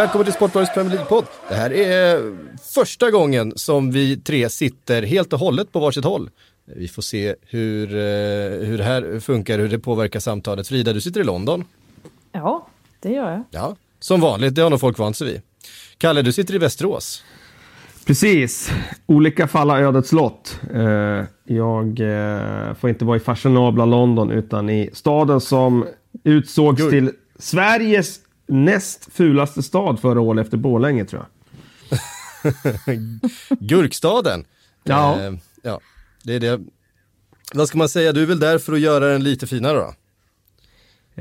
Välkommen 0.00 0.24
till 0.24 0.34
Sportbladets 0.34 0.74
Premier 0.74 0.94
League-podd. 0.94 1.24
Det 1.48 1.54
här 1.54 1.72
är 1.72 2.36
första 2.74 3.10
gången 3.10 3.52
som 3.56 3.90
vi 3.90 4.16
tre 4.16 4.48
sitter 4.48 5.02
helt 5.02 5.32
och 5.32 5.38
hållet 5.38 5.72
på 5.72 5.80
varsitt 5.80 6.04
håll. 6.04 6.30
Vi 6.76 6.88
får 6.88 7.02
se 7.02 7.34
hur, 7.42 7.94
eh, 7.94 8.66
hur 8.66 8.78
det 8.78 8.84
här 8.84 9.20
funkar, 9.20 9.58
hur 9.58 9.68
det 9.68 9.78
påverkar 9.78 10.20
samtalet. 10.20 10.68
Frida, 10.68 10.92
du 10.92 11.00
sitter 11.00 11.20
i 11.20 11.24
London. 11.24 11.64
Ja, 12.32 12.66
det 13.00 13.12
gör 13.12 13.30
jag. 13.30 13.42
Ja, 13.50 13.76
som 13.98 14.20
vanligt, 14.20 14.54
det 14.54 14.62
har 14.62 14.70
nog 14.70 14.80
folk 14.80 14.98
vant 14.98 15.16
sig 15.16 15.26
vid. 15.26 15.42
Kalle, 15.98 16.22
du 16.22 16.32
sitter 16.32 16.54
i 16.54 16.58
Västerås. 16.58 17.24
Precis. 18.06 18.70
Olika 19.06 19.48
fall 19.48 19.70
har 19.70 19.78
ödets 19.78 20.12
lott. 20.12 20.60
Eh, 20.74 21.24
jag 21.44 22.00
eh, 22.00 22.74
får 22.74 22.90
inte 22.90 23.04
vara 23.04 23.16
i 23.16 23.20
fashionabla 23.20 23.84
London 23.84 24.30
utan 24.30 24.70
i 24.70 24.90
staden 24.92 25.40
som 25.40 25.86
utsågs 26.24 26.90
till 26.90 27.12
Sveriges 27.38 28.20
näst 28.50 29.12
fulaste 29.12 29.62
stad 29.62 30.00
förra 30.00 30.20
året 30.20 30.44
efter 30.46 30.56
Borlänge 30.56 31.04
tror 31.04 31.22
jag. 31.22 31.30
Gurkstaden. 33.60 34.44
Ja. 34.84 35.20
Eh, 35.20 35.32
ja, 35.62 35.80
det 36.24 36.34
är 36.34 36.40
det. 36.40 36.60
Vad 37.54 37.68
ska 37.68 37.78
man 37.78 37.88
säga, 37.88 38.12
du 38.12 38.22
är 38.22 38.26
väl 38.26 38.40
där 38.40 38.58
för 38.58 38.72
att 38.72 38.80
göra 38.80 39.06
den 39.06 39.24
lite 39.24 39.46
finare 39.46 39.78
då? 39.78 39.94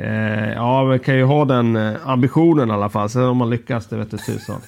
Eh, 0.02 0.52
ja, 0.54 0.84
man 0.86 1.00
kan 1.00 1.16
ju 1.16 1.24
ha 1.24 1.46
den 1.46 1.76
eh, 1.76 2.08
ambitionen 2.08 2.70
i 2.70 2.72
alla 2.74 2.90
fall. 2.90 3.10
Sen 3.10 3.24
om 3.24 3.38
man 3.38 3.50
lyckas, 3.50 3.88
det 3.88 3.98
vet 3.98 4.12
du 4.12 4.18
tusan. 4.18 4.62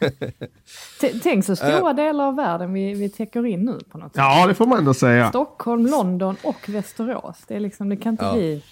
Tänk 1.22 1.44
så 1.44 1.56
stora 1.56 1.92
delar 1.92 2.24
av 2.24 2.36
världen 2.36 2.72
vi, 2.72 2.94
vi 2.94 3.08
täcker 3.08 3.46
in 3.46 3.64
nu 3.64 3.78
på 3.90 3.98
något 3.98 4.12
sätt. 4.12 4.16
Ja, 4.16 4.46
det 4.46 4.54
får 4.54 4.66
man 4.66 4.78
ändå 4.78 4.94
säga. 4.94 5.28
Stockholm, 5.28 5.86
London 5.86 6.36
och 6.42 6.68
Västerås. 6.68 7.36
Det, 7.48 7.54
är 7.56 7.60
liksom, 7.60 7.88
det 7.88 7.96
kan 7.96 8.12
inte 8.12 8.24
Ja. 8.24 8.32
bli 8.32 8.62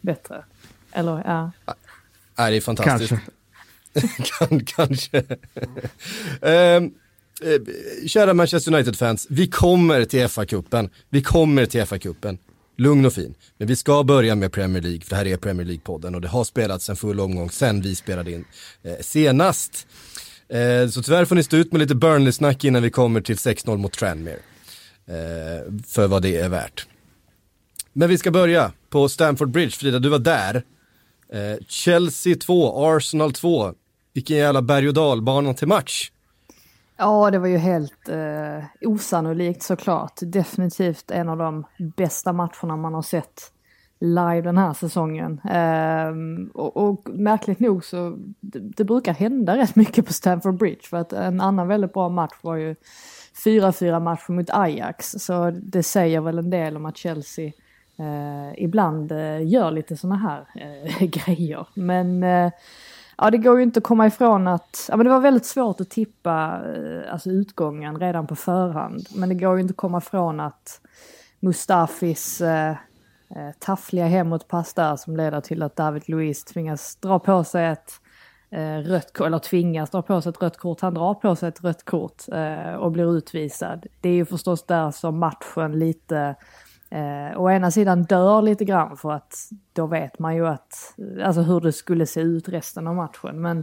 bättre. 0.00 0.44
Eller 0.92 1.22
ja. 1.26 1.50
Nej, 2.38 2.50
det 2.50 2.56
är 2.56 2.60
fantastiskt. 2.60 3.10
Kanske. 3.10 3.28
kan, 4.48 4.64
kanske. 4.64 5.18
Eh, 6.42 6.82
kära 8.06 8.34
Manchester 8.34 8.74
United-fans, 8.74 9.26
vi 9.30 9.46
kommer 9.46 10.04
till 10.04 10.26
FA-cupen. 10.28 10.90
Vi 11.10 11.22
kommer 11.22 11.66
till 11.66 11.80
FA-cupen. 11.80 12.38
Lugn 12.76 13.06
och 13.06 13.12
fin. 13.12 13.34
Men 13.58 13.68
vi 13.68 13.76
ska 13.76 14.02
börja 14.02 14.34
med 14.34 14.52
Premier 14.52 14.82
League, 14.82 15.00
för 15.00 15.10
det 15.10 15.16
här 15.16 15.26
är 15.26 15.36
Premier 15.36 15.66
League-podden 15.66 16.14
och 16.14 16.20
det 16.20 16.28
har 16.28 16.44
spelats 16.44 16.88
en 16.88 16.96
full 16.96 17.20
omgång 17.20 17.50
sen 17.50 17.80
vi 17.80 17.94
spelade 17.94 18.32
in 18.32 18.44
eh, 18.82 18.94
senast. 19.00 19.86
Eh, 20.48 20.88
så 20.88 21.02
tyvärr 21.02 21.24
får 21.24 21.34
ni 21.34 21.42
stå 21.42 21.56
ut 21.56 21.72
med 21.72 21.80
lite 21.80 21.94
Burnley-snack 21.94 22.64
innan 22.64 22.82
vi 22.82 22.90
kommer 22.90 23.20
till 23.20 23.36
6-0 23.36 23.76
mot 23.76 23.92
Tranmere. 23.92 24.38
För 25.86 26.06
vad 26.06 26.22
det 26.22 26.36
är 26.36 26.48
värt. 26.48 26.86
Men 27.92 28.08
vi 28.08 28.18
ska 28.18 28.30
börja 28.30 28.72
på 28.90 29.08
Stamford 29.08 29.50
Bridge. 29.50 29.70
Frida, 29.70 29.98
du 29.98 30.08
var 30.08 30.18
där. 30.18 30.62
Eh, 31.32 31.58
Chelsea 31.68 32.36
2, 32.36 32.86
Arsenal 32.86 33.32
2. 33.32 33.72
Vilken 34.12 34.36
jävla 34.36 34.62
berg 34.62 34.88
och 34.88 34.94
dalbana 34.94 35.54
till 35.54 35.68
match. 35.68 36.10
ja, 36.96 37.30
det 37.30 37.38
var 37.38 37.46
ju 37.46 37.56
helt 37.56 38.08
eh, 38.08 38.88
osannolikt 38.88 39.62
såklart. 39.62 40.18
Definitivt 40.22 41.10
en 41.10 41.28
av 41.28 41.38
de 41.38 41.66
bästa 41.96 42.32
matcherna 42.32 42.76
man 42.76 42.94
har 42.94 43.02
sett 43.02 43.52
live 44.00 44.42
den 44.42 44.58
här 44.58 44.74
säsongen. 44.74 45.40
Ehm, 45.50 46.50
och, 46.54 46.76
och 46.76 47.08
märkligt 47.08 47.60
nog 47.60 47.84
så 47.84 48.18
det, 48.40 48.58
det 48.58 48.84
brukar 48.84 49.14
hända 49.14 49.56
rätt 49.56 49.76
mycket 49.76 50.06
på 50.06 50.12
Stamford 50.12 50.58
Bridge. 50.58 50.82
För 50.82 50.96
att 50.96 51.12
en 51.12 51.40
annan 51.40 51.68
väldigt 51.68 51.92
bra 51.92 52.08
match 52.08 52.36
var 52.40 52.56
ju 52.56 52.76
4-4 53.44 54.00
match 54.00 54.28
mot 54.28 54.50
Ajax. 54.50 55.10
Så 55.10 55.50
det 55.50 55.82
säger 55.82 56.20
väl 56.20 56.38
en 56.38 56.50
del 56.50 56.76
om 56.76 56.86
att 56.86 56.96
Chelsea 56.96 57.52
eh, 57.98 58.64
ibland 58.64 59.12
eh, 59.12 59.46
gör 59.46 59.70
lite 59.70 59.96
sådana 59.96 60.16
här 60.16 60.46
eh, 60.54 61.06
grejer. 61.26 61.66
Men 61.74 62.22
eh, 62.22 62.52
ja, 63.18 63.30
det 63.30 63.38
går 63.38 63.56
ju 63.56 63.62
inte 63.62 63.78
att 63.78 63.84
komma 63.84 64.06
ifrån 64.06 64.46
att 64.46 64.86
ja, 64.88 64.96
men 64.96 65.06
det 65.06 65.12
var 65.12 65.20
väldigt 65.20 65.46
svårt 65.46 65.80
att 65.80 65.90
tippa 65.90 66.60
eh, 66.76 67.12
alltså 67.12 67.30
utgången 67.30 68.00
redan 68.00 68.26
på 68.26 68.36
förhand. 68.36 69.06
Men 69.14 69.28
det 69.28 69.34
går 69.34 69.54
ju 69.54 69.60
inte 69.60 69.72
att 69.72 69.76
komma 69.76 69.98
ifrån 69.98 70.40
att 70.40 70.80
Mustafis 71.40 72.40
eh, 72.40 72.70
eh, 73.36 73.50
taffliga 73.58 74.06
hemåtpass 74.06 74.74
där 74.74 74.96
som 74.96 75.16
leder 75.16 75.40
till 75.40 75.62
att 75.62 75.76
David 75.76 76.08
Luiz 76.08 76.44
tvingas 76.44 76.96
dra 76.96 77.18
på 77.18 77.44
sig 77.44 77.66
ett 77.66 77.92
eh, 78.50 78.76
rött 78.76 79.12
kort, 79.12 79.26
eller 79.26 79.38
tvingas 79.38 79.90
dra 79.90 80.02
på 80.02 80.20
sig 80.20 80.30
ett 80.30 80.42
rött 80.42 80.56
kort. 80.56 80.80
Han 80.80 80.94
drar 80.94 81.14
på 81.14 81.36
sig 81.36 81.48
ett 81.48 81.64
rött 81.64 81.84
kort 81.84 82.22
eh, 82.32 82.74
och 82.74 82.92
blir 82.92 83.16
utvisad. 83.16 83.86
Det 84.00 84.08
är 84.08 84.14
ju 84.14 84.24
förstås 84.24 84.66
där 84.66 84.90
som 84.90 85.18
matchen 85.18 85.78
lite 85.78 86.34
Eh, 86.90 87.40
å 87.40 87.50
ena 87.50 87.70
sidan 87.70 88.02
dör 88.02 88.42
lite 88.42 88.64
grann 88.64 88.96
för 88.96 89.12
att 89.12 89.34
då 89.72 89.86
vet 89.86 90.18
man 90.18 90.36
ju 90.36 90.46
att, 90.46 90.94
alltså 91.24 91.40
hur 91.40 91.60
det 91.60 91.72
skulle 91.72 92.06
se 92.06 92.20
ut 92.20 92.48
resten 92.48 92.86
av 92.86 92.94
matchen. 92.94 93.40
Men 93.40 93.58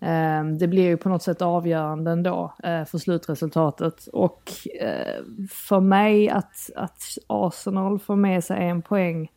eh, 0.00 0.56
det 0.58 0.68
blir 0.68 0.82
ju 0.82 0.96
på 0.96 1.08
något 1.08 1.22
sätt 1.22 1.42
avgörande 1.42 2.10
ändå 2.10 2.54
eh, 2.62 2.84
för 2.84 2.98
slutresultatet. 2.98 4.06
Och 4.06 4.52
eh, 4.80 5.22
för 5.50 5.80
mig 5.80 6.28
att, 6.28 6.70
att 6.76 7.02
Arsenal 7.26 7.98
får 7.98 8.16
med 8.16 8.44
sig 8.44 8.68
en 8.68 8.82
poäng 8.82 9.32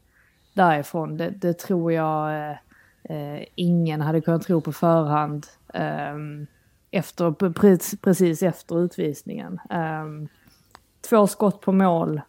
därifrån, 0.54 1.18
det, 1.18 1.30
det 1.30 1.60
tror 1.60 1.94
jag 1.94 2.50
eh, 2.50 2.58
eh 3.04 3.44
ingen 3.56 4.02
hade 4.02 4.22
kunnat 4.22 4.44
tro 4.44 4.62
på 4.62 4.72
förhand. 4.72 5.48
Eh, 5.74 6.16
efter, 6.92 7.32
precis 7.98 8.44
efter 8.44 8.80
utvisningen. 8.80 9.60
Eh, 9.70 10.06
två 11.10 11.28
skott 11.28 11.62
på 11.62 11.72
mål 11.72 12.22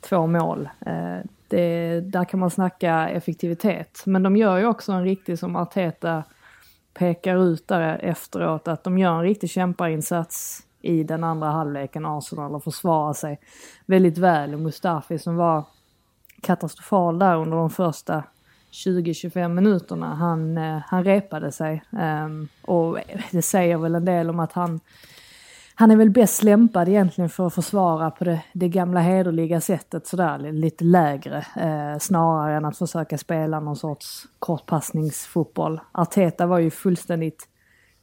två 0.00 0.26
mål. 0.26 0.68
Eh, 0.86 1.18
det, 1.48 2.00
där 2.00 2.24
kan 2.24 2.40
man 2.40 2.50
snacka 2.50 3.08
effektivitet. 3.08 4.02
Men 4.06 4.22
de 4.22 4.36
gör 4.36 4.58
ju 4.58 4.66
också 4.66 4.92
en 4.92 5.04
riktig, 5.04 5.38
som 5.38 5.56
Arteta 5.56 6.24
pekar 6.94 7.36
ut 7.36 7.68
där 7.68 7.98
efteråt, 8.02 8.68
att 8.68 8.84
de 8.84 8.98
gör 8.98 9.12
en 9.12 9.22
riktig 9.22 9.50
kämparinsats 9.50 10.62
i 10.82 11.02
den 11.02 11.24
andra 11.24 11.48
halvleken, 11.48 12.06
Arsenal, 12.06 12.54
och 12.54 12.64
försvarar 12.64 13.12
sig 13.12 13.40
väldigt 13.86 14.18
väl. 14.18 14.54
Och 14.54 14.60
Mustafi 14.60 15.18
som 15.18 15.36
var 15.36 15.64
katastrofal 16.42 17.18
där 17.18 17.36
under 17.36 17.56
de 17.56 17.70
första 17.70 18.24
20-25 18.72 19.48
minuterna, 19.48 20.14
han, 20.14 20.58
eh, 20.58 20.78
han 20.86 21.04
repade 21.04 21.52
sig. 21.52 21.82
Ehm, 21.98 22.48
och 22.62 22.98
det 23.30 23.42
säger 23.42 23.76
väl 23.76 23.94
en 23.94 24.04
del 24.04 24.30
om 24.30 24.40
att 24.40 24.52
han 24.52 24.80
han 25.78 25.90
är 25.90 25.96
väl 25.96 26.10
bäst 26.10 26.42
lämpad 26.42 26.88
egentligen 26.88 27.30
för 27.30 27.46
att 27.46 27.54
försvara 27.54 28.10
på 28.10 28.24
det, 28.24 28.42
det 28.52 28.68
gamla 28.68 29.00
hederliga 29.00 29.60
sättet 29.60 30.06
sådär, 30.06 30.52
lite 30.52 30.84
lägre. 30.84 31.46
Eh, 31.56 31.98
snarare 31.98 32.56
än 32.56 32.64
att 32.64 32.78
försöka 32.78 33.18
spela 33.18 33.60
någon 33.60 33.76
sorts 33.76 34.26
kortpassningsfotboll. 34.38 35.80
Arteta 35.92 36.46
var 36.46 36.58
ju 36.58 36.70
fullständigt 36.70 37.48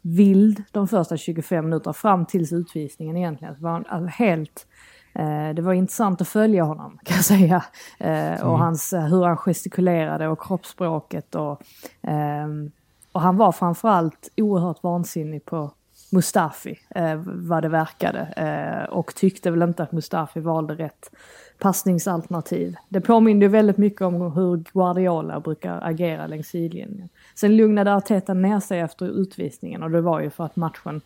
vild 0.01 0.63
de 0.71 0.87
första 0.87 1.17
25 1.17 1.65
minuterna 1.65 1.93
fram 1.93 2.25
tills 2.25 2.53
utvisningen 2.53 3.17
egentligen. 3.17 3.53
Det 3.53 3.63
var 3.63 3.83
han 3.87 4.07
helt... 4.07 4.67
Eh, 5.13 5.49
det 5.55 5.61
var 5.61 5.73
intressant 5.73 6.21
att 6.21 6.27
följa 6.27 6.63
honom 6.63 6.99
kan 7.03 7.15
jag 7.15 7.25
säga. 7.25 7.63
Eh, 7.99 8.47
och 8.47 8.59
hans, 8.59 8.93
hur 8.93 9.23
han 9.23 9.37
gestikulerade 9.37 10.27
och 10.27 10.41
kroppsspråket 10.41 11.35
och... 11.35 11.61
ehm, 12.01 12.71
och 13.11 13.21
han 13.21 13.37
var 13.37 13.51
framförallt 13.51 14.29
oerhört 14.37 14.83
vansinnig 14.83 15.45
på 15.45 15.71
Mustafi, 16.13 16.79
eh, 16.89 17.21
vad 17.25 17.63
det 17.63 17.69
verkade. 17.69 18.19
Eh, 18.19 18.89
och 18.89 19.15
tyckte 19.15 19.51
väl 19.51 19.61
inte 19.61 19.83
att 19.83 19.91
Mustafi 19.91 20.39
valde 20.39 20.75
rätt 20.75 21.09
passningsalternativ. 21.59 22.75
Det 22.89 23.01
påminner 23.01 23.41
ju 23.41 23.47
väldigt 23.47 23.77
mycket 23.77 24.01
om 24.01 24.31
hur 24.31 24.57
Guardiola 24.73 25.39
brukar 25.39 25.79
agera 25.83 26.27
längs 26.27 26.47
sidlinjen. 26.47 27.09
Sen 27.35 27.57
lugnade 27.57 27.95
Arteta 27.95 28.33
ner 28.33 28.59
sig 28.59 28.79
efter 28.79 29.05
utvisningen 29.05 29.83
och 29.83 29.91
det 29.91 30.01
var 30.01 30.19
ju 30.19 30.29
för 30.29 30.43
att 30.43 30.55
matchen 30.55 31.01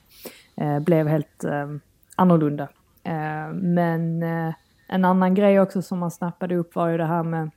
eh, 0.56 0.80
blev 0.80 1.08
helt 1.08 1.44
eh, 1.44 1.68
annorlunda. 2.16 2.68
Eh, 3.04 3.54
men 3.54 4.24
eh, 4.24 4.54
en 4.88 5.06
annan 5.06 5.36
grej 5.36 5.60
också 5.60 5.82
som 5.82 6.00
man 6.00 6.12
snappade 6.12 6.56
upp 6.56 6.76
var 6.76 6.88
ju 6.88 6.98
det 6.98 7.06
här 7.06 7.24
med 7.24 7.50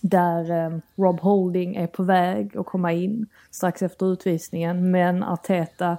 där 0.00 0.50
eh, 0.50 0.78
Rob 0.96 1.20
Holding 1.20 1.76
är 1.76 1.86
på 1.86 2.02
väg 2.02 2.56
att 2.56 2.66
komma 2.66 2.92
in 2.92 3.26
strax 3.50 3.82
efter 3.82 4.12
utvisningen. 4.12 4.90
Men 4.90 5.22
Arteta 5.22 5.96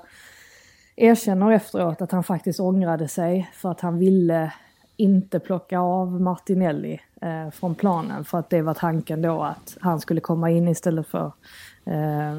erkänner 0.98 1.52
efteråt 1.52 2.02
att 2.02 2.12
han 2.12 2.24
faktiskt 2.24 2.60
ångrade 2.60 3.08
sig 3.08 3.50
för 3.54 3.72
att 3.72 3.82
han 3.82 3.98
ville 3.98 4.54
inte 4.98 5.40
plocka 5.40 5.80
av 5.80 6.22
Martinelli 6.22 7.00
eh, 7.22 7.52
från 7.52 7.76
planen 7.76 8.26
för 8.26 8.38
att 8.38 8.50
det 8.50 8.62
var 8.62 8.74
tanken 8.74 9.22
då 9.22 9.44
att 9.44 9.78
han 9.82 10.00
skulle 10.00 10.22
komma 10.22 10.52
in 10.52 10.68
istället 10.68 11.08
för, 11.08 11.26
eh, 11.86 12.38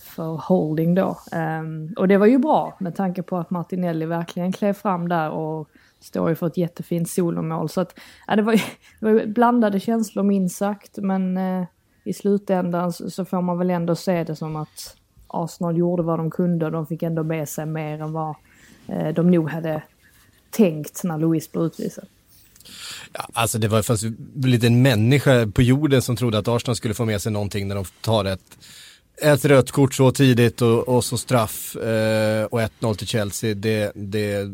för 0.00 0.48
Holding 0.48 0.94
då. 0.94 1.16
Eh, 1.32 1.62
och 1.96 2.08
det 2.08 2.16
var 2.16 2.26
ju 2.26 2.38
bra 2.38 2.76
med 2.80 2.94
tanke 2.94 3.22
på 3.22 3.36
att 3.36 3.50
Martinelli 3.50 4.06
verkligen 4.06 4.52
klev 4.52 4.72
fram 4.72 5.08
där 5.08 5.30
och 5.30 5.68
står 6.00 6.28
ju 6.28 6.34
för 6.34 6.46
ett 6.46 6.56
jättefint 6.56 7.10
solomål. 7.10 7.68
Så 7.68 7.80
att, 7.80 7.98
ja, 8.26 8.36
det, 8.36 8.42
var 8.42 8.52
ju, 8.52 8.60
det 9.00 9.06
var 9.06 9.12
ju 9.12 9.26
blandade 9.26 9.80
känslor 9.80 10.22
minst 10.22 10.56
sagt 10.56 10.98
men 10.98 11.36
eh, 11.36 11.64
i 12.04 12.12
slutändan 12.12 12.92
så, 12.92 13.10
så 13.10 13.24
får 13.24 13.42
man 13.42 13.58
väl 13.58 13.70
ändå 13.70 13.94
se 13.94 14.24
det 14.24 14.36
som 14.36 14.56
att 14.56 14.96
Arsenal 15.32 15.76
gjorde 15.76 16.02
vad 16.02 16.18
de 16.18 16.30
kunde 16.30 16.66
och 16.66 16.72
de 16.72 16.86
fick 16.86 17.02
ändå 17.02 17.22
med 17.22 17.48
sig 17.48 17.66
mer 17.66 18.02
än 18.02 18.12
vad 18.12 18.34
eh, 18.86 19.08
de 19.08 19.30
nog 19.30 19.50
hade 19.50 19.82
tänkt 20.50 21.04
när 21.04 21.18
Louis 21.18 21.52
blev 21.52 21.64
utvisad. 21.64 22.04
Ja, 23.12 23.28
alltså 23.32 23.58
det 23.58 23.68
var 23.68 23.82
fast 23.82 24.02
ju 24.02 24.14
lite 24.34 24.66
en 24.66 24.82
människa 24.82 25.46
på 25.46 25.62
jorden 25.62 26.02
som 26.02 26.16
trodde 26.16 26.38
att 26.38 26.48
Arsenal 26.48 26.76
skulle 26.76 26.94
få 26.94 27.04
med 27.04 27.22
sig 27.22 27.32
någonting 27.32 27.68
när 27.68 27.74
de 27.74 27.84
tar 28.00 28.24
ett, 28.24 28.58
ett 29.22 29.44
rött 29.44 29.70
kort 29.70 29.94
så 29.94 30.10
tidigt 30.10 30.62
och, 30.62 30.88
och 30.88 31.04
så 31.04 31.18
straff 31.18 31.76
eh, 31.76 32.44
och 32.44 32.60
1-0 32.60 32.94
till 32.94 33.06
Chelsea, 33.06 33.54
det, 33.54 33.92
det, 33.94 34.48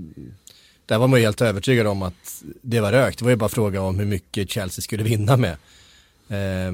där 0.86 0.98
var 0.98 1.08
man 1.08 1.20
ju 1.20 1.24
helt 1.24 1.40
övertygad 1.40 1.86
om 1.86 2.02
att 2.02 2.42
det 2.62 2.80
var 2.80 2.92
rökt. 2.92 3.18
Det 3.18 3.24
var 3.24 3.30
ju 3.30 3.36
bara 3.36 3.48
fråga 3.48 3.82
om 3.82 3.98
hur 3.98 4.06
mycket 4.06 4.50
Chelsea 4.50 4.82
skulle 4.82 5.02
vinna 5.02 5.36
med. 5.36 5.56
Eh, 6.28 6.72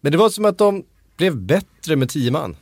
men 0.00 0.12
det 0.12 0.16
var 0.16 0.30
som 0.30 0.44
att 0.44 0.58
de 0.58 0.84
blev 1.16 1.36
bättre 1.36 1.96
med 1.96 2.08
tio 2.08 2.30
man. 2.30 2.56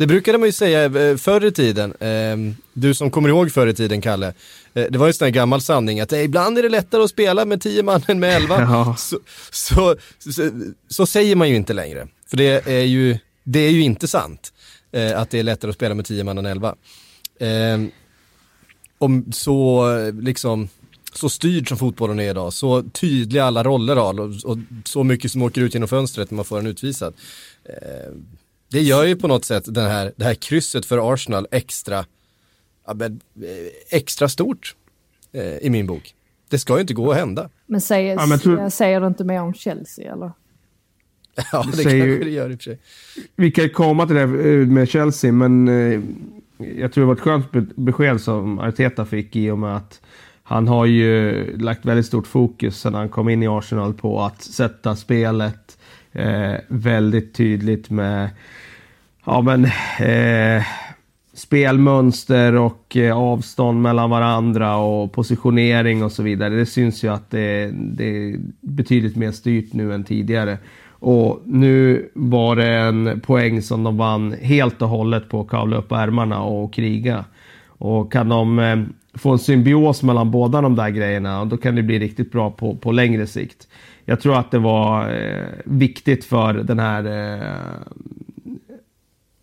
Det 0.00 0.06
brukade 0.06 0.38
man 0.38 0.48
ju 0.48 0.52
säga 0.52 0.84
eh, 0.84 1.16
förr 1.16 1.44
i 1.44 1.52
tiden, 1.52 1.94
ehm, 2.00 2.56
du 2.72 2.94
som 2.94 3.10
kommer 3.10 3.28
ihåg 3.28 3.52
förr 3.52 3.66
i 3.66 3.74
tiden 3.74 4.00
Kalle, 4.00 4.26
eh, 4.74 4.86
det 4.90 4.98
var 4.98 5.06
ju 5.06 5.10
en 5.10 5.14
sån 5.14 5.24
här 5.24 5.32
gammal 5.32 5.60
sanning 5.60 6.00
att 6.00 6.12
ibland 6.12 6.58
är 6.58 6.62
det 6.62 6.68
lättare 6.68 7.02
att 7.02 7.10
spela 7.10 7.44
med 7.44 7.62
tio 7.62 7.82
man 7.82 8.02
än 8.08 8.20
med 8.20 8.36
elva. 8.36 8.60
Ja. 8.60 8.96
Så, 8.98 9.18
så, 9.50 9.96
så, 10.18 10.50
så, 10.88 11.06
säger 11.06 11.36
man 11.36 11.48
ju 11.48 11.56
inte 11.56 11.72
längre, 11.72 12.08
för 12.26 12.36
det 12.36 12.66
är 12.68 12.84
ju, 12.84 13.18
det 13.44 13.58
är 13.58 13.70
ju 13.70 13.82
inte 13.82 14.08
sant 14.08 14.52
eh, 14.92 15.20
att 15.20 15.30
det 15.30 15.38
är 15.38 15.42
lättare 15.42 15.68
att 15.68 15.76
spela 15.76 15.94
med 15.94 16.04
tio 16.04 16.24
man 16.24 16.38
än 16.38 16.46
elva. 16.46 16.74
Ehm, 17.40 17.90
om 18.98 19.32
så 19.32 19.86
liksom 20.20 20.68
så 21.12 21.28
styrd 21.28 21.68
som 21.68 21.78
fotbollen 21.78 22.20
är 22.20 22.30
idag, 22.30 22.52
så 22.52 22.82
tydliga 22.82 23.44
alla 23.44 23.64
roller 23.64 23.96
har 23.96 24.20
och, 24.20 24.44
och, 24.44 24.58
så 24.84 25.04
mycket 25.04 25.32
som 25.32 25.42
åker 25.42 25.60
ut 25.60 25.74
genom 25.74 25.88
fönstret 25.88 26.30
när 26.30 26.36
man 26.36 26.44
får 26.44 26.58
en 26.58 26.66
utvisad. 26.66 27.14
Det 28.70 28.80
gör 28.80 29.04
ju 29.04 29.16
på 29.16 29.28
något 29.28 29.44
sätt 29.44 29.64
den 29.66 29.90
här, 29.90 30.12
det 30.16 30.24
här 30.24 30.34
krysset 30.34 30.86
för 30.86 31.12
Arsenal 31.12 31.46
extra, 31.50 31.98
eh, 31.98 32.04
extra 33.90 34.28
stort 34.28 34.74
eh, 35.32 35.56
i 35.56 35.70
min 35.70 35.86
bok. 35.86 36.14
Det 36.48 36.58
ska 36.58 36.74
ju 36.74 36.80
inte 36.80 36.94
gå 36.94 37.10
att 37.10 37.16
hända. 37.16 37.50
Men 37.66 37.80
säger, 37.80 38.14
ja, 38.14 38.26
men 38.26 38.38
tror... 38.38 38.68
säger 38.68 39.00
du 39.00 39.06
inte 39.06 39.24
mer 39.24 39.40
om 39.40 39.54
Chelsea 39.54 40.12
eller? 40.12 40.32
ja, 41.52 41.62
det, 41.62 41.76
det 41.76 41.82
kanske 41.82 41.96
ju... 41.96 42.24
det 42.24 42.30
gör 42.30 42.50
i 42.50 42.54
och 42.54 42.58
för 42.58 42.64
sig. 42.64 42.78
Vi 43.36 43.50
kan 43.50 43.70
komma 43.70 44.06
till 44.06 44.16
det 44.16 44.22
eh, 44.22 44.66
med 44.66 44.88
Chelsea, 44.88 45.32
men 45.32 45.66
jag 46.58 46.92
tror 46.92 47.02
det 47.02 47.06
var 47.06 47.14
ett 47.14 47.20
skönt 47.20 47.76
besked 47.76 48.20
som 48.20 48.58
Arteta 48.58 49.06
fick 49.06 49.36
i 49.36 49.50
och 49.50 49.58
med 49.58 49.76
att 49.76 50.00
han 50.42 50.68
har 50.68 50.86
ju 50.86 51.56
lagt 51.56 51.84
väldigt 51.84 52.06
stort 52.06 52.26
fokus 52.26 52.80
sedan 52.80 52.94
han 52.94 53.08
kom 53.08 53.28
in 53.28 53.42
i 53.42 53.48
Arsenal 53.48 53.94
på 53.94 54.22
att 54.22 54.42
sätta 54.42 54.96
spelet 54.96 55.78
eh, 56.12 56.54
väldigt 56.68 57.34
tydligt 57.34 57.90
med 57.90 58.30
ja, 59.24 59.40
men, 59.40 59.64
eh, 59.98 60.62
spelmönster 61.32 62.54
och 62.54 62.96
eh, 62.96 63.16
avstånd 63.16 63.82
mellan 63.82 64.10
varandra 64.10 64.76
och 64.76 65.12
positionering 65.12 66.04
och 66.04 66.12
så 66.12 66.22
vidare. 66.22 66.54
Det 66.54 66.66
syns 66.66 67.04
ju 67.04 67.08
att 67.12 67.30
det, 67.30 67.70
det 67.74 68.04
är 68.04 68.36
betydligt 68.60 69.16
mer 69.16 69.32
styrt 69.32 69.72
nu 69.72 69.94
än 69.94 70.04
tidigare. 70.04 70.58
Och 70.90 71.42
nu 71.44 72.08
var 72.14 72.56
det 72.56 72.68
en 72.68 73.20
poäng 73.20 73.62
som 73.62 73.84
de 73.84 73.96
vann 73.96 74.34
helt 74.42 74.82
och 74.82 74.88
hållet 74.88 75.28
på 75.28 75.40
att 75.40 75.48
kavla 75.48 75.76
upp 75.76 75.92
ärmarna 75.92 76.42
och 76.42 76.72
kriga. 76.72 77.24
Och 77.66 78.12
kan 78.12 78.28
de 78.28 78.58
eh, 78.58 78.78
få 79.14 79.30
en 79.30 79.38
symbios 79.38 80.02
mellan 80.02 80.30
båda 80.30 80.60
de 80.60 80.76
där 80.76 80.90
grejerna, 80.90 81.44
då 81.44 81.56
kan 81.56 81.74
det 81.74 81.82
bli 81.82 81.98
riktigt 81.98 82.32
bra 82.32 82.50
på, 82.50 82.76
på 82.76 82.92
längre 82.92 83.26
sikt. 83.26 83.68
Jag 84.04 84.20
tror 84.20 84.38
att 84.38 84.50
det 84.50 84.58
var 84.58 85.14
eh, 85.14 85.44
viktigt 85.64 86.24
för 86.24 86.54
den 86.54 86.78
här 86.78 87.04
eh, 87.34 87.54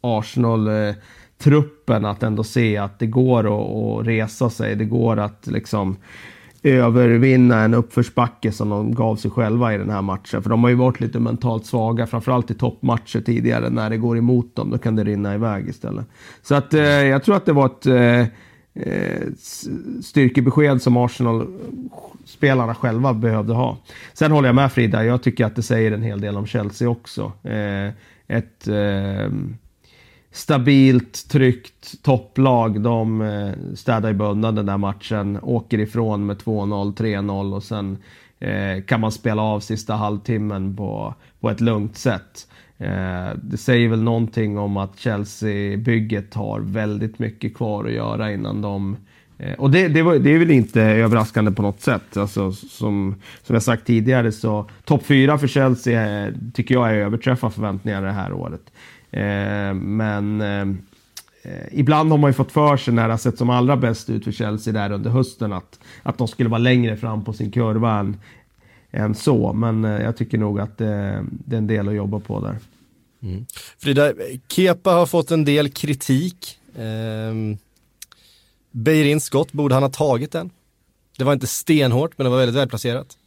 Arsenal-truppen 0.02 2.06
att 2.06 2.24
ändå 2.24 2.44
se 2.44 2.78
att 2.78 3.00
det 3.00 3.08
går 3.08 3.40
att, 3.40 4.02
att 4.02 4.08
resa 4.08 4.50
sig. 4.50 4.76
Det 4.76 4.86
går 4.86 5.20
att 5.20 5.48
liksom 5.48 5.98
övervinna 6.64 7.62
en 7.62 7.74
uppförsbacke 7.74 8.52
som 8.52 8.70
de 8.70 8.96
gav 8.96 9.16
sig 9.16 9.32
själva 9.32 9.74
i 9.74 9.78
den 9.78 9.90
här 9.90 10.02
matchen. 10.02 10.44
För 10.44 10.50
de 10.50 10.64
har 10.64 10.70
ju 10.70 10.76
varit 10.76 11.00
lite 11.00 11.20
mentalt 11.20 11.66
svaga, 11.66 12.08
framförallt 12.08 12.52
i 12.52 12.54
toppmatcher 12.54 13.22
tidigare. 13.22 13.70
När 13.70 13.90
det 13.90 13.98
går 13.98 14.18
emot 14.18 14.56
dem, 14.56 14.70
då 14.70 14.78
kan 14.78 14.96
det 14.96 15.04
rinna 15.04 15.36
iväg 15.36 15.70
istället. 15.70 16.06
Så 16.42 16.56
att 16.56 16.74
eh, 16.74 16.82
jag 16.82 17.24
tror 17.24 17.36
att 17.36 17.46
det 17.46 17.54
var 17.54 17.66
ett 17.66 17.86
eh, 17.86 18.22
eh 18.74 19.22
styrkebesked 20.02 20.82
som 20.82 20.98
Arsenal-spelarna 20.98 22.76
själva 22.76 23.14
behövde 23.14 23.54
ha. 23.54 23.78
Sen 24.14 24.32
håller 24.32 24.48
jag 24.48 24.56
med 24.56 24.72
Frida, 24.72 25.06
jag 25.06 25.24
tycker 25.24 25.46
att 25.46 25.56
det 25.56 25.64
säger 25.64 25.92
en 25.92 26.04
hel 26.04 26.22
del 26.22 26.38
om 26.38 26.46
Chelsea 26.46 26.90
också. 26.90 27.32
Eh, 27.44 27.92
ett 28.28 28.68
eh, 28.68 29.32
stabilt, 30.38 31.30
tryggt 31.30 32.04
topplag. 32.04 32.82
De 32.82 33.22
eh, 33.22 33.76
städar 33.76 34.12
i 34.12 34.18
undan 34.24 34.56
den 34.56 34.66
där 34.66 34.78
matchen, 34.78 35.40
åker 35.42 35.80
ifrån 35.80 36.26
med 36.26 36.38
2-0, 36.38 36.96
3-0 36.96 37.56
och 37.56 37.64
sen 37.64 37.98
eh, 38.40 38.84
kan 38.84 39.02
man 39.02 39.12
spela 39.12 39.42
av 39.42 39.60
sista 39.60 39.94
halvtimmen 39.94 40.76
på, 40.76 41.14
på 41.40 41.50
ett 41.50 41.62
lugnt 41.62 41.98
sätt. 41.98 42.48
Eh, 42.78 43.38
det 43.44 43.58
säger 43.58 43.90
väl 43.90 44.04
någonting 44.04 44.58
om 44.58 44.78
att 44.78 45.00
Chelsea-bygget 45.00 46.34
har 46.34 46.60
väldigt 46.60 47.20
mycket 47.20 47.56
kvar 47.56 47.86
att 47.86 47.92
göra 47.92 48.32
innan 48.32 48.62
de 48.62 48.98
eh, 49.38 49.54
och 49.54 49.72
det, 49.72 49.88
det, 49.88 50.02
var, 50.02 50.16
det, 50.16 50.30
är 50.30 50.40
väl 50.40 50.52
inte 50.52 50.82
överraskande 50.82 51.52
på 51.52 51.62
något 51.62 51.82
sätt. 51.82 52.18
Alltså, 52.18 52.52
som, 52.52 53.16
som 53.44 53.54
jag 53.54 53.64
sagt 53.64 53.88
tidigare 53.88 54.32
så 54.32 54.70
topp 54.86 55.06
fyra 55.06 55.38
för 55.38 55.48
Chelsea 55.48 56.26
eh, 56.26 56.34
tycker 56.54 56.76
jag 56.76 56.90
är 56.90 56.94
överträffar 56.94 57.50
förväntningarna 57.50 58.08
det 58.08 58.14
här 58.14 58.34
året. 58.34 58.72
Eh, 59.12 59.74
men 59.74 60.42
eh, 60.42 60.68
ibland 61.72 62.12
har 62.12 62.18
man 62.18 62.30
ju 62.30 62.34
fått 62.34 62.52
för 62.52 62.78
sig 62.78 62.94
när 62.94 63.08
det 63.08 63.14
har 63.14 63.18
sett 63.18 63.38
som 63.38 63.50
allra 63.50 63.78
bäst 63.78 64.10
ut 64.10 64.24
för 64.24 64.32
Chelsea 64.32 64.74
där 64.74 64.92
under 64.92 65.10
hösten 65.10 65.54
att, 65.54 65.80
att 66.04 66.18
de 66.18 66.28
skulle 66.28 66.50
vara 66.50 66.60
längre 66.60 66.98
fram 66.98 67.24
på 67.24 67.34
sin 67.34 67.52
kurva 67.52 68.00
än, 68.00 68.18
än 68.92 69.16
så. 69.16 69.54
Men 69.54 69.86
eh, 69.86 70.02
jag 70.02 70.18
tycker 70.18 70.38
nog 70.38 70.60
att 70.60 70.78
det, 70.78 71.26
det, 71.30 71.56
är 71.56 71.58
en 71.58 71.68
del 71.68 71.88
att 71.88 71.96
jobba 71.96 72.20
på 72.20 72.40
där. 72.40 72.58
Mm. 73.22 73.46
Frida, 73.78 74.14
Kepa 74.48 74.92
har 74.92 75.06
fått 75.06 75.32
en 75.32 75.46
del 75.46 75.70
kritik. 75.70 76.60
Eh, 76.76 77.58
Beirins 78.72 79.24
skott, 79.24 79.52
borde 79.52 79.74
han 79.74 79.84
ha 79.84 79.90
tagit 79.90 80.32
den? 80.32 80.50
Det 81.18 81.24
var 81.24 81.34
inte 81.34 81.48
stenhårt, 81.48 82.18
men 82.18 82.26
det 82.26 82.30
var 82.30 82.38
väldigt 82.38 82.56
välplacerat. 82.56 83.18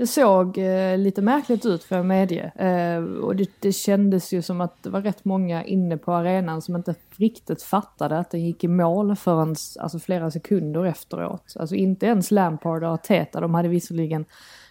Det 0.00 0.06
såg 0.06 0.58
eh, 0.58 0.98
lite 0.98 1.22
märkligt 1.22 1.66
ut 1.66 1.84
för 1.84 1.96
jag 1.96 2.06
medge. 2.06 2.52
Eh, 2.54 3.02
och 3.02 3.36
det, 3.36 3.50
det, 3.60 3.72
kändes 3.72 4.32
ju 4.32 4.42
som 4.42 4.60
att 4.60 4.82
det 4.82 4.90
var 4.90 5.00
rätt 5.00 5.24
många 5.24 5.64
inne 5.64 5.96
på 5.96 6.12
arenan 6.12 6.62
som 6.62 6.76
inte 6.76 6.94
riktigt 7.16 7.62
fattade 7.62 8.18
att 8.18 8.30
den 8.30 8.40
gick 8.40 8.64
i 8.64 8.68
mål 8.68 9.16
förrän 9.16 9.56
alltså, 9.80 9.98
flera 9.98 10.30
sekunder 10.30 10.84
efteråt. 10.84 11.56
Alltså 11.58 11.74
inte 11.74 12.06
ens 12.06 12.30
Lampard 12.30 12.84
och 12.84 12.90
Arteta, 12.90 13.40
de 13.40 13.54
hade 13.54 13.68
visserligen 13.68 14.24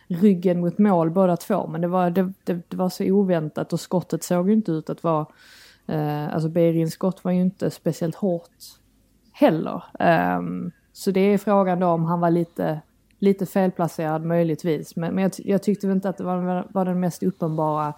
ryggen 0.08 0.60
mot 0.60 0.78
mål 0.78 1.12
båda 1.12 1.38
två, 1.38 1.68
men 1.68 1.82
det 1.82 1.88
var, 1.88 2.10
det, 2.10 2.34
det, 2.44 2.62
det 2.70 2.78
var 2.78 2.90
så 2.90 3.04
oväntat 3.12 3.74
och 3.74 3.80
skottet 3.80 4.24
såg 4.24 4.48
ju 4.48 4.54
inte 4.54 4.72
ut 4.72 4.90
att 4.90 5.04
vara, 5.04 5.26
eh, 5.88 6.34
alltså 6.34 6.50
Beirins 6.50 6.94
skott 6.94 7.24
var 7.24 7.32
ju 7.32 7.42
inte 7.42 7.72
speciellt 7.72 8.16
hårt 8.16 8.58
heller. 9.32 9.84
Eh, 10.00 10.42
så 10.94 11.12
det 11.12 11.20
är 11.20 11.38
frågan 11.38 11.80
då 11.80 11.88
om 11.88 12.06
han 12.06 12.20
var 12.20 12.30
lite 12.30 12.82
lite 13.20 13.46
felplacerad 13.46 14.26
möjligtvis. 14.26 14.96
Men, 14.96 15.16
men 15.16 15.22
jag, 15.22 15.32
jag, 15.38 15.64
tyckte 15.64 15.88
väl 15.88 15.96
inte 15.96 16.10
att 16.10 16.18
det 16.18 16.24
var, 16.24 16.68
var 16.74 16.86
den 16.86 17.00
mest 17.00 17.24
uppenbara 17.24 17.94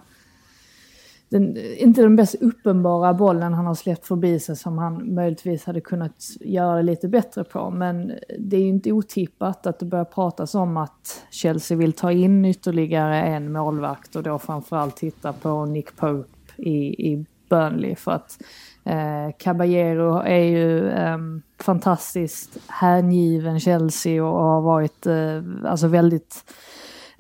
den, 1.32 1.58
inte 1.78 2.02
den 2.02 2.16
mest 2.16 2.36
uppenbara 2.36 3.14
bollen 3.14 3.54
han 3.54 3.66
har 3.66 3.76
släppt 3.76 4.06
förbi 4.06 4.40
sig 4.40 4.56
som 4.56 4.78
han 4.78 5.16
möjligtvis 5.16 5.66
hade 5.66 5.82
kunnat 5.82 6.30
göra 6.40 6.76
det 6.76 6.84
lite 6.84 7.08
bättre 7.08 7.44
på. 7.44 7.70
Men 7.70 8.14
det 8.40 8.58
är 8.58 8.62
ju 8.62 8.68
inte 8.68 8.92
otippat 8.92 9.68
att 9.68 9.80
det 9.80 9.86
börjar 9.86 10.06
pratas 10.06 10.56
om 10.56 10.78
att 10.78 11.24
Chelsea 11.30 11.78
vill 11.78 11.94
ta 11.94 12.12
in 12.12 12.46
ytterligare 12.46 13.22
en 13.22 13.52
målvakt 13.52 14.16
och 14.16 14.24
då 14.24 14.40
framförallt 14.40 14.96
titta 14.96 15.34
på 15.34 15.66
Nick 15.66 15.96
Pope 15.96 16.30
i, 16.58 17.12
i 17.12 17.26
Burnley. 17.50 17.96
För 17.96 18.12
att 18.12 18.38
Eh, 18.84 19.32
Caballero 19.38 20.18
är 20.18 20.44
ju 20.44 20.90
eh, 20.90 21.18
fantastiskt 21.60 22.58
hängiven 22.68 23.60
Chelsea 23.60 24.24
och 24.24 24.44
har 24.44 24.62
varit 24.62 25.06
eh, 25.06 25.42
alltså 25.66 25.88
väldigt 25.88 26.44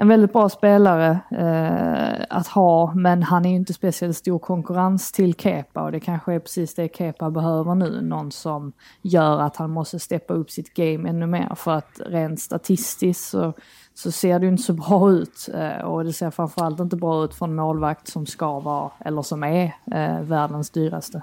en 0.01 0.07
väldigt 0.07 0.33
bra 0.33 0.49
spelare 0.49 1.19
eh, 1.31 2.25
att 2.29 2.47
ha, 2.47 2.93
men 2.95 3.23
han 3.23 3.45
är 3.45 3.49
ju 3.49 3.55
inte 3.55 3.73
speciellt 3.73 4.17
stor 4.17 4.39
konkurrens 4.39 5.11
till 5.11 5.33
Kepa 5.33 5.81
och 5.81 5.91
det 5.91 5.99
kanske 5.99 6.33
är 6.33 6.39
precis 6.39 6.75
det 6.75 6.95
Kepa 6.95 7.31
behöver 7.31 7.75
nu. 7.75 8.01
Någon 8.01 8.31
som 8.31 8.73
gör 9.01 9.41
att 9.41 9.55
han 9.55 9.69
måste 9.69 9.99
steppa 9.99 10.33
upp 10.33 10.51
sitt 10.51 10.73
game 10.73 11.09
ännu 11.09 11.27
mer 11.27 11.55
för 11.55 11.71
att 11.71 12.01
rent 12.05 12.39
statistiskt 12.39 13.29
så, 13.29 13.53
så 13.93 14.11
ser 14.11 14.39
det 14.39 14.45
ju 14.45 14.51
inte 14.51 14.63
så 14.63 14.73
bra 14.73 15.11
ut 15.11 15.49
eh, 15.53 15.81
och 15.81 16.03
det 16.05 16.13
ser 16.13 16.31
framförallt 16.31 16.79
inte 16.79 16.95
bra 16.95 17.23
ut 17.23 17.33
för 17.33 17.45
en 17.45 17.55
målvakt 17.55 18.07
som 18.07 18.25
ska 18.25 18.59
vara, 18.59 18.91
eller 18.99 19.21
som 19.21 19.43
är, 19.43 19.75
eh, 19.91 20.21
världens 20.21 20.69
dyraste. 20.69 21.21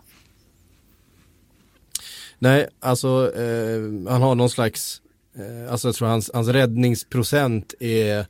Nej, 2.38 2.68
alltså 2.80 3.32
eh, 3.36 4.10
han 4.12 4.22
har 4.22 4.34
någon 4.34 4.50
slags, 4.50 5.02
eh, 5.36 5.72
alltså 5.72 5.88
jag 5.88 5.94
tror 5.94 6.08
hans, 6.08 6.30
hans 6.34 6.48
räddningsprocent 6.48 7.74
är 7.80 8.26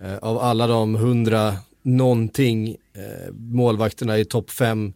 eh, 0.00 0.16
av 0.16 0.38
alla 0.38 0.66
de 0.66 0.94
hundra 0.94 1.56
någonting 1.82 2.68
eh, 2.68 3.32
målvakterna 3.32 4.18
i 4.18 4.24
topp 4.24 4.50
fem 4.50 4.92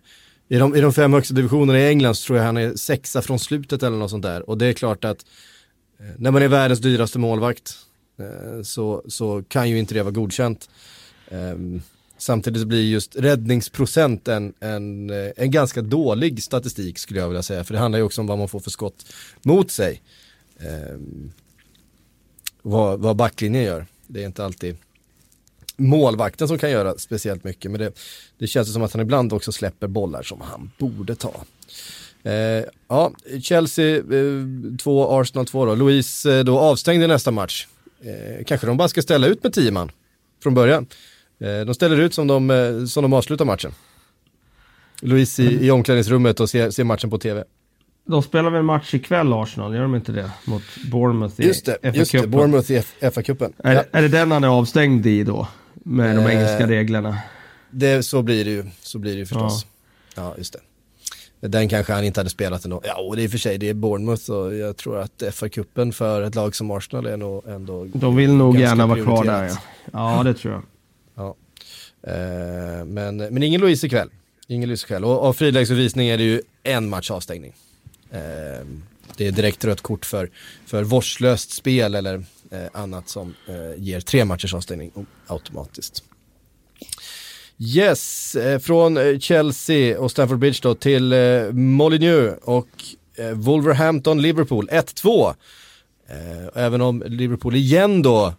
i 0.49 0.57
de, 0.59 0.77
I 0.77 0.81
de 0.81 0.93
fem 0.93 1.13
högsta 1.13 1.35
divisionerna 1.35 1.79
i 1.81 1.89
England 1.89 2.15
så 2.15 2.27
tror 2.27 2.39
jag 2.39 2.45
han 2.45 2.57
är 2.57 2.75
sexa 2.75 3.23
från 3.23 3.39
slutet 3.39 3.83
eller 3.83 3.97
något 3.97 4.11
sånt 4.11 4.23
där. 4.23 4.49
Och 4.51 4.59
det 4.59 4.67
är 4.67 4.73
klart 4.73 5.05
att 5.05 5.27
eh, 6.01 6.07
när 6.19 6.31
man 6.31 6.43
är 6.43 6.49
världens 6.49 6.81
dyraste 6.81 7.19
målvakt 7.19 7.75
eh, 8.19 8.63
så, 8.63 9.03
så 9.09 9.43
kan 9.49 9.71
ju 9.71 9.79
inte 9.79 9.95
det 9.95 10.03
vara 10.03 10.13
godkänt. 10.13 10.71
Ehm, 11.29 11.83
Samtidigt 12.21 12.67
blir 12.67 12.83
just 12.83 13.17
räddningsprocenten 13.17 14.55
en, 14.61 15.11
eh, 15.11 15.31
en, 15.37 15.51
ganska 15.51 15.83
dålig 15.83 16.43
statistik 16.43 16.99
skulle 16.99 17.21
jag 17.21 17.29
vilja 17.29 17.43
säga. 17.43 17.65
För 17.65 17.75
det 17.75 17.81
handlar 17.81 17.99
ju 17.99 18.05
också 18.05 18.21
om 18.21 18.27
vad 18.27 18.39
man 18.39 18.49
får 18.49 18.61
för 18.61 18.71
skott 18.71 19.13
mot 19.43 19.71
sig. 19.71 20.03
Eh, 20.59 20.99
vad, 22.63 23.01
vad 23.01 23.17
backlinjen 23.17 23.65
gör. 23.65 23.87
Det 24.07 24.23
är 24.23 24.27
inte 24.27 24.45
alltid 24.45 24.77
målvakten 25.77 26.49
som 26.49 26.59
kan 26.59 26.71
göra 26.71 26.99
speciellt 26.99 27.45
mycket. 27.45 27.71
Men 27.71 27.81
det, 27.81 27.93
det 28.39 28.47
känns 28.47 28.73
som 28.73 28.83
att 28.83 28.93
han 28.93 29.03
ibland 29.03 29.33
också 29.33 29.53
släpper 29.53 29.87
bollar 29.87 30.23
som 30.23 30.41
han 30.41 30.71
borde 30.79 31.15
ta. 31.15 31.45
Eh, 32.23 32.65
ja, 32.89 33.13
Chelsea 33.43 33.97
eh, 33.97 34.87
Arsenal 34.87 35.47
2 35.47 35.65
då. 35.65 35.75
Louise 35.75 36.39
eh, 36.39 36.45
då 36.45 36.59
avstängd 36.59 37.05
i 37.05 37.07
nästa 37.07 37.31
match. 37.31 37.67
Eh, 38.01 38.45
kanske 38.45 38.67
de 38.67 38.77
bara 38.77 38.89
ska 38.89 39.03
ställa 39.03 39.27
ut 39.27 39.43
med 39.43 39.53
tio 39.53 39.71
man 39.71 39.91
från 40.43 40.55
början. 40.55 40.87
Eh, 41.41 41.65
de 41.67 41.75
ställer 41.75 42.01
ut 42.01 42.15
som 42.15 42.27
de, 42.27 42.51
eh, 42.51 42.85
som 42.85 43.03
de 43.03 43.13
avslutar 43.13 43.45
matchen. 43.45 43.73
Louise 45.03 45.43
i, 45.43 45.67
i 45.67 45.71
omklädningsrummet 45.71 46.41
och 46.41 46.51
ser, 46.51 46.71
ser 46.71 46.85
matchen 46.85 47.11
på 47.11 47.19
tv. 47.19 47.45
De 48.07 48.23
spelar 48.23 48.51
väl 48.51 48.63
match 48.63 48.95
ikväll 48.95 49.33
Arsenal, 49.33 49.75
gör 49.75 49.83
de 49.83 49.95
inte 49.95 50.13
det? 50.13 50.31
Mot 50.45 50.63
Bournemouth 50.91 51.41
i 51.41 51.47
just 51.47 51.67
det, 51.67 51.79
FA 51.83 51.89
just 51.89 52.13
det, 52.13 52.27
Bournemouth 52.27 52.73
i 52.73 52.83
FA-cupen. 53.01 53.53
Är, 53.59 53.75
ja. 53.75 53.85
är 53.93 54.03
det 54.03 54.09
den 54.09 54.31
han 54.31 54.45
är 54.45 54.49
avstängd 54.49 55.07
i 55.07 55.25
då? 55.25 55.49
Med 55.75 56.17
de 56.17 56.27
engelska 56.27 56.67
reglerna? 56.67 57.19
Det, 57.71 58.03
så 58.03 58.23
blir 58.23 58.45
det 58.45 58.51
ju, 58.51 58.65
så 58.81 58.99
blir 58.99 59.13
det 59.13 59.19
ju 59.19 59.27
förstås. 59.27 59.67
Ja, 60.15 60.23
ja 60.23 60.35
just 60.39 60.53
det. 60.53 61.49
Den 61.49 61.69
kanske 61.69 61.93
han 61.93 62.05
inte 62.05 62.21
hade 62.21 62.31
spelat 62.31 62.65
ändå. 62.65 62.81
Ja, 62.85 63.01
och 63.01 63.17
det 63.17 63.23
är 63.23 63.25
i 63.25 63.27
och 63.27 63.31
för 63.31 63.39
sig, 63.39 63.59
det 63.59 63.69
är 63.69 63.75
Bournemouth 63.75 64.31
och 64.31 64.55
jag 64.55 64.77
tror 64.77 64.99
att 64.99 65.23
FA-cupen 65.23 65.93
för 65.93 66.23
ett 66.23 66.35
lag 66.35 66.55
som 66.55 66.71
Arsenal 66.71 67.07
är 67.07 67.17
nog 67.17 67.49
ändå 67.49 67.87
De 67.93 68.17
vill 68.17 68.33
nog 68.33 68.59
gärna 68.59 68.87
vara 68.87 69.03
kvar 69.03 69.25
där 69.25 69.45
ja. 69.45 69.57
Ja, 69.93 70.23
det 70.23 70.35
tror 70.35 70.55
jag. 70.55 70.63
Eh, 72.03 72.85
men, 72.85 73.17
men 73.17 73.43
ingen 73.43 73.61
Louise 73.61 73.87
ikväll. 73.87 74.11
Ingen 74.49 74.69
Louise 74.69 74.87
ikväll. 74.87 75.05
Och 75.05 75.25
av 75.25 75.33
frilägesutvisning 75.33 76.09
är 76.09 76.19
det 76.19 76.25
ju 76.25 76.43
en 76.63 76.89
match 76.89 77.11
avstängning. 77.11 77.53
Eh, 78.11 78.67
det 79.17 79.27
är 79.27 79.33
direkt 79.33 79.65
rött 79.65 79.81
kort 79.81 80.07
för, 80.07 80.31
för 80.67 80.83
vårdslöst 80.83 81.51
spel 81.51 81.95
eller 81.95 82.25
eh, 82.51 82.67
annat 82.73 83.09
som 83.09 83.35
eh, 83.49 83.83
ger 83.83 84.01
tre 84.01 84.25
matchers 84.25 84.55
avstängning 84.55 84.91
automatiskt. 85.27 86.05
Yes, 87.59 88.35
eh, 88.35 88.59
från 88.59 88.97
eh, 88.97 89.19
Chelsea 89.19 90.01
och 90.01 90.11
Stamford 90.11 90.39
Bridge 90.39 90.59
då 90.63 90.75
till 90.75 91.13
eh, 91.13 91.53
Molineux 91.53 92.39
och 92.43 92.69
eh, 93.17 93.31
Wolverhampton 93.31 94.23
Liverpool 94.23 94.69
1-2. 94.69 95.35
Eh, 96.09 96.65
även 96.65 96.81
om 96.81 97.03
Liverpool 97.07 97.55
igen 97.55 98.03
då 98.03 98.35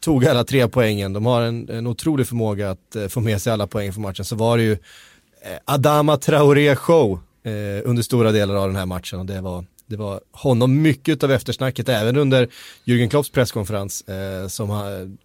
tog 0.00 0.26
alla 0.26 0.44
tre 0.44 0.68
poängen, 0.68 1.12
de 1.12 1.26
har 1.26 1.42
en, 1.42 1.68
en 1.70 1.86
otrolig 1.86 2.26
förmåga 2.26 2.70
att 2.70 2.96
eh, 2.96 3.08
få 3.08 3.20
med 3.20 3.42
sig 3.42 3.52
alla 3.52 3.66
poäng 3.66 3.92
för 3.92 4.00
matchen, 4.00 4.24
så 4.24 4.36
var 4.36 4.56
det 4.56 4.62
ju 4.62 4.72
eh, 4.72 5.58
Adama 5.64 6.16
Traoré 6.16 6.76
show 6.76 7.20
eh, 7.42 7.52
under 7.84 8.02
stora 8.02 8.32
delar 8.32 8.54
av 8.54 8.68
den 8.68 8.76
här 8.76 8.86
matchen 8.86 9.18
och 9.18 9.26
det 9.26 9.40
var 9.40 9.64
det 9.86 9.96
var 9.96 10.20
honom 10.32 10.82
mycket 10.82 11.24
av 11.24 11.32
eftersnacket, 11.32 11.88
även 11.88 12.16
under 12.16 12.48
Jürgen 12.84 13.08
Klopps 13.08 13.30
presskonferens, 13.30 14.02
eh, 14.02 14.48
som 14.48 14.68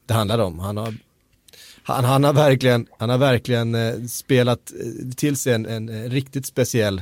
det 0.06 0.14
handlade 0.14 0.44
om. 0.44 0.60
Han 0.60 0.78
har 0.78 0.94
han, 1.84 2.06
han, 2.06 2.24
har 2.24 2.34
verkligen, 2.34 2.88
han 2.98 3.10
har 3.10 3.18
verkligen 3.18 3.76
eh, 3.76 4.04
spelat 4.04 4.72
eh, 4.72 5.10
till 5.16 5.38
sig 5.38 5.54
en, 5.54 5.66
en, 5.66 5.90
en, 5.90 6.10
riktigt 6.10 6.46
speciell 6.46 7.02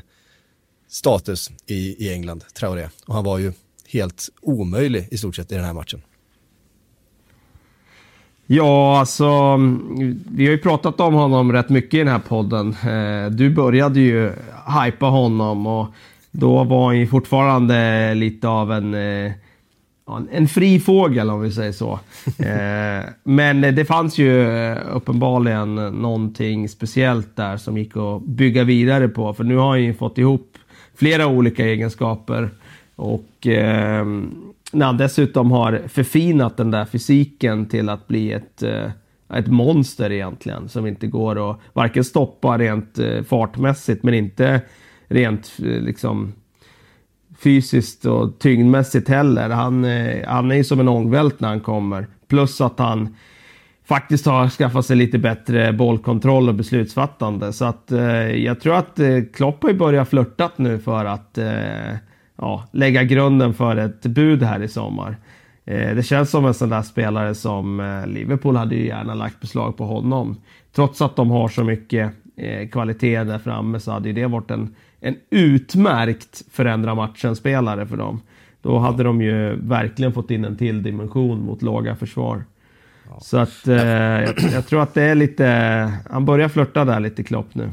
status 0.88 1.52
i, 1.66 2.06
i 2.06 2.14
England, 2.14 2.44
Traoré. 2.54 2.90
Och 3.06 3.14
han 3.16 3.24
var 3.24 3.38
ju 3.38 3.54
helt 3.88 4.30
omöjlig 4.42 5.08
i 5.12 5.18
stort 5.18 5.36
sett 5.36 5.52
i 5.52 5.56
den 5.56 5.64
här 5.64 5.74
matchen. 5.74 6.02
Ja, 8.54 9.00
alltså 9.00 9.58
vi 10.32 10.46
har 10.46 10.52
ju 10.52 10.58
pratat 10.58 11.00
om 11.00 11.14
honom 11.14 11.52
rätt 11.52 11.70
mycket 11.70 11.94
i 11.94 11.98
den 11.98 12.08
här 12.08 12.20
podden. 12.20 12.68
Eh, 12.70 13.32
du 13.32 13.50
började 13.50 14.00
ju 14.00 14.32
hypa 14.84 15.06
honom 15.06 15.68
och 15.68 15.88
då 16.32 16.64
var 16.64 16.86
han 16.86 17.00
ju 17.00 17.08
fortfarande 17.08 18.14
lite 18.14 18.48
av 18.48 18.72
en 18.72 18.94
ja, 20.08 20.22
en 20.32 20.48
fri 20.48 20.80
fågel 20.80 21.30
om 21.30 21.42
vi 21.42 21.52
säger 21.52 21.72
så. 21.72 21.92
eh, 22.38 23.10
men 23.24 23.62
det 23.62 23.86
fanns 23.86 24.18
ju 24.18 24.50
eh, 24.50 24.78
uppenbarligen 24.94 25.76
någonting 25.76 26.70
speciellt 26.70 27.36
där 27.36 27.58
som 27.58 27.78
gick 27.78 27.98
att 27.98 28.22
bygga 28.22 28.64
vidare 28.64 29.08
på. 29.08 29.34
För 29.34 29.44
nu 29.44 29.56
har 29.56 29.70
han 29.70 29.84
ju 29.84 29.94
fått 29.94 30.18
ihop 30.18 30.58
flera 30.96 31.28
olika 31.28 31.66
egenskaper. 31.66 32.50
Och 32.96 33.48
eh, 33.48 34.06
när 34.72 34.86
han 34.86 34.98
dessutom 34.98 35.52
har 35.52 35.82
förfinat 35.88 36.58
den 36.58 36.72
där 36.72 36.86
fysiken 36.86 37.66
till 37.66 37.90
att 37.90 38.08
bli 38.08 38.32
ett, 38.32 38.64
eh, 38.64 38.92
ett 39.34 39.48
monster 39.48 40.12
egentligen. 40.12 40.70
Som 40.70 40.88
inte 40.88 41.08
går 41.08 41.52
att 41.52 41.60
varken 41.74 42.04
stoppa 42.04 42.58
rent 42.58 43.00
eh, 43.00 43.24
fartmässigt 43.24 44.04
men 44.04 44.14
inte 44.14 44.62
rent 45.08 45.52
eh, 45.60 45.66
liksom 45.66 46.34
fysiskt 47.40 48.06
och 48.06 48.40
tyngdmässigt 48.40 49.10
heller. 49.10 49.50
Han, 49.50 49.84
han 50.28 50.52
är 50.52 50.56
ju 50.56 50.64
som 50.64 50.80
en 50.80 50.88
ångvält 50.88 51.40
när 51.40 51.50
han 51.50 51.60
kommer. 51.60 52.08
Plus 52.28 52.62
att 52.62 52.80
han 52.80 53.16
faktiskt 53.92 54.26
har 54.26 54.50
skaffat 54.50 54.86
sig 54.86 54.96
lite 54.96 55.18
bättre 55.18 55.74
bollkontroll 55.74 56.50
och 56.50 56.56
beslutsfattande. 56.56 57.54
Så 57.54 57.66
att 57.66 57.92
eh, 57.92 58.32
jag 58.32 58.60
tror 58.60 58.76
att 58.76 59.00
eh, 59.00 59.18
Klopp 59.34 59.64
har 59.64 59.74
börjat 59.74 60.10
flörtat 60.10 60.58
nu 60.58 60.80
för 60.80 61.06
att 61.06 61.38
eh, 61.38 61.96
ja, 62.42 62.68
lägga 62.72 63.04
grunden 63.04 63.54
för 63.54 63.78
ett 63.78 64.02
bud 64.02 64.44
här 64.44 64.62
i 64.62 64.68
sommar. 64.68 65.18
Eh, 65.66 65.96
det 65.96 66.04
känns 66.04 66.30
som 66.30 66.46
en 66.46 66.54
sån 66.54 66.70
där 66.70 66.82
spelare 66.82 67.36
som 67.36 67.80
eh, 67.80 68.08
Liverpool 68.08 68.56
hade 68.56 68.76
ju 68.76 68.86
gärna 68.86 69.14
lagt 69.14 69.42
beslag 69.42 69.78
på 69.78 69.86
honom. 69.86 70.38
Trots 70.76 71.02
att 71.02 71.16
de 71.16 71.30
har 71.30 71.48
så 71.48 71.64
mycket 71.64 72.12
eh, 72.38 72.68
kvalitet 72.68 73.24
där 73.24 73.40
framme 73.40 73.80
så 73.80 73.92
hade 73.92 74.10
ju 74.10 74.14
det 74.14 74.26
varit 74.26 74.52
en 74.52 74.76
en 75.02 75.16
utmärkt 75.30 76.44
förändra 76.52 76.96
matchen-spelare 76.96 77.86
för 77.86 77.98
dem. 77.98 78.22
Då 78.62 78.78
hade 78.80 79.04
de 79.04 79.22
ju 79.22 79.56
verkligen 79.56 80.14
fått 80.14 80.32
in 80.32 80.46
en 80.46 80.58
till 80.58 80.84
dimension 80.84 81.46
mot 81.46 81.62
låga 81.62 81.96
försvar. 81.96 82.44
Ja. 83.10 83.20
Så 83.20 83.38
att 83.38 83.68
eh, 83.68 83.76
jag, 83.76 84.40
jag, 84.54 84.68
tror 84.68 84.82
att 84.82 84.94
det 84.94 85.04
är 85.04 85.16
lite, 85.16 85.46
han 86.10 86.26
börjar 86.26 86.50
flörta 86.50 86.86
där 86.86 87.00
lite 87.00 87.24
Klopp 87.24 87.56
nu. 87.56 87.70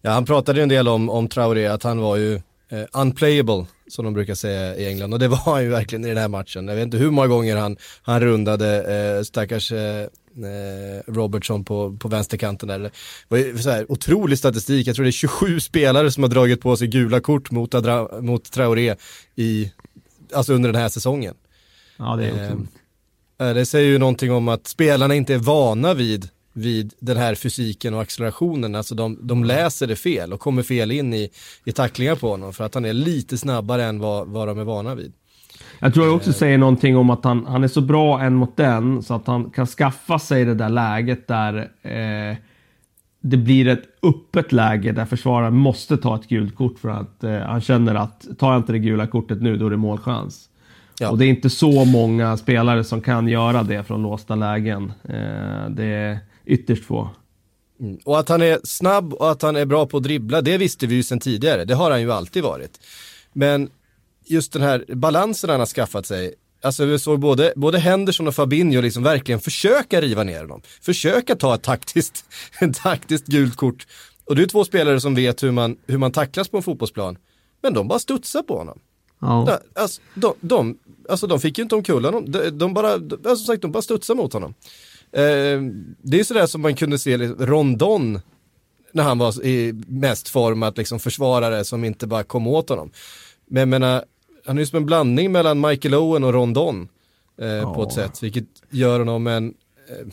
Ja, 0.00 0.10
han 0.10 0.24
pratade 0.24 0.58
ju 0.58 0.62
en 0.62 0.68
del 0.68 0.88
om, 0.88 1.10
om 1.10 1.28
Traoré, 1.28 1.66
att 1.66 1.82
han 1.82 2.00
var 2.00 2.16
ju 2.16 2.40
eh, 2.70 2.84
unplayable, 2.92 3.66
som 3.88 4.04
de 4.04 4.14
brukar 4.14 4.34
säga 4.34 4.76
i 4.76 4.86
England. 4.88 5.12
Och 5.12 5.18
det 5.18 5.28
var 5.28 5.36
han 5.36 5.62
ju 5.62 5.68
verkligen 5.68 6.04
i 6.04 6.08
den 6.08 6.18
här 6.18 6.28
matchen. 6.28 6.68
Jag 6.68 6.74
vet 6.74 6.84
inte 6.84 6.96
hur 6.96 7.10
många 7.10 7.26
gånger 7.26 7.56
han, 7.56 7.76
han 8.02 8.20
rundade 8.20 8.94
eh, 8.94 9.22
stackars 9.22 9.72
eh, 9.72 10.06
eh, 10.44 11.02
Robertson 11.06 11.64
på, 11.64 11.96
på 11.96 12.08
vänsterkanten 12.08 12.68
där. 12.68 12.78
Det 12.78 12.90
var 13.28 13.58
så 13.58 13.70
här, 13.70 13.92
otrolig 13.92 14.38
statistik, 14.38 14.86
jag 14.86 14.96
tror 14.96 15.04
det 15.04 15.10
är 15.10 15.12
27 15.12 15.60
spelare 15.60 16.10
som 16.10 16.22
har 16.22 16.30
dragit 16.30 16.60
på 16.60 16.76
sig 16.76 16.88
gula 16.88 17.20
kort 17.20 17.50
mot, 17.50 17.74
Adra, 17.74 18.20
mot 18.20 18.52
Traoré 18.52 18.96
i, 19.36 19.72
alltså 20.34 20.52
under 20.52 20.72
den 20.72 20.82
här 20.82 20.88
säsongen. 20.88 21.34
Ja, 21.96 22.16
det 22.16 22.28
är 22.28 22.56
eh, 23.38 23.48
eh, 23.48 23.54
Det 23.54 23.66
säger 23.66 23.88
ju 23.88 23.98
någonting 23.98 24.32
om 24.32 24.48
att 24.48 24.66
spelarna 24.66 25.14
inte 25.14 25.34
är 25.34 25.38
vana 25.38 25.94
vid 25.94 26.28
vid 26.52 26.94
den 27.00 27.16
här 27.16 27.34
fysiken 27.34 27.94
och 27.94 28.00
accelerationen. 28.00 28.74
Alltså 28.74 28.94
de, 28.94 29.18
de 29.22 29.44
läser 29.44 29.86
det 29.86 29.96
fel 29.96 30.32
och 30.32 30.40
kommer 30.40 30.62
fel 30.62 30.90
in 30.90 31.14
i, 31.14 31.30
i 31.64 31.72
tacklingar 31.72 32.14
på 32.14 32.30
honom 32.30 32.52
för 32.52 32.64
att 32.64 32.74
han 32.74 32.84
är 32.84 32.92
lite 32.92 33.38
snabbare 33.38 33.84
än 33.84 33.98
vad, 33.98 34.28
vad 34.28 34.48
de 34.48 34.58
är 34.58 34.64
vana 34.64 34.94
vid. 34.94 35.12
Jag 35.78 35.94
tror 35.94 36.06
jag 36.06 36.16
också 36.16 36.32
säger 36.32 36.58
någonting 36.58 36.96
om 36.96 37.10
att 37.10 37.24
han, 37.24 37.46
han 37.46 37.64
är 37.64 37.68
så 37.68 37.80
bra 37.80 38.20
en 38.20 38.34
mot 38.34 38.56
den 38.56 39.02
så 39.02 39.14
att 39.14 39.26
han 39.26 39.50
kan 39.50 39.66
skaffa 39.66 40.18
sig 40.18 40.44
det 40.44 40.54
där 40.54 40.68
läget 40.68 41.28
där 41.28 41.70
eh, 41.82 42.36
det 43.20 43.36
blir 43.36 43.68
ett 43.68 43.82
öppet 44.02 44.52
läge 44.52 44.92
där 44.92 45.04
försvararen 45.04 45.54
måste 45.54 45.96
ta 45.96 46.16
ett 46.16 46.28
gult 46.28 46.54
kort 46.56 46.78
för 46.78 46.88
att 46.88 47.24
eh, 47.24 47.38
han 47.38 47.60
känner 47.60 47.94
att 47.94 48.26
tar 48.38 48.52
jag 48.52 48.60
inte 48.60 48.72
det 48.72 48.78
gula 48.78 49.06
kortet 49.06 49.42
nu 49.42 49.56
då 49.56 49.66
är 49.66 49.70
det 49.70 49.76
målchans. 49.76 50.48
Ja. 51.00 51.10
Och 51.10 51.18
det 51.18 51.26
är 51.26 51.28
inte 51.28 51.50
så 51.50 51.84
många 51.84 52.36
spelare 52.36 52.84
som 52.84 53.00
kan 53.00 53.28
göra 53.28 53.62
det 53.62 53.84
från 53.84 54.02
låsta 54.02 54.34
lägen. 54.34 54.92
Eh, 55.04 55.70
det 55.70 55.84
är 55.84 56.18
ytterst 56.50 56.84
få. 56.84 57.10
Mm. 57.80 57.98
Och 58.04 58.18
att 58.18 58.28
han 58.28 58.42
är 58.42 58.60
snabb 58.64 59.14
och 59.14 59.30
att 59.30 59.42
han 59.42 59.56
är 59.56 59.64
bra 59.64 59.86
på 59.86 59.96
att 59.96 60.02
dribbla, 60.02 60.40
det 60.40 60.58
visste 60.58 60.86
vi 60.86 60.94
ju 60.94 61.02
sedan 61.02 61.20
tidigare. 61.20 61.64
Det 61.64 61.74
har 61.74 61.90
han 61.90 62.00
ju 62.00 62.12
alltid 62.12 62.42
varit. 62.42 62.80
Men 63.32 63.70
just 64.26 64.52
den 64.52 64.62
här 64.62 64.84
balansen 64.88 65.50
han 65.50 65.58
har 65.58 65.66
skaffat 65.66 66.06
sig, 66.06 66.34
alltså 66.62 66.84
vi 66.84 66.98
såg 66.98 67.20
både, 67.20 67.52
både 67.56 67.78
Henderson 67.78 68.28
och 68.28 68.34
Fabinho 68.34 68.80
liksom 68.80 69.02
verkligen 69.02 69.40
försöka 69.40 70.00
riva 70.00 70.22
ner 70.22 70.40
honom. 70.40 70.62
Försöka 70.80 71.36
ta 71.36 71.54
ett 71.54 71.62
taktiskt, 71.62 72.24
ett 72.60 72.74
taktiskt 72.74 73.26
gult 73.26 73.56
kort. 73.56 73.86
Och 74.24 74.36
det 74.36 74.42
är 74.42 74.46
två 74.46 74.64
spelare 74.64 75.00
som 75.00 75.14
vet 75.14 75.42
hur 75.42 75.50
man, 75.50 75.76
hur 75.86 75.98
man 75.98 76.12
tacklas 76.12 76.48
på 76.48 76.56
en 76.56 76.62
fotbollsplan. 76.62 77.16
Men 77.62 77.74
de 77.74 77.88
bara 77.88 77.98
studsar 77.98 78.42
på 78.42 78.58
honom. 78.58 78.78
Ja. 79.20 79.60
Alltså, 79.74 80.00
de, 80.14 80.34
de, 80.40 80.78
alltså 81.08 81.26
de 81.26 81.40
fick 81.40 81.58
ju 81.58 81.62
inte 81.62 81.74
omkull 81.74 82.04
honom, 82.04 82.32
de, 82.32 82.50
de 82.50 82.74
bara, 82.74 82.92
alltså, 82.92 83.36
som 83.36 83.46
sagt, 83.46 83.62
de 83.62 83.72
bara 83.72 83.82
studsar 83.82 84.14
mot 84.14 84.32
honom. 84.32 84.54
Eh, 85.12 85.62
det 86.02 86.20
är 86.20 86.24
sådär 86.24 86.46
som 86.46 86.62
man 86.62 86.74
kunde 86.74 86.98
se 86.98 87.16
Rondon 87.18 88.20
när 88.92 89.02
han 89.02 89.18
var 89.18 89.44
i 89.44 89.72
mest 89.86 90.28
form 90.28 90.62
att 90.62 90.78
liksom 90.78 91.00
försvarare 91.00 91.64
som 91.64 91.84
inte 91.84 92.06
bara 92.06 92.22
kom 92.22 92.46
åt 92.46 92.68
honom. 92.68 92.90
Men 93.46 93.60
jag 93.60 93.68
menar, 93.68 94.04
han 94.46 94.56
är 94.58 94.62
ju 94.62 94.66
som 94.66 94.76
en 94.76 94.86
blandning 94.86 95.32
mellan 95.32 95.60
Michael 95.60 95.94
Owen 95.94 96.24
och 96.24 96.32
Rondon 96.32 96.88
eh, 97.40 97.46
ja. 97.48 97.74
på 97.74 97.82
ett 97.82 97.92
sätt, 97.92 98.22
vilket 98.22 98.46
gör 98.70 98.98
honom 98.98 99.26
en, 99.26 99.54
eh, 99.88 100.06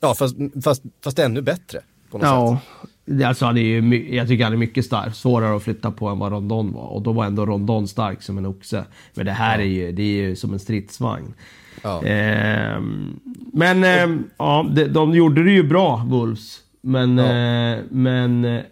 Ja, 0.00 0.14
fast, 0.14 0.36
fast, 0.64 0.82
fast 1.04 1.18
ännu 1.18 1.42
bättre. 1.42 1.80
På 2.10 2.18
något 2.18 2.26
Ja, 2.26 2.60
sätt. 3.06 3.24
alltså 3.24 3.44
han 3.44 3.56
är 3.56 3.62
ju, 3.62 4.14
jag 4.14 4.28
tycker 4.28 4.44
han 4.44 4.52
är 4.52 4.56
mycket 4.56 4.84
stark, 4.84 5.14
svårare 5.14 5.56
att 5.56 5.62
flytta 5.62 5.90
på 5.90 6.08
än 6.08 6.18
vad 6.18 6.32
Rondon 6.32 6.72
var. 6.72 6.86
Och 6.86 7.02
då 7.02 7.12
var 7.12 7.24
ändå 7.24 7.46
Rondon 7.46 7.88
stark 7.88 8.22
som 8.22 8.38
en 8.38 8.46
oxe. 8.46 8.84
Men 9.14 9.26
det 9.26 9.32
här 9.32 9.58
är 9.58 9.64
ju, 9.64 9.92
det 9.92 10.02
är 10.02 10.06
ju 10.06 10.36
som 10.36 10.52
en 10.52 10.58
stridsvagn. 10.58 11.34
Ja. 11.82 12.02
Ehm, 12.04 13.20
men 13.52 13.84
ehm, 13.84 14.24
ja, 14.38 14.66
de, 14.74 14.84
de 14.84 15.14
gjorde 15.14 15.44
det 15.44 15.50
ju 15.50 15.62
bra, 15.62 16.04
Wolves. 16.06 16.58
Men, 16.80 17.18
Ja. 17.18 17.24
eh, 17.24 17.84
men 17.90 18.44
eh, 18.44 18.62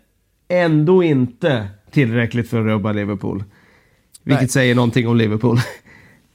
ändå 0.48 1.02
inte 1.02 1.68
tillräckligt 1.90 2.48
för 2.50 2.60
att 2.60 2.66
rubba 2.66 2.92
Liverpool. 2.92 3.44
Vilket 4.22 4.40
Nej. 4.42 4.48
säger 4.48 4.74
någonting 4.74 5.08
om 5.08 5.16
Liverpool. 5.16 5.58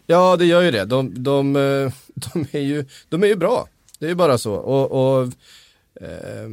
Ja, 0.07 0.35
det 0.37 0.45
gör 0.45 0.61
ju 0.61 0.71
det. 0.71 0.85
De, 0.85 1.23
de, 1.23 1.55
eh, 1.55 1.91
de, 2.33 2.45
är, 2.51 2.59
ju, 2.61 2.85
de 3.09 3.23
är 3.23 3.27
ju 3.27 3.35
bra. 3.35 3.67
Det 3.99 4.05
är 4.05 4.09
ju 4.09 4.15
bara 4.15 4.37
så. 4.37 4.53
Och, 4.53 4.91
och 4.91 5.23
eh, 6.01 6.47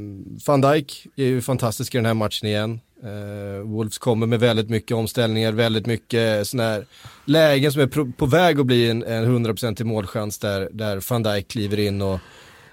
Van 0.47 0.61
Dijk 0.61 1.07
är 1.17 1.25
ju 1.25 1.41
fantastisk 1.41 1.95
i 1.95 1.99
den 1.99 2.07
här 2.07 2.15
matchen 2.15 2.49
igen. 2.49 2.81
Uh, 3.05 3.63
Wolves 3.63 3.99
kommer 3.99 4.27
med 4.27 4.41
väldigt 4.41 4.71
mycket 4.71 4.97
omställningar, 4.97 5.53
väldigt 5.53 5.87
mycket 5.87 6.49
sådana 6.49 6.69
här 6.69 6.87
lägen 7.25 7.73
som 7.73 7.83
är 7.83 7.87
på, 7.87 8.13
på 8.17 8.27
väg 8.27 8.61
att 8.61 8.67
bli 8.67 8.91
en, 8.91 9.03
en 9.03 9.47
100% 9.47 9.85
målchans 9.85 10.39
där, 10.39 10.69
där 10.73 11.11
Van 11.11 11.23
Dijk 11.23 11.49
kliver 11.49 11.79
in 11.79 12.03
och 12.03 12.21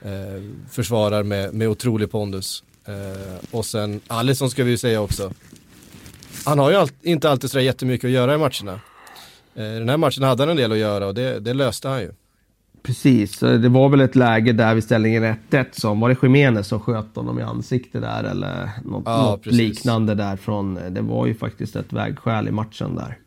uh, 0.05 0.51
försvarar 0.70 1.24
med, 1.24 1.53
med 1.53 1.67
otrolig 1.67 2.12
pondus. 2.12 2.63
Uh, 2.89 3.55
och 3.55 3.65
sen 3.65 4.01
Alisson 4.08 4.50
ska 4.50 4.63
vi 4.63 4.72
ju 4.72 4.77
säga 4.77 5.01
också. 5.01 5.34
Han 6.46 6.60
har 6.60 6.70
ju 6.70 6.75
all, 6.75 6.89
inte 7.01 7.29
alltid 7.29 7.51
sådär 7.51 7.63
jättemycket 7.63 8.08
att 8.08 8.12
göra 8.12 8.36
i 8.36 8.38
matcherna. 8.38 8.79
Den 9.53 9.89
här 9.89 9.98
matchen 9.98 10.24
hade 10.24 10.44
han 10.44 10.50
en 10.50 10.58
del 10.58 10.72
att 10.72 10.77
göra 10.77 11.08
och 11.08 11.13
det, 11.13 11.39
det 11.39 11.53
löste 11.53 11.88
han 11.88 12.01
ju. 12.01 12.12
Precis, 12.86 13.39
det 13.39 13.70
var 13.70 13.89
väl 13.89 14.01
ett 14.01 14.15
läge 14.15 14.54
där 14.54 14.75
vid 14.75 14.84
ställningen 14.84 15.24
1-1 15.50 15.65
som, 15.72 16.00
var 16.00 16.10
det 16.10 16.18
Jiménez 16.24 16.68
som 16.68 16.80
sköt 16.80 17.15
honom 17.15 17.39
i 17.39 17.42
ansiktet 17.42 18.01
där 18.01 18.24
eller 18.24 18.70
något, 18.84 19.04
Ja, 19.06 19.22
något 19.22 19.46
liknande 19.46 20.15
där 20.15 20.36
från, 20.38 20.80
det 20.89 21.01
var 21.01 21.25
ju 21.25 21.36
faktiskt 21.36 21.75
ett 21.75 21.94
vägskäl 21.94 22.48
i 22.48 22.51
matchen 22.51 22.96
där. 22.96 23.18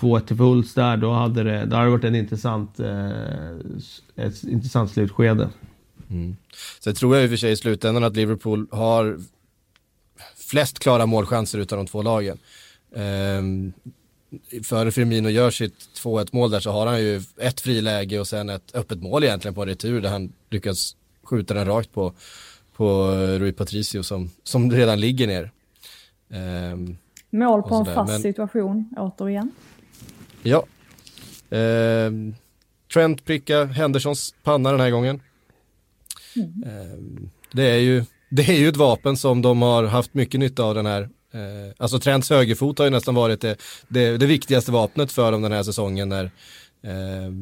2-1 0.00 0.20
till 0.20 0.36
Wolves 0.36 0.74
där, 0.74 0.96
då 0.96 1.12
hade 1.12 1.42
det, 1.42 1.66
det 1.66 1.76
hade 1.76 1.90
varit 1.90 2.04
en 2.04 2.14
intressant, 2.14 2.80
eh, 2.80 4.26
ett 4.26 4.44
intressant 4.44 4.90
slutskede. 4.90 5.48
Sen 6.80 6.94
tror 6.94 7.16
jag 7.16 7.24
i 7.24 7.26
och 7.26 7.30
för 7.30 7.36
sig 7.36 7.52
i 7.52 7.56
slutändan 7.56 8.04
att 8.04 8.16
Liverpool 8.16 8.66
har 8.70 9.18
flest 10.50 10.78
klara 10.78 11.06
målchanser 11.06 11.58
utav 11.58 11.78
de 11.78 11.86
två 11.86 12.02
lagen. 12.02 12.38
Ehm, 12.96 13.72
före 14.64 14.92
Firmino 14.92 15.28
gör 15.28 15.50
sitt 15.50 15.74
2-1 16.02 16.28
mål 16.32 16.50
där 16.50 16.60
så 16.60 16.70
har 16.70 16.86
han 16.86 17.00
ju 17.00 17.22
ett 17.40 17.60
friläge 17.60 18.20
och 18.20 18.26
sen 18.26 18.48
ett 18.48 18.74
öppet 18.74 19.02
mål 19.02 19.24
egentligen 19.24 19.54
på 19.54 19.62
en 19.62 19.68
retur 19.68 20.00
där 20.00 20.10
han 20.10 20.32
lyckas 20.50 20.96
skjuta 21.22 21.54
den 21.54 21.66
rakt 21.66 21.92
på, 21.92 22.12
på 22.76 23.10
Rui 23.38 23.52
Patricio 23.52 24.02
som, 24.02 24.30
som 24.42 24.72
redan 24.72 25.00
ligger 25.00 25.26
ner. 25.26 25.50
Ehm, 26.30 26.96
Mål 27.30 27.62
på 27.62 27.74
en 27.74 27.84
fast 27.84 28.12
men- 28.12 28.22
situation, 28.22 28.90
återigen. 28.96 29.50
Ja. 30.42 30.66
Ehm, 31.50 32.34
Trent 32.94 33.24
prickar 33.24 33.66
Hendersons 33.66 34.34
panna 34.42 34.70
den 34.70 34.80
här 34.80 34.90
gången. 34.90 35.20
Ehm, 36.66 37.30
det, 37.52 37.62
är 37.70 37.78
ju, 37.78 38.04
det 38.30 38.42
är 38.42 38.58
ju 38.58 38.68
ett 38.68 38.76
vapen 38.76 39.16
som 39.16 39.42
de 39.42 39.62
har 39.62 39.84
haft 39.84 40.14
mycket 40.14 40.40
nytta 40.40 40.62
av 40.64 40.74
den 40.74 40.86
här. 40.86 41.08
Eh, 41.32 41.74
alltså 41.78 41.98
Trents 41.98 42.30
högerfot 42.30 42.78
har 42.78 42.84
ju 42.84 42.90
nästan 42.90 43.14
varit 43.14 43.40
det, 43.40 43.56
det, 43.88 44.16
det 44.16 44.26
viktigaste 44.26 44.72
vapnet 44.72 45.12
för 45.12 45.32
dem 45.32 45.42
den 45.42 45.52
här 45.52 45.62
säsongen. 45.62 46.08
När, 46.08 46.24
eh, 46.82 47.32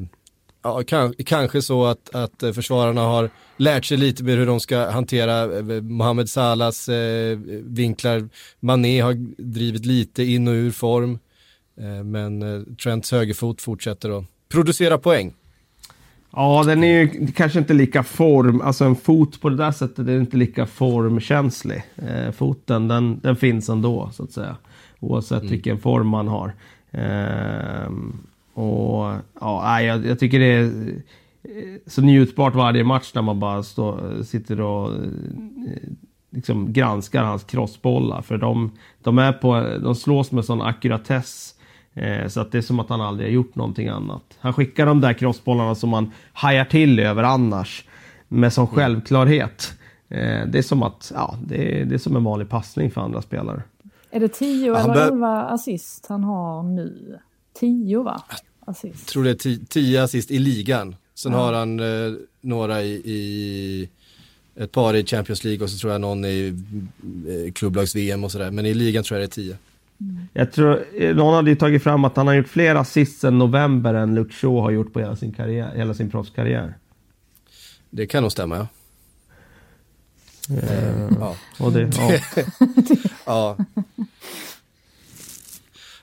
ja, 0.62 0.82
kan, 0.82 1.14
kanske 1.26 1.62
så 1.62 1.84
att, 1.86 2.14
att 2.14 2.54
försvararna 2.54 3.00
har 3.00 3.30
lärt 3.56 3.84
sig 3.84 3.96
lite 3.96 4.24
mer 4.24 4.36
hur 4.36 4.46
de 4.46 4.60
ska 4.60 4.90
hantera 4.90 5.56
eh, 5.56 5.82
Mohamed 5.82 6.30
Salahs 6.30 6.88
eh, 6.88 7.38
vinklar. 7.62 8.28
Mané 8.60 9.00
har 9.00 9.14
drivit 9.42 9.86
lite 9.86 10.22
in 10.22 10.48
och 10.48 10.54
ur 10.54 10.70
form. 10.70 11.18
Eh, 11.80 12.04
Men 12.04 12.42
eh, 12.42 12.62
Trents 12.82 13.12
högerfot 13.12 13.62
fortsätter 13.62 14.18
att 14.18 14.24
producera 14.48 14.98
poäng. 14.98 15.34
Ja, 16.36 16.64
den 16.66 16.84
är 16.84 17.00
ju 17.00 17.26
kanske 17.26 17.58
inte 17.58 17.74
lika 17.74 18.02
form, 18.02 18.60
alltså 18.60 18.84
en 18.84 18.96
fot 18.96 19.40
på 19.40 19.48
det 19.48 19.56
där 19.56 19.72
sättet 19.72 20.08
är 20.08 20.18
inte 20.18 20.36
lika 20.36 20.66
formkänslig. 20.66 21.82
Eh, 21.96 22.30
foten, 22.30 22.88
den, 22.88 23.20
den 23.22 23.36
finns 23.36 23.68
ändå 23.68 24.10
så 24.12 24.22
att 24.22 24.32
säga. 24.32 24.56
Oavsett 25.00 25.42
vilken 25.42 25.78
form 25.78 26.08
man 26.08 26.28
har. 26.28 26.52
Ehm, 26.90 28.18
och 28.54 29.14
ja, 29.40 29.82
jag, 29.82 30.06
jag 30.06 30.18
tycker 30.18 30.38
det 30.38 30.46
är 30.46 30.64
eh, 31.42 31.76
så 31.86 32.02
njutbart 32.02 32.54
varje 32.54 32.84
match 32.84 33.12
när 33.14 33.22
man 33.22 33.40
bara 33.40 33.62
står, 33.62 34.22
sitter 34.22 34.60
och 34.60 34.92
eh, 34.94 35.00
liksom 36.30 36.72
granskar 36.72 37.24
hans 37.24 37.44
crossbollar. 37.44 38.22
För 38.22 38.38
de, 38.38 38.70
de, 39.02 39.18
är 39.18 39.32
på, 39.32 39.78
de 39.82 39.94
slås 39.94 40.32
med 40.32 40.44
sån 40.44 40.62
ackuratess. 40.62 41.54
Eh, 41.94 42.28
så 42.28 42.40
att 42.40 42.52
det 42.52 42.58
är 42.58 42.62
som 42.62 42.80
att 42.80 42.88
han 42.88 43.00
aldrig 43.00 43.28
har 43.28 43.32
gjort 43.32 43.54
någonting 43.54 43.88
annat. 43.88 44.22
Han 44.38 44.52
skickar 44.52 44.86
de 44.86 45.00
där 45.00 45.12
crossbollarna 45.12 45.74
som 45.74 45.90
man 45.90 46.10
hajar 46.32 46.64
till 46.64 46.98
över 47.00 47.22
annars. 47.22 47.84
Med 48.28 48.52
sån 48.52 48.66
självklarhet. 48.66 49.72
Eh, 50.08 50.46
det 50.46 50.58
är 50.58 50.62
som 50.62 50.82
att, 50.82 51.12
ja, 51.14 51.38
det 51.46 51.80
är, 51.80 51.84
det 51.84 51.94
är 51.94 51.98
som 51.98 52.16
en 52.16 52.24
vanlig 52.24 52.48
passning 52.48 52.90
för 52.90 53.00
andra 53.00 53.22
spelare. 53.22 53.62
Är 54.10 54.20
det 54.20 54.28
10 54.28 54.66
Ja, 54.66 54.78
han 54.78 54.90
eller 54.90 54.94
bör- 55.04 55.12
11 55.12 55.42
assist 55.42 56.06
han 56.08 56.24
har 56.24 56.62
nu? 56.62 57.18
10 57.60 58.02
va? 58.02 58.22
Assist. 58.66 58.94
Jag 58.98 59.06
tror 59.06 59.24
det 59.24 59.30
är 59.30 59.34
ti- 59.34 59.66
tio 59.68 60.02
assist 60.02 60.30
i 60.30 60.38
ligan. 60.38 60.96
Sen 61.14 61.32
har 61.32 61.52
han 61.52 61.80
eh, 61.80 62.12
några 62.40 62.82
i, 62.82 62.90
i 62.94 63.88
ett 64.56 64.72
par 64.72 64.94
i 64.94 65.04
Champions 65.06 65.44
League 65.44 65.64
och 65.64 65.70
så 65.70 65.78
tror 65.78 65.92
jag 65.92 66.00
någon 66.00 66.24
i 66.24 66.54
eh, 67.46 67.52
klubblags-VM 67.52 68.24
och 68.24 68.32
sådär. 68.32 68.50
Men 68.50 68.66
i 68.66 68.74
ligan 68.74 69.04
tror 69.04 69.20
jag 69.20 69.28
det 69.28 69.32
är 69.32 69.34
tio. 69.34 69.56
Jag 70.32 70.52
tror, 70.52 70.84
eh, 70.98 71.14
någon 71.16 71.34
hade 71.34 71.50
ju 71.50 71.56
tagit 71.56 71.82
fram 71.82 72.04
att 72.04 72.16
han 72.16 72.26
har 72.26 72.34
gjort 72.34 72.48
fler 72.48 72.74
assist 72.74 73.20
sen 73.20 73.38
november 73.38 73.94
än 73.94 74.14
Luke 74.14 74.32
Shaw 74.34 74.60
har 74.60 74.70
gjort 74.70 74.92
på 74.92 75.00
hela 75.00 75.16
sin, 75.16 75.32
karriär, 75.32 75.72
hela 75.76 75.94
sin 75.94 76.10
proffskarriär. 76.10 76.74
Det 77.90 78.06
kan 78.06 78.22
nog 78.22 78.32
stämma 78.32 78.56
ja. 78.56 78.66
Eh, 80.62 81.08
Ja. 81.20 81.36
och 81.60 81.72
det, 81.72 81.90
ja. 81.96 82.18
ja. 83.26 83.56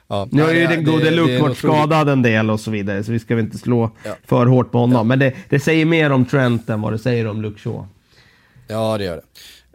ja. 0.08 0.28
Nu 0.30 0.42
har 0.42 0.52
ju 0.52 0.66
den 0.66 0.84
gode 0.84 1.10
Luke 1.10 1.38
varit 1.42 1.58
skadad 1.58 2.08
en 2.08 2.22
del 2.22 2.50
och 2.50 2.60
så 2.60 2.70
vidare, 2.70 3.04
så 3.04 3.12
vi 3.12 3.18
ska 3.18 3.34
väl 3.36 3.44
inte 3.44 3.58
slå 3.58 3.90
Ja. 4.04 4.16
för 4.24 4.46
hårt 4.46 4.70
på 4.72 4.78
honom. 4.78 5.08
Men 5.08 5.18
det, 5.18 5.34
det 5.48 5.60
säger 5.60 5.86
mer 5.86 6.10
om 6.12 6.24
Trent 6.24 6.70
än 6.70 6.80
vad 6.80 6.92
det 6.92 6.98
säger 6.98 7.26
om 7.26 7.42
Luke 7.42 7.58
Shaw. 7.60 7.86
Ja 8.68 8.98
det 8.98 9.04
gör 9.04 9.16
det. 9.16 9.22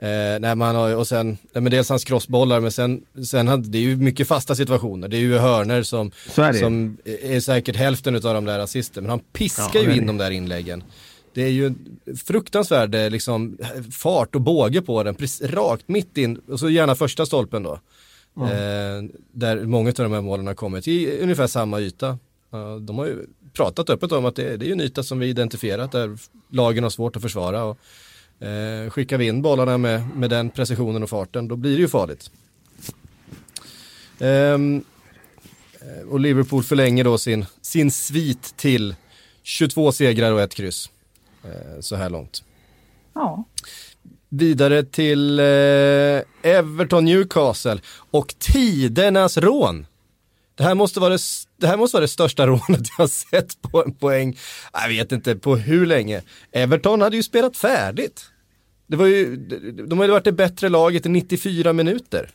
Eh, 0.02 0.40
nej, 0.40 0.56
man 0.56 0.76
har, 0.76 0.96
och 0.96 1.08
sen, 1.08 1.28
nej, 1.28 1.62
men 1.62 1.72
dels 1.72 1.90
hans 1.90 2.04
crossbollar 2.04 2.60
men 2.60 2.72
sen, 2.72 3.02
sen 3.26 3.48
hade, 3.48 3.68
det 3.70 3.78
är 3.78 3.82
ju 3.82 3.96
mycket 3.96 4.28
fasta 4.28 4.56
situationer. 4.56 5.08
Det 5.08 5.18
är 5.18 5.22
ju 5.22 5.38
hörner 5.38 5.84
som, 5.84 6.12
är 6.36 6.54
som 6.54 6.98
är 7.06 7.40
säkert 7.40 7.76
hälften 7.76 8.16
av 8.16 8.22
de 8.22 8.46
där 8.46 8.60
assisten. 8.60 9.04
Men 9.04 9.10
han 9.10 9.20
piskar 9.20 9.70
Ja, 9.74 9.82
ju 9.82 9.92
in 9.92 10.00
det. 10.00 10.06
de 10.08 10.18
där 10.18 10.32
inläggen. 10.32 10.84
Det 11.34 11.44
är 11.44 11.50
ju 11.50 11.74
fruktansvärd 12.26 12.96
eh, 12.96 13.10
liksom, 13.10 13.58
fart 13.92 14.36
och 14.36 14.42
båge 14.42 14.82
på 14.82 15.04
den, 15.04 15.16
precis, 15.16 15.50
rakt 15.50 15.88
mitt 15.88 16.18
in, 16.18 16.38
och 16.48 16.60
så 16.60 16.70
gärna 16.70 16.96
första 16.96 17.26
stolpen 17.26 17.64
då. 17.64 17.74
Eh, 18.42 19.04
där 19.32 19.66
många 19.66 19.90
av 19.90 19.94
de 19.96 20.12
här 20.14 20.22
målen 20.22 20.48
har 20.48 20.54
kommit 20.54 20.88
i 20.88 21.20
ungefär 21.22 21.48
samma 21.48 21.80
yta. 21.80 22.20
Ja, 22.52 22.80
de 22.82 22.98
har 22.98 23.06
ju 23.06 23.26
pratat 23.54 23.90
öppet 23.90 24.12
om 24.12 24.26
att 24.26 24.36
det, 24.36 24.58
det 24.58 24.68
är 24.68 24.72
en 24.72 24.82
yta 24.82 25.04
som 25.04 25.20
vi 25.20 25.28
identifierat 25.28 25.92
där 25.92 26.18
lagen 26.52 26.84
har 26.84 26.90
svårt 26.90 27.16
att 27.16 27.22
försvara. 27.22 27.64
Och, 27.64 27.78
eh, 28.40 28.90
skickar 28.90 29.18
vi 29.18 29.28
in 29.28 29.42
bollarna 29.42 29.78
med, 29.78 30.10
med 30.16 30.30
den 30.30 30.50
precisionen 30.50 31.04
och 31.04 31.10
farten, 31.10 31.48
då 31.48 31.56
blir 31.56 31.76
det 31.76 31.82
ju 31.82 31.88
farligt. 31.88 32.32
Ehm, 34.20 34.84
eh, 35.82 36.08
och 36.10 36.20
Liverpool 36.20 36.64
förlänger 36.64 37.04
då 37.04 37.18
sin, 37.18 37.46
sin 37.62 37.92
svit 37.92 38.58
till 38.58 38.96
22 39.44 39.92
segrar 39.92 40.32
och 40.32 40.42
ett 40.42 40.56
kryss. 40.56 40.90
Eh, 41.44 41.80
så 41.80 41.96
här 41.96 42.10
långt. 42.10 42.44
Ja. 43.14 43.44
Vidare 44.30 44.84
till 44.84 45.40
eh, 45.40 45.46
Everton 46.42 47.06
Newcastle 47.06 47.80
och 48.12 48.36
tidernas 48.40 49.38
rån. 49.38 49.86
Det 50.58 50.64
här, 50.64 50.76
måste 50.76 51.00
vara 51.00 51.10
det, 51.10 51.22
det 51.58 51.68
här 51.68 51.78
måste 51.78 51.96
vara 51.96 52.02
det 52.02 52.08
största 52.08 52.48
rånet 52.48 52.88
jag 52.98 53.04
har 53.04 53.08
sett 53.08 53.62
på 53.62 53.84
en 53.84 53.94
poäng, 53.94 54.38
jag 54.74 54.90
vet 54.90 55.12
inte 55.12 55.36
på 55.36 55.56
hur 55.56 55.86
länge. 55.86 56.22
Everton 56.52 57.02
hade 57.02 57.16
ju 57.16 57.24
spelat 57.24 57.58
färdigt. 57.58 58.26
Det 58.88 58.96
var 58.96 59.06
ju, 59.06 59.36
de 59.88 60.00
hade 60.00 60.12
varit 60.12 60.24
det 60.24 60.32
bättre 60.32 60.70
laget 60.70 61.06
i 61.06 61.10
94 61.10 61.74
minuter. 61.74 62.30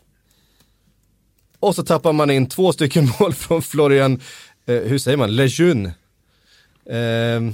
Och 1.58 1.74
så 1.74 1.82
tappar 1.82 2.12
man 2.12 2.30
in 2.30 2.48
två 2.48 2.72
stycken 2.72 3.08
mål 3.20 3.34
från 3.34 3.62
Florian, 3.62 4.20
eh, 4.66 4.76
hur 4.76 4.98
säger 4.98 5.16
man, 5.16 5.36
Lejeune. 5.36 5.94
Eh, 6.86 7.52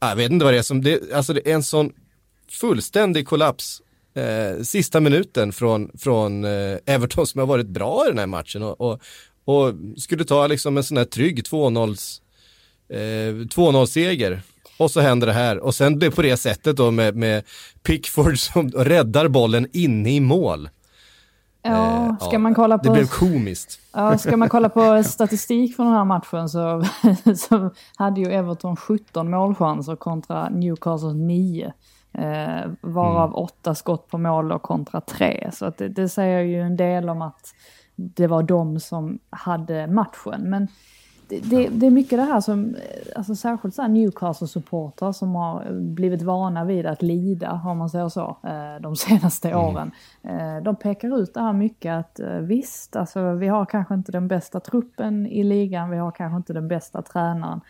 jag 0.00 0.16
vet 0.16 0.30
inte 0.30 0.44
vad 0.44 0.54
det 0.54 0.58
är 0.58 0.62
som, 0.62 0.82
det, 0.82 1.12
alltså 1.12 1.32
det 1.32 1.50
är 1.50 1.54
en 1.54 1.62
sån 1.62 1.92
fullständig 2.48 3.26
kollaps 3.26 3.82
eh, 4.14 4.62
sista 4.62 5.00
minuten 5.00 5.52
från, 5.52 5.90
från 5.98 6.44
eh, 6.44 6.78
Everton 6.86 7.26
som 7.26 7.38
har 7.38 7.46
varit 7.46 7.66
bra 7.66 8.04
i 8.06 8.08
den 8.08 8.18
här 8.18 8.26
matchen 8.26 8.62
och, 8.62 8.80
och, 8.80 9.00
och 9.50 9.74
skulle 9.96 10.24
ta 10.24 10.46
liksom 10.46 10.76
en 10.76 10.84
sån 10.84 10.96
här 10.96 11.04
trygg 11.04 11.38
2-0 11.38 11.96
eh, 12.90 12.96
2-0 12.96 13.86
seger. 13.86 14.42
Och 14.78 14.90
så 14.90 15.00
händer 15.00 15.26
det 15.26 15.32
här. 15.32 15.58
Och 15.58 15.74
sen 15.74 15.98
det 15.98 16.10
på 16.10 16.22
det 16.22 16.36
sättet 16.36 16.76
då 16.76 16.90
med, 16.90 17.16
med 17.16 17.44
Pickford 17.82 18.38
som 18.38 18.70
räddar 18.70 19.28
bollen 19.28 19.66
inne 19.72 20.10
i 20.10 20.20
mål. 20.20 20.68
Ja, 21.62 22.06
eh, 22.06 22.18
ska 22.18 22.38
man 22.38 22.54
kolla 22.54 22.78
på... 22.78 22.84
Det 22.84 22.90
blev 22.90 23.06
komiskt. 23.06 23.80
Ja, 23.92 24.18
ska 24.18 24.36
man 24.36 24.48
kolla 24.48 24.68
på 24.68 25.02
statistik 25.04 25.76
från 25.76 25.86
den 25.86 25.94
här 25.94 26.04
matchen 26.04 26.48
så, 26.48 26.84
så 27.36 27.70
hade 27.96 28.20
ju 28.20 28.32
Everton 28.32 28.76
17 28.76 29.30
målchanser 29.30 29.96
kontra 29.96 30.48
Newcastle 30.48 31.12
9. 31.12 31.72
Eh, 32.12 32.70
varav 32.80 33.28
mm. 33.28 33.34
åtta 33.34 33.74
skott 33.74 34.08
på 34.08 34.18
mål 34.18 34.52
och 34.52 34.62
kontra 34.62 35.00
tre. 35.00 35.50
Så 35.52 35.66
att 35.66 35.78
det, 35.78 35.88
det 35.88 36.08
säger 36.08 36.40
ju 36.40 36.60
en 36.60 36.76
del 36.76 37.08
om 37.08 37.22
att 37.22 37.54
det 38.00 38.26
var 38.26 38.42
de 38.42 38.80
som 38.80 39.18
hade 39.30 39.86
matchen. 39.86 40.50
Men 40.50 40.68
det, 41.30 41.68
det, 41.68 41.86
är 41.86 41.90
mycket 41.90 42.18
det 42.18 42.24
här 42.24 42.40
som, 42.40 42.76
alltså 43.16 43.34
särskilt 43.34 43.74
så 43.74 43.82
Newcastle-supportrar 43.82 45.12
som 45.12 45.34
har 45.34 45.72
blivit 45.72 46.22
vana 46.22 46.64
vid 46.64 46.86
att 46.86 47.02
lida, 47.02 47.62
om 47.64 47.78
man 47.78 47.90
säger 47.90 48.08
så, 48.08 48.36
eh, 48.42 48.80
de 48.80 48.96
senaste 48.96 49.50
mm. 49.50 49.60
åren. 49.60 49.90
Eh, 50.22 50.62
de 50.62 50.76
pekar 50.76 51.18
ut 51.18 51.34
det 51.34 51.40
här 51.40 51.52
mycket 51.52 51.92
att 51.92 52.20
eh, 52.20 52.28
visst, 52.28 52.96
alltså 52.96 53.32
vi 53.32 53.48
har 53.48 53.64
kanske 53.64 53.94
inte 53.94 54.12
den 54.12 54.28
bästa 54.28 54.60
truppen 54.60 55.26
i 55.26 55.44
ligan, 55.44 55.90
vi 55.90 55.96
har 55.96 56.10
kanske 56.10 56.36
inte 56.36 56.52
den 56.52 56.68
bästa 56.68 57.02
tränaren. 57.02 57.60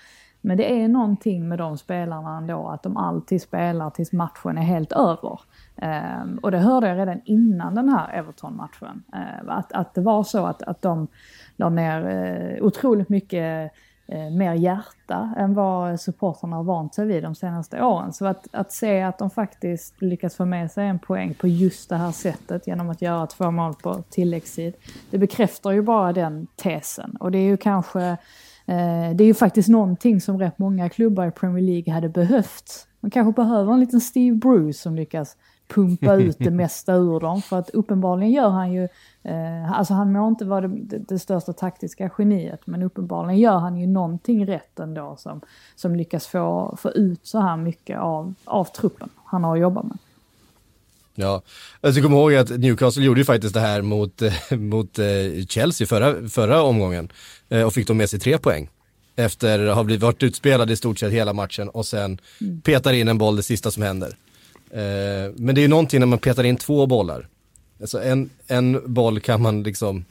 Men 0.41 0.57
det 0.57 0.83
är 0.83 0.89
någonting 0.89 1.49
med 1.49 1.59
de 1.59 1.79
spelarna 1.79 2.37
ändå, 2.37 2.69
att 2.69 2.83
de 2.83 2.97
alltid 2.97 3.43
spelar 3.43 3.91
tills 3.91 4.13
matchen 4.13 4.59
är 4.59 4.63
helt 4.63 4.93
över. 4.93 5.41
Um, 5.83 6.39
och 6.43 6.51
det 6.51 6.59
hörde 6.59 6.89
jag 6.89 6.99
redan 6.99 7.21
innan 7.25 7.75
den 7.75 7.89
här 7.89 8.13
Everton-matchen. 8.13 9.03
Uh, 9.15 9.51
att, 9.57 9.73
att 9.73 9.95
det 9.95 10.01
var 10.01 10.25
så 10.25 10.47
att, 10.47 10.63
att 10.63 10.83
de 10.83 11.09
la 11.57 11.69
ner 11.69 12.09
uh, 12.57 12.65
otroligt 12.65 13.09
mycket 13.09 13.73
uh, 14.13 14.31
mer 14.31 14.55
hjärta 14.55 15.35
än 15.37 15.55
vad 15.55 16.01
supportrarna 16.01 16.57
har 16.57 16.65
vant 16.65 16.95
sig 16.95 17.07
vid 17.07 17.23
de 17.23 17.35
senaste 17.35 17.83
åren. 17.83 18.13
Så 18.13 18.27
att, 18.27 18.47
att 18.53 18.73
se 18.73 19.03
att 19.03 19.19
de 19.19 19.31
faktiskt 19.31 20.03
lyckas 20.03 20.37
få 20.37 20.45
med 20.45 20.71
sig 20.71 20.87
en 20.87 20.99
poäng 20.99 21.35
på 21.35 21.49
just 21.49 21.89
det 21.89 21.97
här 21.97 22.13
sättet 22.13 22.67
genom 22.67 22.91
att 22.91 23.03
göra 23.03 23.27
två 23.27 23.51
mål 23.51 23.75
på 23.75 24.03
tilläggstid. 24.11 24.75
Det 25.11 25.19
bekräftar 25.19 25.71
ju 25.71 25.83
bara 25.83 26.13
den 26.13 26.47
tesen. 26.57 27.17
Och 27.21 27.31
det 27.31 27.39
är 27.39 27.43
ju 27.43 27.57
kanske 27.57 28.17
det 29.15 29.25
är 29.25 29.27
ju 29.27 29.35
faktiskt 29.35 29.69
någonting 29.69 30.21
som 30.21 30.39
rätt 30.39 30.59
många 30.59 30.89
klubbar 30.89 31.27
i 31.27 31.31
Premier 31.31 31.65
League 31.65 31.95
hade 31.95 32.09
behövt. 32.09 32.87
Man 33.01 33.11
kanske 33.11 33.43
behöver 33.43 33.73
en 33.73 33.81
liten 33.81 34.01
Steve 34.01 34.37
Bruce 34.37 34.79
som 34.79 34.95
lyckas 34.95 35.37
pumpa 35.75 36.15
ut 36.15 36.37
det 36.39 36.51
mesta 36.51 36.95
ur 36.95 37.21
dem. 37.21 37.43
För 37.43 37.59
att 37.59 37.71
uppenbarligen 37.71 38.33
gör 38.33 38.49
han 38.49 38.73
ju, 38.73 38.89
eh, 39.23 39.73
alltså 39.73 39.95
han 39.95 40.13
må 40.13 40.29
inte 40.29 40.45
vara 40.45 40.69
det, 40.69 40.99
det, 40.99 41.19
största 41.19 41.53
taktiska 41.53 42.11
geniet, 42.19 42.67
men 42.67 42.83
uppenbarligen 42.83 43.41
gör 43.41 43.59
han 43.59 43.77
ju 43.77 43.87
någonting 43.87 44.47
rätt 44.47 44.79
ändå 44.79 45.17
som, 45.19 45.41
som 45.77 45.97
lyckas 45.97 46.27
få, 46.27 46.77
få 46.79 46.91
ut 46.91 47.21
så 47.23 47.41
här 47.41 47.57
mycket 47.57 47.99
av, 47.99 48.35
av 48.45 48.65
truppen 48.65 49.09
han 49.25 49.45
har 49.45 49.55
att 49.57 49.61
jobba 49.61 49.83
med. 49.83 49.99
Ja, 51.15 51.43
ska 51.81 52.03
komma 52.03 52.17
ihåg 52.17 52.35
att 52.35 52.51
Newcastle 52.51 53.05
gjorde 53.05 53.21
ju 53.21 53.25
faktiskt 53.25 53.55
det 53.55 53.61
här 53.61 53.83
mot, 53.83 54.23
mot 54.51 54.99
eh, 54.99 55.07
Chelsea 55.49 55.87
förra, 55.87 56.29
förra 56.29 56.63
omgången 56.63 57.13
eh, 57.49 57.63
och 57.63 57.73
fick 57.73 57.87
då 57.87 57.95
med 57.95 58.11
sig 58.11 58.21
tre 58.21 58.39
poäng 58.39 58.69
efter 59.17 59.67
att 59.67 59.77
ha 59.77 59.85
blivit 59.85 60.03
varit 60.03 60.23
utspelade 60.23 60.73
i 60.73 60.77
stort 60.77 60.99
sett 60.99 61.13
hela 61.13 61.33
matchen 61.33 61.69
och 61.69 61.87
sen 61.87 62.19
mm. 62.41 62.61
petar 62.61 62.93
in 62.93 63.09
en 63.09 63.19
boll 63.19 63.37
det 63.37 63.43
sista 63.43 63.71
som 63.71 63.83
händer. 63.83 64.17
Eh, 64.71 65.33
men 65.37 65.55
det 65.55 65.61
är 65.61 65.63
ju 65.63 65.69
någonting 65.69 66.01
när 66.01 66.07
man 66.07 66.19
petar 66.19 66.45
in 66.45 66.57
två 66.57 66.87
bollar. 66.87 67.29
Alltså 67.81 68.03
en, 68.03 68.31
en 68.47 68.95
boll 68.95 69.21
kan 69.21 69.43
man 69.43 69.63
liksom, 69.63 70.05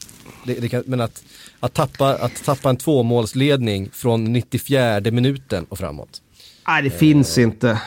det, 0.45 0.53
det 0.53 0.69
kan, 0.69 0.83
men 0.85 1.01
att, 1.01 1.23
att, 1.59 1.73
tappa, 1.73 2.15
att 2.15 2.43
tappa 2.43 2.69
en 2.69 2.77
tvåmålsledning 2.77 3.89
från 3.93 4.23
94 4.23 5.11
minuten 5.11 5.65
och 5.69 5.77
framåt. 5.77 6.21
Nej, 6.67 6.83
det 6.83 6.89
finns 6.89 7.37
eh. 7.37 7.43
inte. 7.43 7.81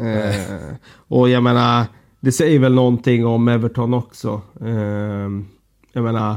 Eh, 0.00 0.74
och 0.92 1.28
jag 1.28 1.42
menar, 1.42 1.84
det 2.20 2.32
säger 2.32 2.58
väl 2.58 2.74
någonting 2.74 3.26
om 3.26 3.48
Everton 3.48 3.94
också. 3.94 4.42
Eh, 4.60 5.28
jag 5.92 6.04
menar, 6.04 6.36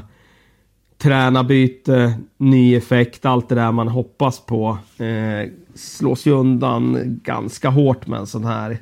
tränarbyte, 0.97 2.13
ny 2.37 2.75
effekt, 2.75 3.25
allt 3.25 3.49
det 3.49 3.55
där 3.55 3.71
man 3.71 3.87
hoppas 3.87 4.39
på 4.39 4.77
eh, 4.97 5.51
slås 5.75 6.25
ju 6.25 6.31
undan 6.31 7.19
ganska 7.23 7.69
hårt 7.69 8.07
med 8.07 8.19
en 8.19 8.27
sån 8.27 8.45
här 8.45 8.77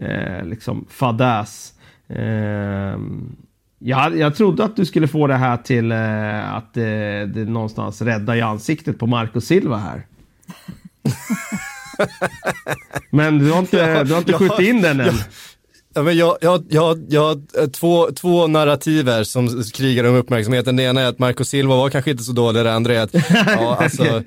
eh, 0.00 0.44
liksom 0.44 0.86
fadäs. 0.90 1.72
Eh, 2.08 2.98
jag, 3.78 4.18
jag 4.18 4.36
trodde 4.36 4.64
att 4.64 4.76
du 4.76 4.84
skulle 4.84 5.08
få 5.08 5.26
det 5.26 5.36
här 5.36 5.56
till 5.56 5.92
eh, 5.92 6.54
att 6.54 6.74
det, 6.74 7.26
det 7.26 7.44
någonstans 7.44 8.02
rädda 8.02 8.36
i 8.36 8.40
ansiktet 8.40 8.98
på 8.98 9.06
Marco 9.06 9.40
Silva 9.40 9.76
här. 9.76 10.06
Men 13.10 13.38
du 13.38 13.50
har 13.50 13.58
inte, 13.58 14.04
du 14.04 14.12
har 14.12 14.18
inte 14.18 14.32
skjutit 14.32 14.60
in 14.60 14.82
den 14.82 15.00
än. 15.00 15.14
Ja, 15.94 16.02
men 16.02 16.16
jag, 16.16 16.36
jag, 16.40 16.64
jag, 16.68 17.06
jag 17.08 17.20
har 17.20 17.66
två, 17.68 18.10
två 18.10 18.46
narrativer 18.46 19.24
som 19.24 19.62
krigar 19.74 20.04
om 20.04 20.14
uppmärksamheten. 20.14 20.76
Det 20.76 20.82
ena 20.82 21.00
är 21.00 21.06
att 21.06 21.18
Marco 21.18 21.44
Silva 21.44 21.76
var 21.76 21.90
kanske 21.90 22.10
inte 22.10 22.22
så 22.22 22.32
dålig, 22.32 22.64
det 22.64 22.72
andra 22.74 22.94
är 22.94 23.00
att 23.00 23.14
ja, 23.46 23.76
alltså, 23.80 24.22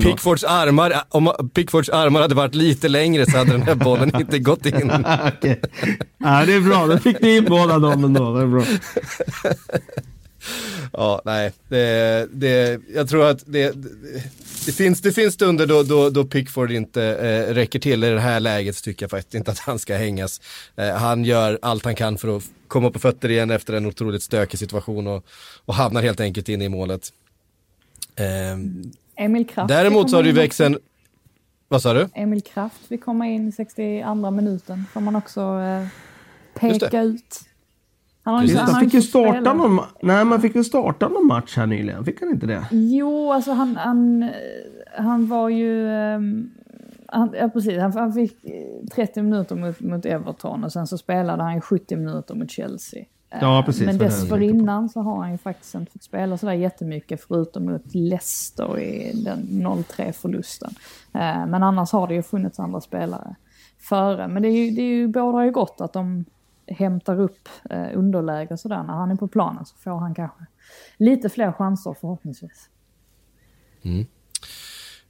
Pickfords, 0.00 0.44
armar, 0.44 0.94
om 1.08 1.50
Pickfords 1.54 1.88
armar 1.88 2.20
hade 2.20 2.34
varit 2.34 2.54
lite 2.54 2.88
längre 2.88 3.26
så 3.30 3.38
hade 3.38 3.52
den 3.52 3.62
här 3.62 3.74
bollen 3.74 4.16
inte 4.20 4.38
gått 4.38 4.66
in. 4.66 4.90
okay. 4.90 5.56
ja, 6.18 6.44
det 6.46 6.52
är 6.52 6.60
bra, 6.60 6.86
då 6.86 6.98
fick 6.98 7.20
ni 7.20 7.36
in 7.36 7.44
båda 7.44 7.78
dem 7.78 8.04
ändå. 8.04 8.34
Det 8.34 8.42
är 8.42 8.46
bra. 8.46 8.64
ja, 10.92 11.22
nej, 11.24 11.52
det, 11.68 12.28
det, 12.32 12.80
jag 12.94 13.08
tror 13.08 13.26
att 13.26 13.42
det, 13.46 13.74
det, 14.66 14.72
finns, 14.72 15.00
det 15.00 15.12
finns 15.12 15.34
stunder 15.34 15.66
då, 15.66 15.82
då, 15.82 16.10
då 16.10 16.24
Pickford 16.24 16.70
inte 16.70 17.02
eh, 17.04 17.54
räcker 17.54 17.78
till. 17.78 18.04
I 18.04 18.10
det 18.10 18.20
här 18.20 18.40
läget 18.40 18.76
så 18.76 18.82
tycker 18.82 19.04
jag 19.04 19.10
faktiskt 19.10 19.34
inte 19.34 19.50
att 19.50 19.58
han 19.58 19.78
ska 19.78 19.96
hängas. 19.96 20.40
Eh, 20.76 20.88
han 20.88 21.24
gör 21.24 21.58
allt 21.62 21.84
han 21.84 21.94
kan 21.94 22.18
för 22.18 22.36
att 22.36 22.44
komma 22.68 22.90
på 22.90 22.98
fötter 22.98 23.30
igen 23.30 23.50
efter 23.50 23.74
en 23.74 23.86
otroligt 23.86 24.22
stökig 24.22 24.58
situation 24.58 25.06
och, 25.06 25.26
och 25.64 25.74
hamnar 25.74 26.02
helt 26.02 26.20
enkelt 26.20 26.48
in 26.48 26.62
i 26.62 26.68
målet. 26.68 27.12
Eh, 28.16 29.24
Emil 29.24 29.46
Kraft. 29.46 29.68
Däremot 29.68 30.10
så 30.10 30.16
har 30.16 30.24
ju 30.24 30.32
växt 30.32 30.60
en... 30.60 30.78
Vad 31.68 31.82
sa 31.82 31.94
du? 31.94 32.08
Emil 32.14 32.42
Kraft 32.42 32.80
vill 32.88 33.00
komma 33.00 33.26
in 33.26 33.48
i 33.48 33.52
62 33.52 34.30
minuten. 34.30 34.84
Får 34.92 35.00
man 35.00 35.16
också 35.16 35.40
eh, 35.40 35.86
peka 36.54 37.02
ut. 37.02 37.40
Han, 38.26 38.34
har 38.34 38.42
inte, 38.42 38.58
han 38.58 38.80
fick 38.80 38.94
ju 38.94 39.02
starta 39.02 39.52
någon, 39.52 39.80
nej, 40.02 40.24
man 40.24 40.40
fick 40.40 40.54
ju 40.54 40.64
starta 40.64 41.08
någon 41.08 41.26
match 41.26 41.56
här 41.56 41.66
nyligen, 41.66 42.04
fick 42.04 42.20
han 42.20 42.30
inte 42.30 42.46
det? 42.46 42.66
Jo, 42.70 43.32
alltså 43.32 43.52
han, 43.52 43.76
han, 43.76 44.30
han 44.98 45.26
var 45.26 45.48
ju... 45.48 45.88
Um, 45.88 46.50
han, 47.08 47.34
ja, 47.40 47.48
precis. 47.48 47.78
Han, 47.78 47.92
han, 47.92 48.12
fick 48.12 48.36
30 48.94 49.22
minuter 49.22 49.56
mot, 49.56 49.80
mot 49.80 50.06
Everton 50.06 50.64
och 50.64 50.72
sen 50.72 50.86
så 50.86 50.98
spelade 50.98 51.42
han 51.42 51.60
70 51.60 51.96
minuter 51.96 52.34
mot 52.34 52.50
Chelsea. 52.50 53.04
Ja, 53.40 53.62
precis. 53.66 53.86
Men 53.86 53.98
dessförinnan 53.98 54.88
så 54.88 55.00
har 55.00 55.22
han 55.22 55.32
ju 55.32 55.38
faktiskt 55.38 55.74
inte 55.74 55.92
fått 55.92 56.02
spela 56.02 56.38
sådär 56.38 56.52
jättemycket 56.52 57.24
förutom 57.28 57.64
mot 57.64 57.94
Leicester 57.94 58.78
i 58.78 59.12
den 59.24 59.38
0-3 59.38 60.12
förlusten. 60.12 60.70
Eh, 61.12 61.46
men 61.46 61.62
annars 61.62 61.92
har 61.92 62.08
det 62.08 62.14
ju 62.14 62.22
funnits 62.22 62.60
andra 62.60 62.80
spelare 62.80 63.34
före. 63.78 64.28
Men 64.28 64.42
det, 64.42 64.48
är 64.48 64.66
ju, 64.66 64.70
det 64.70 64.82
är 64.82 64.96
ju, 64.96 65.08
båda 65.08 65.44
ju 65.44 65.50
gott 65.50 65.80
att 65.80 65.92
de 65.92 66.24
hämtar 66.68 67.20
upp 67.20 67.48
eh, 67.70 67.86
underläge 67.94 68.52
och 68.52 68.60
sådär 68.60 68.82
när 68.82 68.94
han 68.94 69.10
är 69.10 69.16
på 69.16 69.28
planen 69.28 69.64
så 69.64 69.76
får 69.76 69.98
han 69.98 70.14
kanske 70.14 70.46
lite 70.96 71.28
fler 71.28 71.52
chanser 71.52 71.96
förhoppningsvis. 72.00 72.68
Mm. 73.82 74.06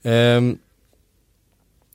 Um, 0.03 0.59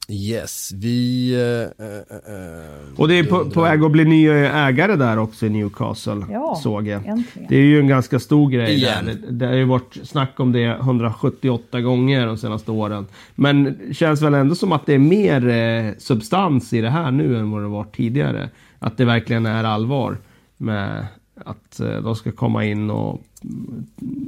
yes, 0.10 0.72
vi... 0.76 1.34
Uh, 1.36 1.86
uh, 1.86 3.00
och 3.00 3.08
det 3.08 3.20
är 3.20 3.24
på, 3.24 3.50
på 3.50 3.62
väg 3.62 3.84
att 3.84 3.92
bli 3.92 4.06
nya 4.06 4.54
ägare 4.54 4.96
där 4.96 5.18
också 5.18 5.46
i 5.46 5.50
Newcastle, 5.50 6.26
ja, 6.32 6.56
såg 6.64 6.88
jag. 6.88 7.06
Äntligen. 7.06 7.50
Det 7.50 7.56
är 7.56 7.62
ju 7.62 7.80
en 7.80 7.88
ganska 7.88 8.20
stor 8.20 8.50
grej 8.50 8.76
Igen. 8.76 9.06
där. 9.06 9.14
Det, 9.14 9.32
det 9.32 9.46
har 9.46 9.54
ju 9.54 9.66
varit 9.66 9.98
snack 10.04 10.40
om 10.40 10.52
det 10.52 10.66
178 10.66 11.82
gånger 11.82 12.28
de 12.28 12.38
senaste 12.38 12.72
åren. 12.72 13.08
Men 13.36 13.64
det 13.64 13.94
känns 13.94 14.22
väl 14.22 14.34
ändå 14.34 14.56
som 14.56 14.72
att 14.72 14.86
det 14.86 14.94
är 14.94 15.00
mer 15.00 15.48
eh, 15.48 15.94
substans 15.98 16.74
i 16.74 16.82
det 16.82 16.90
här 16.90 17.12
nu 17.12 17.38
än 17.38 17.52
vad 17.52 17.62
det 17.62 17.68
var 17.68 17.84
tidigare 17.84 18.50
att 18.82 18.98
det 18.98 19.06
verkligen 19.06 19.46
är 19.46 19.64
allvar 19.64 20.18
med 20.58 21.08
att 21.36 21.80
eh, 21.80 22.02
de 22.02 22.16
ska 22.16 22.32
komma 22.32 22.66
in 22.66 22.90
och 22.90 23.22
mm, 23.44 23.86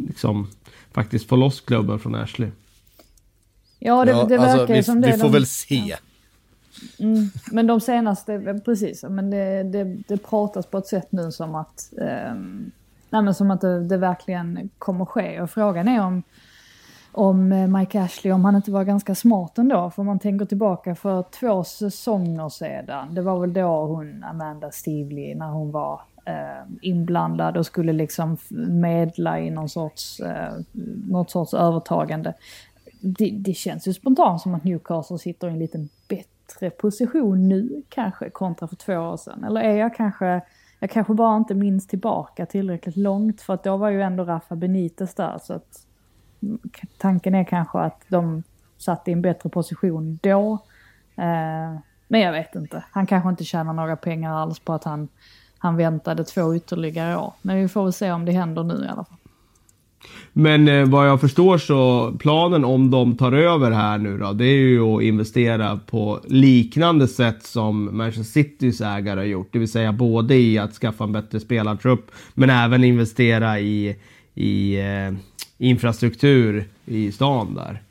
liksom 0.08 0.48
faktiskt 0.92 1.28
få 1.28 1.36
loss 1.36 1.62
klubben 1.62 2.00
från 2.00 2.16
Ashley. 2.16 2.50
Ja, 3.80 4.06
det, 4.06 4.12
ja, 4.12 4.24
det 4.24 4.38
verkar 4.38 4.60
alltså, 4.60 4.74
vi, 4.74 4.84
som 4.84 5.02
det. 5.02 5.12
Vi 5.12 5.18
får 5.18 5.24
de, 5.24 5.32
väl 5.32 5.46
se. 5.46 5.76
Ja. 5.76 5.98
Mm, 7.00 7.30
men 7.52 7.68
de 7.68 7.82
senaste, 7.82 8.62
precis, 8.66 9.04
men 9.04 9.30
det, 9.30 9.64
det, 9.64 9.84
det, 9.84 10.18
pratas 10.18 10.66
på 10.66 10.78
ett 10.78 10.88
sätt 10.88 11.12
nu 11.12 11.32
som 11.32 11.56
att, 11.56 11.94
eh, 11.98 12.34
nej, 13.10 13.22
men 13.22 13.34
som 13.34 13.52
att 13.52 13.62
det, 13.62 13.88
det 13.88 13.98
verkligen 13.98 14.70
kommer 14.78 15.06
ske. 15.06 15.42
Och 15.42 15.52
frågan 15.52 15.88
är 15.88 16.02
om 16.02 16.24
om 17.14 17.52
eh, 17.52 17.68
Mike 17.68 18.02
Ashley, 18.02 18.34
om 18.34 18.46
han 18.46 18.56
inte 18.56 18.72
var 18.72 18.84
ganska 18.84 19.16
smart 19.16 19.58
ändå. 19.58 19.90
För 19.90 20.04
man 20.04 20.20
tänker 20.20 20.46
tillbaka 20.46 20.96
för 20.96 21.24
två 21.24 21.64
säsonger 21.64 22.50
sedan, 22.50 23.16
det 23.16 23.22
var 23.22 23.40
väl 23.40 23.54
då 23.54 23.86
hon, 23.86 24.24
Amanda 24.24 24.72
Stevely, 24.72 25.36
när 25.36 25.50
hon 25.50 25.72
var 25.72 26.02
eh, 26.26 26.66
inblandad 26.82 27.58
och 27.58 27.66
skulle 27.66 27.94
liksom 27.94 28.38
medla 28.68 29.40
i 29.40 29.50
någon 29.50 29.70
sorts, 29.70 30.20
eh, 30.20 30.54
något 31.08 31.32
sorts 31.32 31.54
övertagande. 31.54 32.34
Det, 33.00 33.30
det, 33.30 33.54
känns 33.54 33.88
ju 33.88 33.94
spontant 33.94 34.42
som 34.42 34.56
att 34.56 34.64
Newcastle 34.64 35.18
sitter 35.18 35.48
i 35.48 35.52
en 35.52 35.60
lite 35.60 35.88
bättre 36.08 36.70
position 36.70 37.50
nu 37.50 37.84
kanske 37.90 38.30
kontra 38.30 38.68
för 38.68 38.76
två 38.76 38.94
år 38.94 39.18
sedan? 39.18 39.44
Eller 39.44 39.62
är 39.62 39.76
jag 39.76 39.96
kanske, 39.96 40.42
jag 40.80 40.90
kanske 40.90 41.14
bara 41.14 41.38
inte 41.38 41.54
minns 41.54 41.88
tillbaka 41.88 42.46
tillräckligt 42.46 42.98
långt 42.98 43.42
för 43.42 43.54
att 43.54 43.64
då 43.64 43.78
var 43.78 43.90
ju 43.90 44.02
ändå 44.02 44.24
Rafa 44.24 44.56
Benitez 44.56 45.16
där 45.16 45.40
så 45.42 45.54
att 45.54 45.86
tanken 46.98 47.36
är 47.36 47.44
kanske 47.44 47.80
att 47.80 48.02
de 48.08 48.44
satt 48.78 49.08
i 49.08 49.12
en 49.12 49.22
bättre 49.22 49.50
position 49.50 50.20
då. 50.24 50.54
Eh, 51.16 51.80
men 52.08 52.22
jag 52.22 52.32
vet 52.32 52.56
inte. 52.56 52.84
Han 52.92 53.06
kanske 53.06 53.30
inte 53.30 53.44
tjänar 53.44 53.74
några 53.74 53.96
pengar 53.96 54.34
alls 54.34 54.60
på 54.60 54.74
att 54.74 54.84
han, 54.84 55.08
han 55.58 55.78
väntade 55.78 56.24
två 56.24 56.56
ytterligare 56.56 57.18
år. 57.18 57.34
Men 57.42 57.62
vi 57.62 57.68
får 57.68 57.84
väl 57.84 57.94
se 57.94 58.12
om 58.12 58.26
det 58.26 58.32
händer 58.32 58.64
nu 58.64 58.74
i 58.74 58.88
alla 58.88 59.04
fall. 59.04 59.18
Men 60.34 60.68
eh, 60.68 60.86
vad 60.86 61.10
jag 61.10 61.22
förstår 61.22 61.58
så 61.58 62.12
planen 62.20 62.66
om 62.66 62.92
de 62.92 63.18
tar 63.18 63.32
över 63.32 63.72
här 63.72 63.98
nu 63.98 64.18
då, 64.18 64.34
det 64.34 64.46
är 64.46 64.58
ju 64.58 64.82
att 64.82 65.04
investera 65.04 65.78
på 65.78 66.20
liknande 66.28 67.08
sätt 67.08 67.44
som 67.44 67.98
Manchester 67.98 68.24
Citys 68.24 68.82
ägare 68.82 69.20
har 69.20 69.26
gjort. 69.26 69.50
Det 69.52 69.60
vill 69.60 69.72
säga 69.72 69.92
både 69.92 70.36
i 70.36 70.58
att 70.58 70.74
skaffa 70.74 71.04
en 71.04 71.12
bättre 71.12 71.40
spelartrupp 71.40 72.12
men 72.34 72.50
även 72.50 72.84
investera 72.84 73.60
i, 73.60 73.96
i 74.34 74.80
eh, 74.80 75.14
infrastruktur 75.58 76.70
i 76.86 77.12
stan 77.12 77.56
där. 77.56 77.82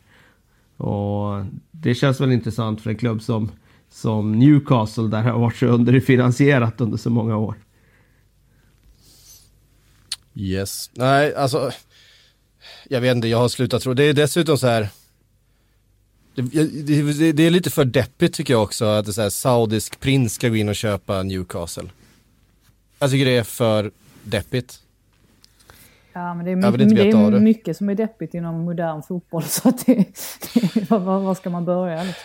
Och 0.76 1.44
det 1.70 1.94
känns 1.94 2.20
väl 2.20 2.32
intressant 2.32 2.80
för 2.80 2.90
en 2.90 2.96
klubb 2.96 3.22
som, 3.22 3.50
som 3.90 4.38
Newcastle 4.38 5.08
där 5.08 5.22
har 5.22 5.38
varit 5.38 5.56
så 5.56 5.66
underfinansierat 5.66 6.80
under 6.80 6.98
så 6.98 7.10
många 7.10 7.36
år. 7.36 7.54
Yes, 10.34 10.90
nej 10.94 11.34
alltså 11.34 11.72
jag 12.88 13.00
vet 13.00 13.16
inte, 13.16 13.28
jag 13.28 13.38
har 13.38 13.48
slutat 13.48 13.82
tro. 13.82 13.94
Det 13.94 14.04
är 14.04 14.14
dessutom 14.14 14.58
så 14.58 14.66
här, 14.66 14.88
det, 16.34 16.42
det, 16.42 17.32
det 17.32 17.42
är 17.42 17.50
lite 17.50 17.70
för 17.70 17.84
deppigt 17.84 18.34
tycker 18.34 18.54
jag 18.54 18.62
också 18.62 18.84
att 18.84 19.06
det 19.06 19.18
är 19.18 19.30
saudisk 19.30 20.00
prins 20.00 20.34
ska 20.34 20.48
gå 20.48 20.56
in 20.56 20.68
och 20.68 20.76
köpa 20.76 21.22
Newcastle. 21.22 21.88
Jag 22.98 23.10
tycker 23.10 23.24
det 23.24 23.36
är 23.36 23.44
för 23.44 23.90
deppigt. 24.22 24.80
Ja, 26.12 26.34
men 26.34 26.44
det 26.44 26.50
är, 26.50 26.56
mycket, 26.56 26.96
det 26.96 27.10
är 27.10 27.40
mycket 27.40 27.76
som 27.76 27.88
är 27.88 27.94
deppigt 27.94 28.34
inom 28.34 28.60
modern 28.60 29.02
fotboll. 29.02 29.42
Så 29.46 29.68
att 29.68 29.86
det, 29.86 29.94
det, 30.74 30.90
var, 30.90 31.20
var 31.20 31.34
ska 31.34 31.50
man 31.50 31.64
börja? 31.64 32.02
Liksom? 32.02 32.22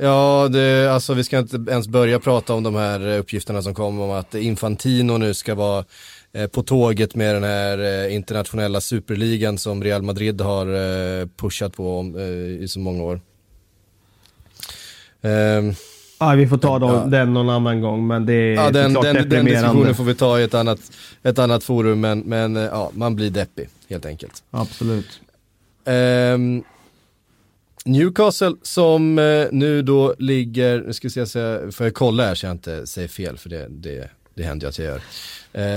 Ja, 0.00 0.48
det, 0.52 0.92
alltså 0.92 1.14
vi 1.14 1.24
ska 1.24 1.38
inte 1.38 1.56
ens 1.70 1.88
börja 1.88 2.18
prata 2.18 2.54
om 2.54 2.62
de 2.62 2.74
här 2.74 3.18
uppgifterna 3.18 3.62
som 3.62 3.74
kom 3.74 4.00
om 4.00 4.10
att 4.10 4.34
Infantino 4.34 5.18
nu 5.18 5.34
ska 5.34 5.54
vara 5.54 5.84
eh, 6.32 6.46
på 6.46 6.62
tåget 6.62 7.14
med 7.14 7.34
den 7.34 7.44
här 7.44 7.78
eh, 7.78 8.14
internationella 8.14 8.80
superligan 8.80 9.58
som 9.58 9.84
Real 9.84 10.02
Madrid 10.02 10.40
har 10.40 10.66
eh, 10.66 11.26
pushat 11.36 11.76
på 11.76 12.18
i 12.60 12.68
så 12.68 12.80
många 12.80 13.02
år. 13.02 13.20
Ja, 16.20 16.34
vi 16.34 16.46
får 16.46 16.58
ta 16.58 16.78
dem, 16.78 16.90
ja. 16.90 17.04
den 17.04 17.34
någon 17.34 17.50
annan 17.50 17.80
gång, 17.80 18.06
men 18.06 18.26
det 18.26 18.32
är 18.32 18.54
ja, 18.54 18.70
den, 18.70 18.92
den, 18.92 19.28
den 19.28 19.44
diskussionen 19.44 19.94
får 19.94 20.04
vi 20.04 20.14
ta 20.14 20.40
i 20.40 20.42
ett 20.42 20.54
annat, 20.54 20.78
ett 21.22 21.38
annat 21.38 21.64
forum, 21.64 22.00
men, 22.00 22.20
men 22.20 22.56
eh, 22.56 22.62
ja, 22.62 22.90
man 22.94 23.16
blir 23.16 23.30
deppig 23.30 23.68
helt 23.88 24.06
enkelt. 24.06 24.42
Absolut. 24.50 25.20
Um, 25.84 26.64
Newcastle 27.84 28.54
som 28.62 29.18
uh, 29.18 29.48
nu 29.52 29.82
då 29.82 30.14
ligger, 30.18 30.80
nu 30.80 30.92
ska 30.92 31.08
vi 31.08 31.26
se, 31.26 31.72
får 31.72 31.86
jag 31.86 31.94
kolla 31.94 32.24
här 32.24 32.34
så 32.34 32.46
jag 32.46 32.52
inte 32.52 32.86
säger 32.86 33.08
fel, 33.08 33.36
för 33.36 33.48
det, 33.48 33.66
det, 33.68 34.10
det 34.34 34.42
händer 34.42 34.66
ju 34.66 34.68
att 34.68 34.78
jag 34.78 34.86
gör. 34.86 35.00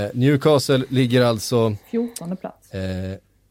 Uh, 0.04 0.10
Newcastle 0.14 0.84
ligger 0.88 1.22
alltså 1.22 1.76
14 1.90 2.36
plats. 2.36 2.74
Uh, 2.74 2.80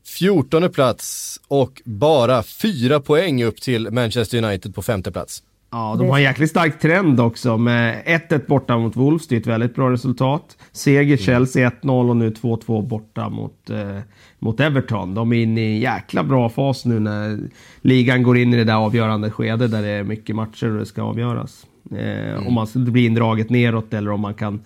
14 0.05 0.71
plats 0.71 1.39
och 1.47 1.81
bara 1.85 2.43
fyra 2.43 2.99
poäng 2.99 3.43
upp 3.43 3.61
till 3.61 3.91
Manchester 3.91 4.43
United 4.43 4.75
på 4.75 4.81
femte 4.81 5.11
plats. 5.11 5.43
Ja, 5.73 5.95
de 5.99 6.09
har 6.09 6.17
en 6.17 6.23
jäkligt 6.23 6.49
stark 6.49 6.79
trend 6.79 7.19
också 7.19 7.57
med 7.57 8.03
1-1 8.05 8.47
borta 8.47 8.77
mot 8.77 8.95
Wolves. 8.95 9.27
Det 9.27 9.35
är 9.35 9.39
ett 9.39 9.47
väldigt 9.47 9.75
bra 9.75 9.91
resultat. 9.91 10.57
Seger 10.71 11.01
mm. 11.01 11.17
Chelsea 11.17 11.69
1-0 11.69 12.09
och 12.09 12.17
nu 12.17 12.29
2-2 12.29 12.87
borta 12.87 13.29
mot, 13.29 13.69
eh, 13.69 13.99
mot 14.39 14.59
Everton. 14.59 15.13
De 15.13 15.33
är 15.33 15.37
inne 15.37 15.61
i 15.61 15.73
en 15.73 15.79
jäkla 15.79 16.23
bra 16.23 16.49
fas 16.49 16.85
nu 16.85 16.99
när 16.99 17.39
ligan 17.81 18.23
går 18.23 18.37
in 18.37 18.53
i 18.53 18.57
det 18.57 18.63
där 18.63 18.75
avgörande 18.75 19.31
skedet 19.31 19.71
där 19.71 19.81
det 19.81 19.89
är 19.89 20.03
mycket 20.03 20.35
matcher 20.35 20.71
och 20.71 20.79
det 20.79 20.85
ska 20.85 21.01
avgöras. 21.01 21.65
Eh, 21.91 22.31
mm. 22.31 22.47
Om 22.47 22.53
man 22.53 22.67
blir 22.75 23.05
indraget 23.05 23.49
neråt 23.49 23.93
eller 23.93 24.11
om 24.11 24.21
man 24.21 24.33
kan 24.33 24.61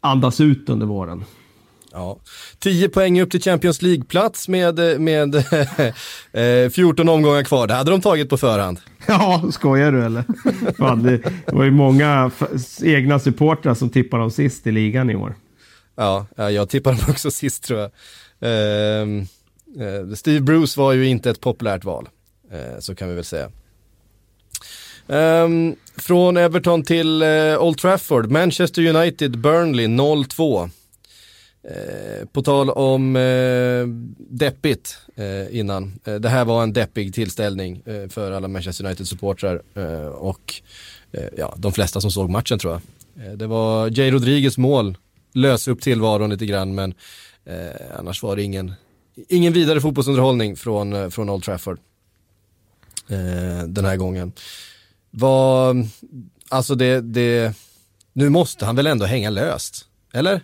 andas 0.00 0.40
ut 0.40 0.68
under 0.68 0.86
våren. 0.86 1.24
Ja. 1.92 2.18
10 2.58 2.88
poäng 2.88 3.20
upp 3.20 3.30
till 3.30 3.42
Champions 3.42 3.82
League-plats 3.82 4.48
med, 4.48 5.00
med 5.00 5.44
14 6.72 7.08
eh, 7.08 7.14
omgångar 7.14 7.42
kvar. 7.42 7.66
Det 7.66 7.74
hade 7.74 7.90
de 7.90 8.00
tagit 8.00 8.28
på 8.28 8.36
förhand. 8.36 8.80
Ja, 9.06 9.44
skojar 9.52 9.92
du 9.92 10.04
eller? 10.04 10.24
Fan, 10.78 11.02
det 11.02 11.22
var 11.46 11.64
ju 11.64 11.70
många 11.70 12.30
egna 12.82 13.18
supportrar 13.18 13.74
som 13.74 13.90
tippade 13.90 14.22
dem 14.22 14.30
sist 14.30 14.66
i 14.66 14.72
ligan 14.72 15.10
i 15.10 15.16
år. 15.16 15.34
Ja, 15.96 16.26
jag 16.36 16.68
tippade 16.68 16.96
dem 16.96 17.06
också 17.10 17.30
sist 17.30 17.64
tror 17.64 17.80
jag. 17.80 17.90
Uh, 18.44 20.14
Steve 20.14 20.40
Bruce 20.40 20.80
var 20.80 20.92
ju 20.92 21.06
inte 21.06 21.30
ett 21.30 21.40
populärt 21.40 21.84
val, 21.84 22.08
uh, 22.52 22.80
så 22.80 22.94
kan 22.94 23.08
vi 23.08 23.14
väl 23.14 23.24
säga. 23.24 23.50
Um, 25.06 25.76
från 25.96 26.36
Everton 26.36 26.82
till 26.82 27.22
Old 27.58 27.78
Trafford, 27.78 28.30
Manchester 28.30 28.96
United, 28.96 29.38
Burnley 29.38 29.86
0-2. 29.86 30.70
Eh, 31.62 32.26
på 32.32 32.42
tal 32.42 32.70
om 32.70 33.16
eh, 33.16 33.86
deppigt 34.18 34.98
eh, 35.16 35.58
innan. 35.58 36.00
Eh, 36.04 36.14
det 36.14 36.28
här 36.28 36.44
var 36.44 36.62
en 36.62 36.72
deppig 36.72 37.14
tillställning 37.14 37.82
eh, 37.84 38.08
för 38.08 38.32
alla 38.32 38.48
Manchester 38.48 38.84
United-supportrar 38.84 39.62
eh, 39.74 40.06
och 40.06 40.54
eh, 41.12 41.24
ja, 41.36 41.54
de 41.56 41.72
flesta 41.72 42.00
som 42.00 42.10
såg 42.10 42.30
matchen 42.30 42.58
tror 42.58 42.72
jag. 42.72 43.26
Eh, 43.26 43.32
det 43.32 43.46
var 43.46 43.98
Jay 43.98 44.10
Rodriguez 44.10 44.58
mål, 44.58 44.96
lös 45.34 45.68
upp 45.68 45.80
tillvaron 45.80 46.30
lite 46.30 46.46
grann 46.46 46.74
men 46.74 46.94
eh, 47.44 47.98
annars 47.98 48.22
var 48.22 48.36
det 48.36 48.42
ingen, 48.42 48.72
ingen 49.28 49.52
vidare 49.52 49.80
fotbollsunderhållning 49.80 50.56
från, 50.56 51.10
från 51.10 51.30
Old 51.30 51.44
Trafford 51.44 51.78
den 53.66 53.84
här 53.84 53.96
gången. 53.96 54.32
Var, 55.10 55.76
alltså 56.48 56.74
det, 56.74 57.00
det, 57.00 57.54
nu 58.12 58.28
måste 58.28 58.66
han 58.66 58.76
väl 58.76 58.86
ändå 58.86 59.06
hänga 59.06 59.30
löst, 59.30 59.86
eller? 60.12 60.40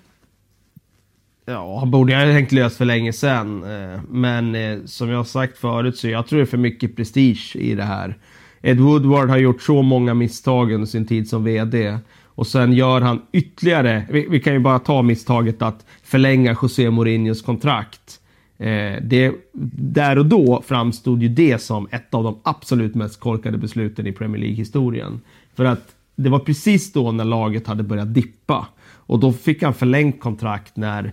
Ja, 1.48 1.78
han 1.78 1.90
borde 1.90 2.14
ha 2.14 2.24
hängt 2.24 2.52
löst 2.52 2.76
för 2.76 2.84
länge 2.84 3.12
sedan. 3.12 3.62
Eh, 3.62 4.00
men 4.08 4.54
eh, 4.54 4.78
som 4.84 5.08
jag 5.08 5.16
har 5.16 5.24
sagt 5.24 5.58
förut 5.58 5.96
så 5.96 6.08
jag 6.08 6.26
tror 6.26 6.38
det 6.38 6.44
är 6.44 6.46
för 6.46 6.56
mycket 6.56 6.96
prestige 6.96 7.56
i 7.56 7.74
det 7.74 7.82
här. 7.82 8.18
Ed 8.62 8.80
Woodward 8.80 9.28
har 9.28 9.36
gjort 9.36 9.62
så 9.62 9.82
många 9.82 10.14
misstag 10.14 10.72
under 10.72 10.86
sin 10.86 11.06
tid 11.06 11.28
som 11.28 11.44
VD. 11.44 11.98
Och 12.24 12.46
sen 12.46 12.72
gör 12.72 13.00
han 13.00 13.22
ytterligare, 13.32 14.06
vi, 14.10 14.26
vi 14.30 14.40
kan 14.40 14.52
ju 14.52 14.58
bara 14.58 14.78
ta 14.78 15.02
misstaget 15.02 15.62
att 15.62 15.86
förlänga 16.02 16.56
José 16.62 16.90
Mourinhos 16.90 17.42
kontrakt. 17.42 18.20
Eh, 18.58 19.02
det, 19.02 19.34
där 19.72 20.18
och 20.18 20.26
då 20.26 20.62
framstod 20.66 21.22
ju 21.22 21.28
det 21.28 21.58
som 21.58 21.88
ett 21.90 22.14
av 22.14 22.24
de 22.24 22.40
absolut 22.42 22.94
mest 22.94 23.20
korkade 23.20 23.58
besluten 23.58 24.06
i 24.06 24.12
Premier 24.12 24.40
League-historien. 24.40 25.20
För 25.54 25.64
att 25.64 25.94
det 26.16 26.30
var 26.30 26.38
precis 26.38 26.92
då 26.92 27.12
när 27.12 27.24
laget 27.24 27.66
hade 27.66 27.82
börjat 27.82 28.14
dippa. 28.14 28.66
Och 29.06 29.20
då 29.20 29.32
fick 29.32 29.62
han 29.62 29.74
förlängt 29.74 30.20
kontrakt 30.20 30.76
när 30.76 31.12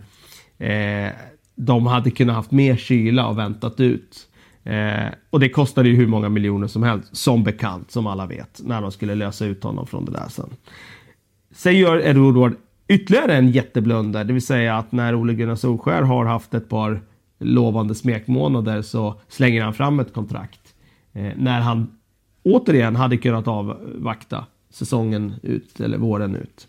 Eh, 0.64 1.12
de 1.56 1.88
hade 1.88 2.12
kunnat 2.12 2.36
haft 2.36 2.52
mer 2.52 2.76
kyla 2.76 3.28
och 3.28 3.38
väntat 3.38 3.80
ut. 3.80 4.28
Eh, 4.64 5.08
och 5.30 5.40
det 5.40 5.50
kostade 5.50 5.90
ju 5.90 5.96
hur 5.96 6.08
många 6.08 6.30
miljoner 6.30 6.68
som 6.68 6.84
helst, 6.84 7.16
som 7.16 7.44
bekant, 7.44 7.92
som 7.92 8.08
alla 8.08 8.26
vet, 8.26 8.62
när 8.64 8.82
de 8.82 8.92
skulle 8.92 9.16
lösa 9.16 9.46
ut 9.46 9.64
honom 9.64 9.88
från 9.88 10.06
det 10.06 10.12
där 10.12 10.28
sen. 10.30 10.50
Sen 11.52 11.78
gör 11.78 12.08
Ed 12.08 12.18
Woodward 12.18 12.56
ytterligare 12.88 13.38
en 13.38 13.52
jätteblunder, 13.52 14.24
det 14.24 14.34
vill 14.34 14.46
säga 14.46 14.78
att 14.78 14.92
när 14.92 15.16
Ole 15.16 15.34
Gunnar 15.34 15.56
Solskär 15.56 16.02
har 16.02 16.26
haft 16.26 16.54
ett 16.54 16.70
par 16.70 17.02
lovande 17.40 17.96
smekmånader 17.96 18.82
så 18.82 19.22
slänger 19.28 19.64
han 19.64 19.74
fram 19.74 20.00
ett 20.00 20.14
kontrakt. 20.14 20.76
Eh, 21.14 21.32
när 21.38 21.62
han 21.62 21.98
återigen 22.44 22.96
hade 22.96 23.18
kunnat 23.18 23.48
avvakta 23.48 24.46
säsongen 24.70 25.34
ut, 25.44 25.80
eller 25.80 25.98
våren 25.98 26.36
ut. 26.36 26.68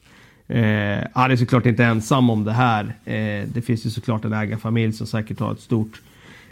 Eh, 0.48 1.06
han 1.12 1.30
är 1.30 1.36
såklart 1.36 1.66
inte 1.66 1.84
ensam 1.84 2.30
om 2.30 2.44
det 2.44 2.52
här. 2.52 2.84
Eh, 3.04 3.48
det 3.48 3.62
finns 3.66 3.86
ju 3.86 3.90
såklart 3.90 4.24
en 4.24 4.32
ägarfamilj 4.32 4.92
som 4.92 5.06
säkert 5.06 5.40
har 5.40 5.52
ett 5.52 5.60
stort 5.60 6.02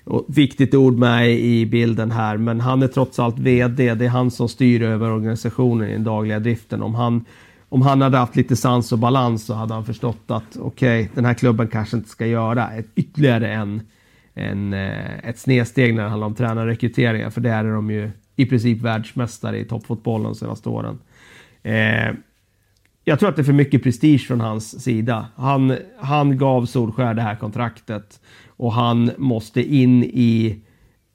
och 0.05 0.25
viktigt 0.29 0.75
ord 0.75 0.99
med 0.99 1.31
i 1.31 1.67
bilden 1.67 2.11
här. 2.11 2.37
Men 2.37 2.61
han 2.61 2.83
är 2.83 2.89
trots 2.89 3.19
allt 3.19 3.39
VD. 3.39 3.95
Det 3.95 4.05
är 4.05 4.09
han 4.09 4.31
som 4.31 4.49
styr 4.49 4.83
över 4.83 5.11
organisationen 5.11 5.89
i 5.89 5.93
den 5.93 6.05
dagliga 6.05 6.39
driften. 6.39 6.83
Om 6.83 6.95
han, 6.95 7.25
om 7.69 7.83
han 7.83 8.01
hade 8.01 8.19
haft 8.19 8.37
lite 8.37 8.57
sans 8.57 8.93
och 8.93 8.99
balans 8.99 9.45
så 9.45 9.55
hade 9.55 9.75
han 9.75 9.85
förstått 9.85 10.25
att 10.27 10.57
okej, 10.57 11.01
okay, 11.03 11.09
den 11.15 11.25
här 11.25 11.35
klubben 11.35 11.69
kanske 11.69 11.97
inte 11.97 12.09
ska 12.09 12.27
göra 12.27 12.71
ett, 12.71 12.87
ytterligare 12.95 13.53
en, 13.53 13.81
en, 14.35 14.73
eh, 14.73 15.29
ett 15.29 15.39
snedsteg 15.39 15.95
när 15.95 16.03
det 16.03 16.09
handlar 16.09 16.27
om 16.27 16.35
tränarrekryteringar. 16.35 17.31
För 17.31 17.41
det 17.41 17.51
är 17.51 17.65
de 17.65 17.91
ju 17.91 18.11
i 18.37 18.47
princip 18.47 18.81
världsmästare 18.81 19.59
i 19.59 19.65
toppfotbollen 19.65 20.25
de 20.25 20.35
senaste 20.35 20.69
åren. 20.69 20.99
Eh, 21.63 22.15
jag 23.05 23.19
tror 23.19 23.29
att 23.29 23.37
det 23.37 23.43
är 23.43 23.45
för 23.45 23.53
mycket 23.53 23.83
prestige 23.83 24.27
från 24.27 24.41
hans 24.41 24.83
sida. 24.83 25.27
Han, 25.37 25.77
han 25.99 26.39
gav 26.39 26.67
Solskär 26.67 27.15
det 27.15 27.23
här 27.23 27.37
kontraktet 27.37 28.21
och 28.47 28.73
han 28.73 29.11
måste 29.19 29.63
in 29.63 30.05
i 30.05 30.61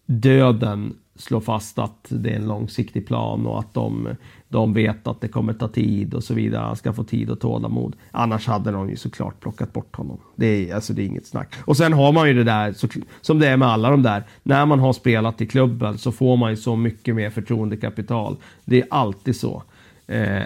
döden 0.06 0.96
slå 1.16 1.42
fast 1.42 1.80
att 1.80 2.08
det 2.10 2.30
är 2.30 2.36
en 2.36 2.48
långsiktig 2.48 3.08
plan 3.08 3.46
och 3.46 3.60
att 3.60 3.74
de, 3.74 4.10
de 4.50 4.74
vet 4.74 5.08
att 5.08 5.22
det 5.22 5.28
kommer 5.28 5.54
ta 5.54 5.68
tid 5.68 6.14
och 6.14 6.24
så 6.24 6.34
vidare. 6.34 6.64
Han 6.64 6.76
ska 6.76 6.94
få 6.94 7.04
tid 7.04 7.30
och 7.30 7.40
tålamod. 7.40 7.96
Annars 8.12 8.48
hade 8.48 8.72
de 8.72 8.90
ju 8.90 8.96
såklart 8.96 9.40
plockat 9.40 9.74
bort 9.74 9.96
honom. 9.96 10.20
Det 10.36 10.46
är, 10.46 10.76
alltså, 10.76 10.94
det 10.94 11.02
är 11.02 11.06
inget 11.06 11.26
snack. 11.26 11.56
Och 11.66 11.78
sen 11.78 11.94
har 11.94 12.12
man 12.12 12.28
ju 12.28 12.34
det 12.34 12.44
där, 12.44 12.74
så, 12.74 12.88
som 13.22 13.40
det 13.40 13.48
är 13.48 13.58
med 13.58 13.68
alla 13.68 13.90
de 13.90 14.04
där. 14.04 14.24
När 14.44 14.66
man 14.66 14.80
har 14.80 14.94
spelat 14.94 15.42
i 15.42 15.46
klubben 15.46 15.98
så 15.98 16.12
får 16.12 16.38
man 16.38 16.50
ju 16.50 16.58
så 16.58 16.76
mycket 16.76 17.16
mer 17.16 17.30
förtroendekapital. 17.30 18.38
Det 18.66 18.82
är 18.82 18.88
alltid 18.90 19.36
så. 19.36 19.64
Eh, 20.08 20.44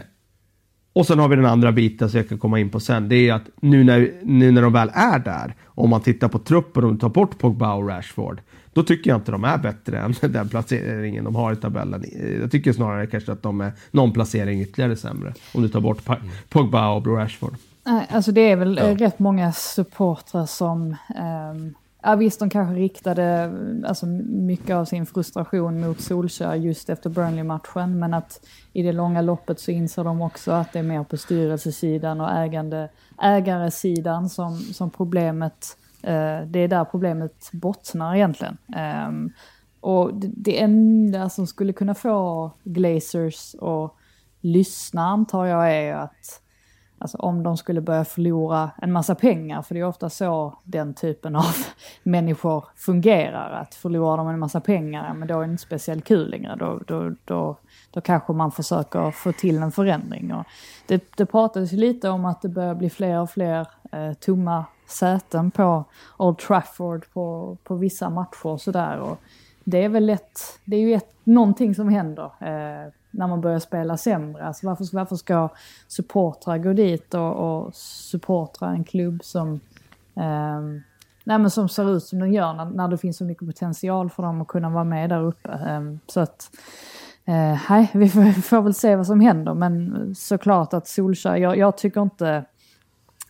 och 0.93 1.05
sen 1.05 1.19
har 1.19 1.27
vi 1.27 1.35
den 1.35 1.45
andra 1.45 1.71
biten 1.71 2.09
som 2.09 2.17
jag 2.17 2.29
kan 2.29 2.37
komma 2.37 2.59
in 2.59 2.69
på 2.69 2.79
sen. 2.79 3.09
Det 3.09 3.15
är 3.15 3.33
att 3.33 3.49
nu 3.61 3.83
när, 3.83 4.11
nu 4.23 4.51
när 4.51 4.61
de 4.61 4.73
väl 4.73 4.91
är 4.93 5.19
där, 5.19 5.55
om 5.65 5.89
man 5.89 6.01
tittar 6.01 6.27
på 6.27 6.39
truppen 6.39 6.83
och 6.83 6.99
tar 6.99 7.09
bort 7.09 7.39
Pogba 7.39 7.73
och 7.73 7.87
Rashford, 7.87 8.41
då 8.73 8.83
tycker 8.83 9.09
jag 9.09 9.17
inte 9.17 9.31
de 9.31 9.43
är 9.43 9.57
bättre 9.57 9.99
än 9.99 10.13
den 10.31 10.49
placeringen 10.49 11.23
de 11.23 11.35
har 11.35 11.53
i 11.53 11.55
tabellen. 11.55 12.05
Jag 12.41 12.51
tycker 12.51 12.73
snarare 12.73 13.07
kanske 13.07 13.31
att 13.31 13.43
de 13.43 13.61
är 13.61 13.71
någon 13.91 14.11
placering 14.11 14.61
ytterligare 14.61 14.95
sämre. 14.95 15.33
Om 15.53 15.61
du 15.61 15.69
tar 15.69 15.81
bort 15.81 16.09
Pogba 16.49 16.89
och 16.89 17.07
Rashford. 17.07 17.55
Alltså 18.09 18.31
det 18.31 18.41
är 18.41 18.55
väl 18.55 18.79
ja. 18.81 19.05
rätt 19.05 19.19
många 19.19 19.51
supportrar 19.51 20.45
som 20.45 20.95
um 21.51 21.73
Ja 22.03 22.15
visst, 22.15 22.39
de 22.39 22.49
kanske 22.49 22.75
riktade 22.75 23.51
alltså, 23.85 24.05
mycket 24.05 24.75
av 24.75 24.85
sin 24.85 25.05
frustration 25.05 25.79
mot 25.79 26.01
Solskjaer 26.01 26.55
just 26.55 26.89
efter 26.89 27.09
Burnley-matchen, 27.09 27.99
men 27.99 28.13
att 28.13 28.45
i 28.73 28.83
det 28.83 28.91
långa 28.91 29.21
loppet 29.21 29.59
så 29.59 29.71
inser 29.71 30.03
de 30.03 30.21
också 30.21 30.51
att 30.51 30.73
det 30.73 30.79
är 30.79 30.83
mer 30.83 31.03
på 31.03 31.17
styrelsesidan 31.17 32.21
och 32.21 32.31
ägande, 32.31 32.89
ägaresidan 33.21 34.29
som, 34.29 34.57
som 34.57 34.89
problemet, 34.89 35.77
eh, 36.01 36.41
det 36.47 36.59
är 36.59 36.67
där 36.67 36.85
problemet 36.85 37.49
bottnar 37.51 38.15
egentligen. 38.15 38.57
Eh, 38.75 39.11
och 39.79 40.13
det, 40.13 40.29
det 40.35 40.61
enda 40.61 41.29
som 41.29 41.47
skulle 41.47 41.73
kunna 41.73 41.95
få 41.95 42.51
Glazers 42.63 43.55
att 43.55 43.93
lyssna 44.41 45.01
antar 45.01 45.45
jag 45.45 45.75
är 45.75 45.95
att 45.95 46.40
Alltså 47.01 47.17
om 47.17 47.43
de 47.43 47.57
skulle 47.57 47.81
börja 47.81 48.05
förlora 48.05 48.71
en 48.77 48.91
massa 48.91 49.15
pengar, 49.15 49.61
för 49.61 49.75
det 49.75 49.81
är 49.81 49.85
ofta 49.85 50.09
så 50.09 50.53
den 50.63 50.93
typen 50.93 51.35
av 51.35 51.55
människor 52.03 52.65
fungerar. 52.75 53.51
Att 53.51 53.75
förlorar 53.75 54.17
de 54.17 54.27
en 54.27 54.39
massa 54.39 54.61
pengar, 54.61 55.13
men 55.13 55.27
då 55.27 55.41
är 55.41 55.45
det 55.45 55.51
inte 55.51 55.63
speciellt 55.63 56.05
kul 56.05 56.29
längre. 56.29 56.55
Då, 56.55 56.79
då, 56.87 57.15
då, 57.25 57.57
då 57.91 58.01
kanske 58.01 58.33
man 58.33 58.51
försöker 58.51 59.11
få 59.11 59.31
till 59.31 59.57
en 59.57 59.71
förändring. 59.71 60.33
Och 60.33 60.45
det, 60.87 61.03
det 61.17 61.25
pratades 61.25 61.73
ju 61.73 61.77
lite 61.77 62.09
om 62.09 62.25
att 62.25 62.41
det 62.41 62.49
börjar 62.49 62.75
bli 62.75 62.89
fler 62.89 63.19
och 63.19 63.29
fler 63.29 63.67
eh, 63.91 64.13
tomma 64.13 64.65
säten 64.87 65.51
på 65.51 65.83
Old 66.17 66.37
Trafford 66.37 67.05
på, 67.13 67.57
på 67.63 67.75
vissa 67.75 68.09
matcher 68.09 68.45
och 68.47 68.61
sådär. 68.61 69.15
Det 69.63 69.83
är 69.83 69.89
väl 69.89 70.05
lätt, 70.05 70.59
det 70.65 70.75
är 70.75 70.81
ju 70.81 70.93
ett, 70.93 71.13
någonting 71.23 71.75
som 71.75 71.89
händer. 71.89 72.31
Eh, 72.39 72.91
när 73.11 73.27
man 73.27 73.41
börjar 73.41 73.59
spela 73.59 73.97
sämre. 73.97 74.47
Alltså 74.47 74.67
varför, 74.67 74.85
varför 74.93 75.15
ska 75.15 75.49
supportrar 75.87 76.57
gå 76.57 76.73
dit 76.73 77.13
och, 77.13 77.31
och 77.31 77.75
supportra 77.75 78.69
en 78.69 78.83
klubb 78.83 79.23
som, 79.23 79.53
eh, 80.15 80.61
nej 81.23 81.39
men 81.39 81.49
som 81.49 81.69
ser 81.69 81.97
ut 81.97 82.03
som 82.03 82.19
den 82.19 82.33
gör 82.33 82.53
när, 82.53 82.65
när 82.65 82.87
det 82.87 82.97
finns 82.97 83.17
så 83.17 83.23
mycket 83.23 83.47
potential 83.47 84.09
för 84.09 84.23
dem 84.23 84.41
att 84.41 84.47
kunna 84.47 84.69
vara 84.69 84.83
med 84.83 85.09
där 85.09 85.21
uppe. 85.21 85.49
Eh, 85.51 85.81
så 86.07 86.19
att, 86.19 86.51
eh, 87.25 87.59
nej, 87.69 87.91
vi 87.93 88.09
får, 88.09 88.21
vi 88.21 88.33
får, 88.33 88.61
väl 88.61 88.73
se 88.73 88.95
vad 88.95 89.07
som 89.07 89.19
händer 89.19 89.53
men 89.53 90.15
såklart 90.15 90.73
att 90.73 90.87
Solskjaer, 90.87 91.37
jag, 91.37 91.57
jag 91.57 91.77
tycker 91.77 92.01
inte, 92.01 92.45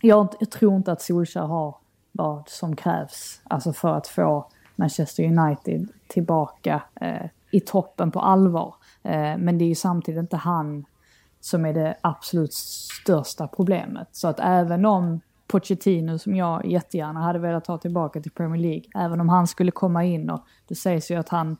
jag, 0.00 0.28
jag, 0.40 0.50
tror 0.50 0.76
inte 0.76 0.92
att 0.92 1.02
Solskjaer 1.02 1.46
har 1.46 1.76
vad 2.12 2.48
som 2.48 2.76
krävs 2.76 3.40
alltså 3.44 3.72
för 3.72 3.94
att 3.94 4.06
få 4.06 4.48
Manchester 4.76 5.24
United 5.24 5.88
tillbaka 6.06 6.82
eh, 7.00 7.26
i 7.50 7.60
toppen 7.60 8.10
på 8.10 8.20
allvar. 8.20 8.74
Eh, 9.02 9.38
men 9.38 9.58
det 9.58 9.64
är 9.64 9.68
ju 9.68 9.74
samtidigt 9.74 10.20
inte 10.20 10.36
han 10.36 10.84
som 11.40 11.64
är 11.64 11.74
det 11.74 11.96
absolut 12.00 12.52
största 12.52 13.48
problemet. 13.48 14.08
Så 14.12 14.28
att 14.28 14.40
även 14.40 14.86
om 14.86 15.20
Pochettino, 15.46 16.18
som 16.18 16.36
jag 16.36 16.66
jättegärna 16.66 17.20
hade 17.20 17.38
velat 17.38 17.64
ta 17.64 17.78
tillbaka 17.78 18.20
till 18.20 18.30
Premier 18.30 18.62
League, 18.62 18.84
även 18.94 19.20
om 19.20 19.28
han 19.28 19.46
skulle 19.46 19.70
komma 19.70 20.04
in 20.04 20.30
och 20.30 20.44
det 20.68 20.74
sägs 20.74 21.10
ju 21.10 21.14
att 21.14 21.28
han 21.28 21.56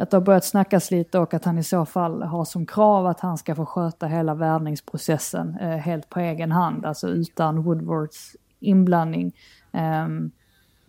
att 0.00 0.10
det 0.10 0.16
har 0.16 0.22
börjat 0.22 0.44
snackas 0.44 0.90
lite 0.90 1.18
och 1.18 1.34
att 1.34 1.44
han 1.44 1.58
i 1.58 1.62
så 1.62 1.86
fall 1.86 2.22
har 2.22 2.44
som 2.44 2.66
krav 2.66 3.06
att 3.06 3.20
han 3.20 3.38
ska 3.38 3.54
få 3.54 3.66
sköta 3.66 4.06
hela 4.06 4.34
värvningsprocessen 4.34 5.58
eh, 5.60 5.76
helt 5.76 6.08
på 6.08 6.20
egen 6.20 6.52
hand, 6.52 6.86
alltså 6.86 7.08
utan 7.08 7.62
Woodwards 7.62 8.36
inblandning. 8.60 9.32
Um, 9.72 10.30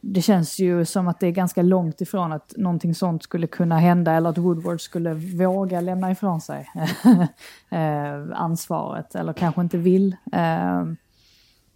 det 0.01 0.21
känns 0.21 0.59
ju 0.59 0.85
som 0.85 1.07
att 1.07 1.19
det 1.19 1.27
är 1.27 1.31
ganska 1.31 1.61
långt 1.61 2.01
ifrån 2.01 2.31
att 2.31 2.53
någonting 2.57 2.95
sånt 2.95 3.23
skulle 3.23 3.47
kunna 3.47 3.79
hända 3.79 4.13
eller 4.13 4.29
att 4.29 4.37
Woodward 4.37 4.81
skulle 4.81 5.13
våga 5.13 5.81
lämna 5.81 6.11
ifrån 6.11 6.41
sig 6.41 6.69
eh, 7.69 8.23
ansvaret 8.33 9.15
eller 9.15 9.33
kanske 9.33 9.61
inte 9.61 9.77
vill. 9.77 10.15
Eh, 10.33 10.85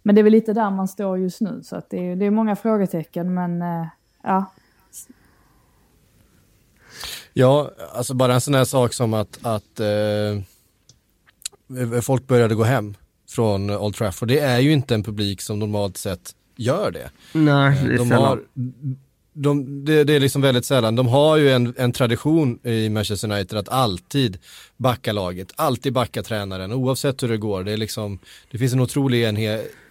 men 0.02 0.14
det 0.14 0.20
är 0.20 0.22
väl 0.22 0.32
lite 0.32 0.52
där 0.52 0.70
man 0.70 0.88
står 0.88 1.18
just 1.18 1.40
nu 1.40 1.62
så 1.62 1.76
att 1.76 1.90
det 1.90 1.98
är, 1.98 2.16
det 2.16 2.26
är 2.26 2.30
många 2.30 2.56
frågetecken 2.56 3.34
men 3.34 3.62
eh, 3.62 3.86
ja. 4.22 4.44
Ja, 7.32 7.70
alltså 7.94 8.14
bara 8.14 8.34
en 8.34 8.40
sån 8.40 8.54
här 8.54 8.64
sak 8.64 8.92
som 8.92 9.14
att, 9.14 9.38
att 9.42 9.80
eh, 9.80 10.42
folk 12.02 12.26
började 12.26 12.54
gå 12.54 12.64
hem 12.64 12.94
från 13.28 13.70
Old 13.70 13.94
Trafford. 13.94 14.28
Det 14.28 14.38
är 14.38 14.58
ju 14.58 14.72
inte 14.72 14.94
en 14.94 15.02
publik 15.02 15.40
som 15.40 15.58
normalt 15.58 15.96
sett 15.96 16.34
gör 16.56 16.90
det. 16.90 17.10
Nej, 17.32 17.78
det 17.84 17.94
är 17.94 17.98
de 17.98 18.10
har, 18.10 18.40
de, 19.38 19.84
det, 19.84 20.04
det, 20.04 20.14
är 20.14 20.20
liksom 20.20 20.42
väldigt 20.42 20.64
sällan. 20.64 20.96
De 20.96 21.06
har 21.06 21.36
ju 21.36 21.50
en, 21.50 21.74
en, 21.76 21.92
tradition 21.92 22.58
i 22.62 22.88
Manchester 22.88 23.32
United 23.32 23.58
att 23.58 23.68
alltid 23.68 24.38
backa 24.76 25.12
laget, 25.12 25.52
alltid 25.56 25.92
backa 25.92 26.22
tränaren 26.22 26.72
oavsett 26.72 27.22
hur 27.22 27.28
det 27.28 27.36
går. 27.36 27.64
Det, 27.64 27.72
är 27.72 27.76
liksom, 27.76 28.18
det 28.50 28.58
finns 28.58 28.72
en 28.72 28.80
otrolig 28.80 29.22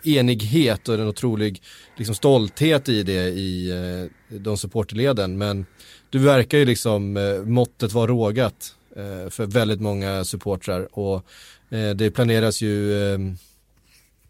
enighet 0.04 0.90
och 0.90 0.96
en 0.96 1.08
otrolig 1.08 1.62
liksom, 1.96 2.16
stolthet 2.16 2.90
i 2.90 3.04
det 3.04 3.30
i 3.30 3.70
eh, 3.70 4.38
de 4.38 4.58
supporterleden. 4.58 5.38
Men 5.38 5.66
det 6.10 6.18
verkar 6.18 6.58
ju 6.58 6.66
liksom 6.66 7.18
eh, 7.18 7.44
måttet 7.44 7.94
vara 7.94 8.08
rågat 8.08 8.76
eh, 8.96 9.30
för 9.30 9.46
väldigt 9.46 9.82
många 9.82 10.24
supportrar 10.24 11.00
och 11.00 11.26
eh, 11.70 11.90
det 11.90 12.12
planeras 12.12 12.62
ju 12.62 12.94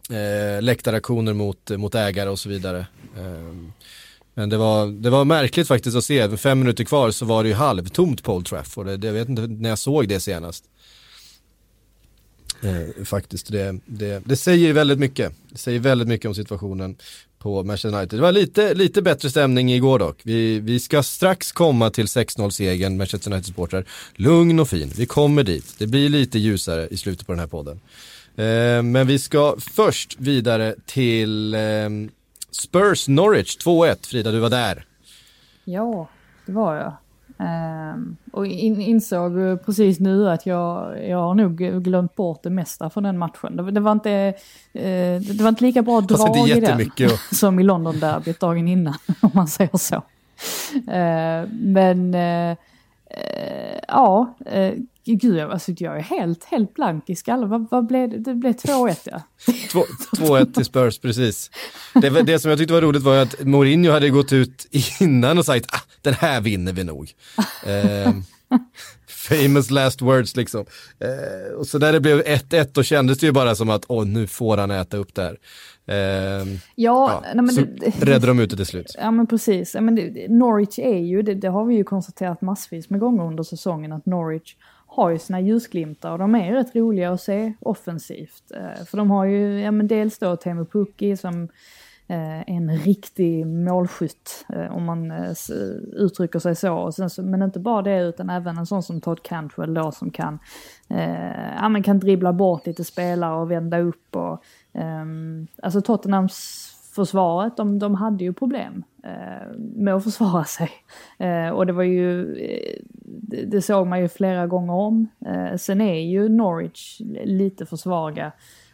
eh, 0.10 0.62
läktaraktioner 0.62 1.34
mot, 1.34 1.70
mot 1.70 1.96
ägare 1.96 2.30
och 2.30 2.40
så 2.40 2.50
vidare. 2.50 2.80
Eh, 3.18 3.54
men 4.34 4.50
det 4.50 4.58
var, 4.58 4.88
det 4.88 5.10
var 5.10 5.26
märkligt 5.26 5.68
faktiskt 5.68 5.98
att 5.98 6.04
se, 6.04 6.38
fem 6.38 6.60
minuter 6.60 6.84
kvar 6.84 7.12
så 7.12 7.26
var 7.26 7.44
det 7.44 7.50
ju 7.50 7.56
halvtomt 7.56 8.24
på 8.24 8.36
Old 8.36 8.46
Trafford. 8.46 8.86
Det, 8.86 9.08
jag 9.08 9.14
vet 9.14 9.30
inte 9.30 9.48
när 9.48 9.70
jag 9.70 9.80
såg 9.80 10.08
det 10.08 10.20
senast. 10.20 10.64
Eh, 12.62 13.04
faktiskt, 13.06 13.52
det, 13.52 13.80
det, 13.86 14.22
det 14.26 14.38
säger 14.38 14.74
väldigt 14.74 15.00
mycket. 15.00 15.34
Det 15.50 15.58
säger 15.58 15.80
väldigt 15.80 16.08
mycket 16.08 16.28
om 16.28 16.36
situationen 16.36 16.98
på 17.40 17.64
Manchester 17.64 17.98
United. 17.98 18.20
Det 18.20 18.22
var 18.24 18.32
lite, 18.32 18.74
lite 18.74 19.02
bättre 19.02 19.30
stämning 19.30 19.74
igår 19.74 20.00
dock. 20.00 20.20
Vi, 20.24 20.60
vi 20.60 20.80
ska 20.80 21.04
strax 21.04 21.52
komma 21.52 21.90
till 21.90 22.06
6-0-segern, 22.06 22.98
Manchester 22.98 23.32
United-supportrar. 23.32 23.86
Lugn 24.16 24.60
och 24.60 24.70
fin, 24.70 24.92
vi 24.96 25.06
kommer 25.06 25.44
dit. 25.44 25.76
Det 25.78 25.88
blir 25.88 26.10
lite 26.10 26.40
ljusare 26.40 26.88
i 26.92 26.98
slutet 26.98 27.28
på 27.28 27.32
den 27.32 27.40
här 27.40 27.48
podden. 27.48 27.80
Eh, 28.38 28.84
men 28.84 29.08
vi 29.08 29.20
ska 29.20 29.56
först 29.60 30.20
vidare 30.20 30.76
till 30.86 31.54
eh, 31.54 31.60
Spurs 32.52 33.08
Norwich 33.08 33.58
2-1. 33.58 34.08
Frida, 34.08 34.32
du 34.32 34.40
var 34.40 34.50
där. 34.50 34.86
Ja, 35.64 36.08
det 36.46 36.52
var 36.52 36.76
jag. 36.76 36.94
Um, 37.38 38.18
och 38.32 38.48
in, 38.48 38.82
insåg 38.82 39.34
precis 39.66 40.00
nu 40.00 40.30
att 40.30 40.46
jag, 40.46 41.04
jag 41.10 41.18
har 41.18 41.34
nog 41.34 41.58
glömt 41.84 42.16
bort 42.16 42.44
det 42.44 42.50
mesta 42.50 42.90
från 42.90 43.04
den 43.04 43.18
matchen. 43.18 43.56
Det, 43.56 43.72
det 43.72 43.80
var, 43.80 43.92
inte, 43.92 44.34
uh, 44.76 45.22
det 45.22 45.42
var 45.42 45.50
inte 45.50 45.64
lika 45.64 45.82
bra 45.82 46.02
drag 46.02 46.50
i 46.50 46.60
den 46.60 46.82
och... 46.82 47.20
som 47.36 47.60
i 47.60 47.64
London-derbyt 47.64 48.40
dagen 48.40 48.68
innan, 48.68 48.94
om 49.22 49.32
man 49.34 49.48
säger 49.48 49.78
så. 49.78 49.96
Uh, 50.76 51.52
men 51.52 52.16
uh, 52.16 52.58
ja, 53.88 54.36
Gud, 55.06 55.40
alltså, 55.40 55.72
jag 55.78 55.98
är 55.98 56.02
helt, 56.02 56.44
helt 56.44 56.74
blank 56.74 57.10
i 57.10 57.16
skallen. 57.16 57.50
Vad, 57.50 57.68
vad 57.72 57.86
blev 57.86 58.10
det? 58.10 58.18
Det 58.18 58.36
blev 58.36 58.54
2-1 58.54 58.98
ja. 59.04 59.22
2-1 60.18 60.54
till 60.54 60.66
Spurs, 60.66 61.00
precis. 61.00 61.52
Det, 61.94 62.10
det 62.10 62.40
som 62.40 62.50
jag 62.50 62.60
tyckte 62.60 62.74
var 62.74 62.82
roligt 62.82 63.04
var 63.04 63.18
att 63.18 63.44
Mourinho 63.44 63.92
hade 63.92 64.10
gått 64.10 64.34
ut 64.34 64.68
innan 65.00 65.38
och 65.38 65.46
sagt 65.46 65.66
ah, 65.74 65.82
den 66.02 66.14
här 66.14 66.42
vinner 66.42 66.74
vi 66.74 66.84
nog. 66.84 67.12
Eh, 67.66 68.14
famous 69.08 69.72
last 69.72 70.02
words 70.02 70.36
liksom. 70.36 70.66
Eh, 71.00 71.54
och 71.54 71.68
så 71.68 71.80
när 71.80 71.94
det 71.94 72.00
blev 72.00 72.22
1-1 72.22 72.70
då 72.74 72.84
kändes 72.84 73.18
det 73.18 73.26
ju 73.26 73.32
bara 73.32 73.56
som 73.56 73.70
att 73.70 73.86
åh, 73.88 74.06
nu 74.06 74.28
får 74.28 74.58
han 74.58 74.72
äta 74.72 74.98
upp 74.98 75.16
det 75.16 75.22
här. 75.22 75.38
Eh, 75.88 75.96
ja, 75.96 76.54
ja 76.76 77.24
nej, 77.34 77.48
så 77.56 77.62
det, 77.62 78.06
räddade 78.06 78.28
de 78.28 78.40
ut 78.40 78.50
det 78.50 78.56
till 78.56 78.66
slut. 78.66 78.96
Ja 78.98 79.12
men 79.12 79.28
precis. 79.28 79.76
Ja, 79.76 79.82
men 79.82 79.96
det, 79.96 80.28
Norwich 80.30 80.80
är 80.80 80.98
ju, 80.98 81.22
det, 81.22 81.34
det, 81.34 81.48
har 81.48 81.66
vi 81.66 81.76
ju 81.76 81.84
konstaterat 81.84 82.42
massvis 82.42 82.90
med 82.90 83.00
gånger 83.00 83.24
under 83.24 83.44
säsongen, 83.44 83.92
att 83.92 84.06
Norwich 84.06 84.56
har 84.88 85.10
ju 85.10 85.20
sina 85.20 85.40
ljusglimtar 85.42 86.12
och 86.12 86.20
de 86.20 86.36
är 86.36 86.54
rätt 86.54 86.76
roliga 86.76 87.12
att 87.12 87.22
se 87.22 87.54
offensivt. 87.60 88.52
Eh, 88.56 88.86
för 88.86 88.98
de 88.98 89.12
har 89.12 89.26
ju, 89.26 89.60
ja 89.60 89.72
men 89.72 89.88
dels 89.88 90.20
då 90.20 90.36
Teemu 90.36 90.66
Pukki 90.66 91.18
som 91.18 91.50
eh, 92.08 92.50
en 92.50 92.78
riktig 92.78 93.48
målskytt, 93.48 94.46
eh, 94.54 94.76
om 94.76 94.86
man 94.86 95.12
eh, 95.12 95.32
uttrycker 95.94 96.40
sig 96.40 96.56
så. 96.56 96.74
Och 96.74 96.96
sen, 96.96 97.30
men 97.30 97.42
inte 97.42 97.60
bara 97.60 97.82
det, 97.82 98.00
utan 98.00 98.30
även 98.30 98.58
en 98.58 98.66
sån 98.66 98.84
som 98.84 99.02
Todd 99.02 99.24
Cantwell 99.24 99.74
då 99.74 99.92
som 99.92 100.12
kan, 100.12 100.40
ja, 101.56 101.70
men 101.70 101.84
kan 101.84 102.00
dribbla 102.00 102.34
bort 102.34 102.66
lite 102.66 102.84
spelare 102.84 103.42
och 103.42 103.52
vända 103.52 103.80
upp. 103.80 104.16
Och, 104.16 104.44
Ehm, 104.76 105.48
alltså 105.62 105.82
Tottenhams 105.82 106.72
försvaret, 106.96 107.58
de, 107.58 107.80
de 107.80 107.96
hade 107.96 108.24
ju 108.24 108.34
problem 108.34 108.84
eh, 109.04 109.58
med 109.58 109.96
att 109.96 110.04
försvara 110.04 110.44
sig. 110.44 110.70
Eh, 111.18 111.50
och 111.50 111.66
det 111.66 111.74
var 111.74 111.84
ju, 111.84 112.38
eh, 112.38 112.80
det, 113.02 113.46
det, 113.46 113.62
såg 113.62 113.88
man 113.88 114.00
ju 114.00 114.08
flera 114.08 114.48
gånger 114.48 114.74
om. 114.74 115.08
Eh, 115.26 115.58
sen 115.58 115.82
är 115.82 116.00
ju 116.00 116.30
Norwich 116.30 117.02
lite 117.24 117.66
för 117.66 117.78
svaga 117.78 118.32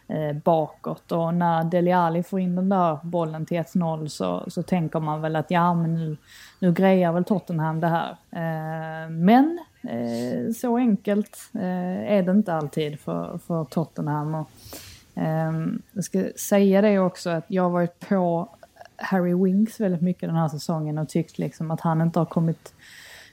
eh, 0.08 0.38
bakåt 0.44 1.12
och 1.12 1.34
när 1.34 1.64
Deli 1.64 1.92
Ali 1.92 2.24
får 2.24 2.40
in 2.40 2.56
den 2.56 2.70
där 2.70 2.98
bollen 3.04 3.46
till 3.46 3.58
1-0 3.58 4.08
så, 4.08 4.44
så 4.48 4.64
tänker 4.64 5.00
man 5.00 5.22
väl 5.22 5.36
att 5.36 5.52
ja 5.52 5.74
men 5.74 5.94
nu, 5.94 6.18
nu 6.60 6.74
grejar 6.74 7.12
väl 7.12 7.24
Tottenham 7.24 7.80
det 7.80 7.88
här. 7.88 8.18
Men 9.10 9.60
så 10.56 10.78
enkelt 10.78 11.38
är 11.54 12.24
det 12.24 12.32
inte 12.32 12.54
alltid 12.54 13.00
för, 13.00 13.38
för 13.38 13.66
Tottenham. 13.66 14.36
Och, 14.36 14.50
jag 15.94 16.04
ska 16.04 16.24
säga 16.36 16.82
det 16.82 17.00
också 17.00 17.30
att 17.30 17.46
jag 17.48 17.64
har 17.64 17.70
varit 17.70 18.00
på 18.10 18.50
Harry 18.96 19.34
Winks 19.34 19.80
väldigt 19.80 20.02
mycket 20.02 20.30
den 20.30 20.36
här 20.36 20.48
säsongen 20.48 20.98
och 20.98 21.10
tyckt 21.10 21.38
liksom 21.38 21.72
att 21.72 21.82
han 21.82 22.02
inte 22.02 22.20
har 22.20 22.26
kommit, 22.26 22.74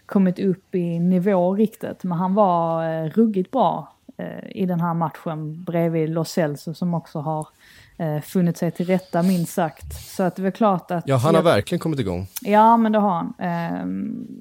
kommit 0.07 0.39
upp 0.39 0.75
i 0.75 0.99
nivå 0.99 1.55
riktigt. 1.55 2.05
Men 2.05 2.19
han 2.19 2.35
var 2.35 2.85
eh, 2.85 3.11
ruggigt 3.11 3.51
bra 3.51 3.95
Eh, 4.19 4.63
i 4.63 4.67
den 4.67 4.81
här 4.81 4.95
matchen 4.95 5.65
bredvid 5.65 6.11
Los 6.11 6.31
Celso 6.31 6.75
som 6.75 6.95
också 6.95 7.19
har 7.19 7.49
eh, 7.97 8.21
funnit 8.21 8.57
sig 8.57 8.71
till 8.71 8.87
rätta 8.87 9.23
minst 9.23 9.53
sagt. 9.53 9.95
Så 9.95 10.23
att 10.23 10.37
det 10.37 10.47
är 10.47 10.51
klart 10.51 10.91
att... 10.91 11.09
Ja, 11.09 11.17
han 11.17 11.35
har 11.35 11.43
jag, 11.43 11.45
verkligen 11.45 11.81
kommit 11.81 12.01
igång. 12.01 12.27
Ja, 12.43 12.77
men 12.77 12.93
det 12.93 12.99
har 12.99 13.11
han. 13.11 13.35
Eh, 13.39 13.87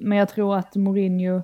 men 0.00 0.18
jag 0.18 0.28
tror 0.28 0.56
att 0.56 0.74
Mourinho 0.74 1.42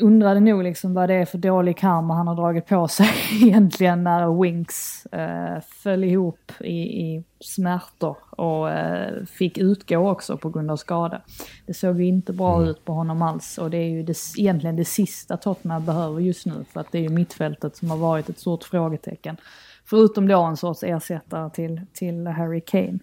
undrade 0.00 0.40
nog 0.40 0.62
liksom 0.62 0.94
vad 0.94 1.08
det 1.08 1.14
är 1.14 1.24
för 1.24 1.38
dålig 1.38 1.76
karma 1.76 2.14
han 2.14 2.28
har 2.28 2.34
dragit 2.34 2.66
på 2.66 2.88
sig 2.88 3.08
egentligen 3.42 4.04
när 4.04 4.42
Winks 4.42 5.06
eh, 5.06 5.60
föll 5.82 6.04
ihop 6.04 6.52
i, 6.60 6.80
i 6.80 7.24
smärtor 7.40 8.16
och 8.30 8.70
eh, 8.70 9.24
fick 9.24 9.58
utgå 9.58 10.10
också 10.10 10.36
på 10.36 10.50
grund 10.50 10.70
av 10.70 10.76
skada. 10.76 11.20
Det 11.66 11.74
såg 11.74 12.00
ju 12.00 12.06
inte 12.06 12.32
bra 12.32 12.56
mm. 12.56 12.68
ut 12.68 12.84
på 12.84 12.92
honom 12.92 13.22
alls 13.22 13.58
och 13.58 13.70
det 13.70 13.76
är 13.76 13.88
ju 13.88 14.02
det, 14.02 14.16
egentligen 14.38 14.76
det 14.76 14.84
sista 14.84 15.36
Tottenham 15.36 15.84
behöver 15.84 16.20
just 16.20 16.46
nu 16.46 16.64
för 16.72 16.80
att 16.80 16.92
det 16.92 16.98
är 16.98 17.02
ju 17.02 17.08
mittfältet 17.08 17.76
som 17.76 17.90
har 17.90 17.98
varit 17.98 18.28
ett 18.28 18.38
stort 18.38 18.64
frågetecken. 18.64 19.36
Förutom 19.84 20.28
då 20.28 20.42
en 20.42 20.56
sorts 20.56 20.82
ersättare 20.82 21.50
till, 21.50 21.80
till 21.92 22.26
Harry 22.26 22.60
Kane. 22.60 22.98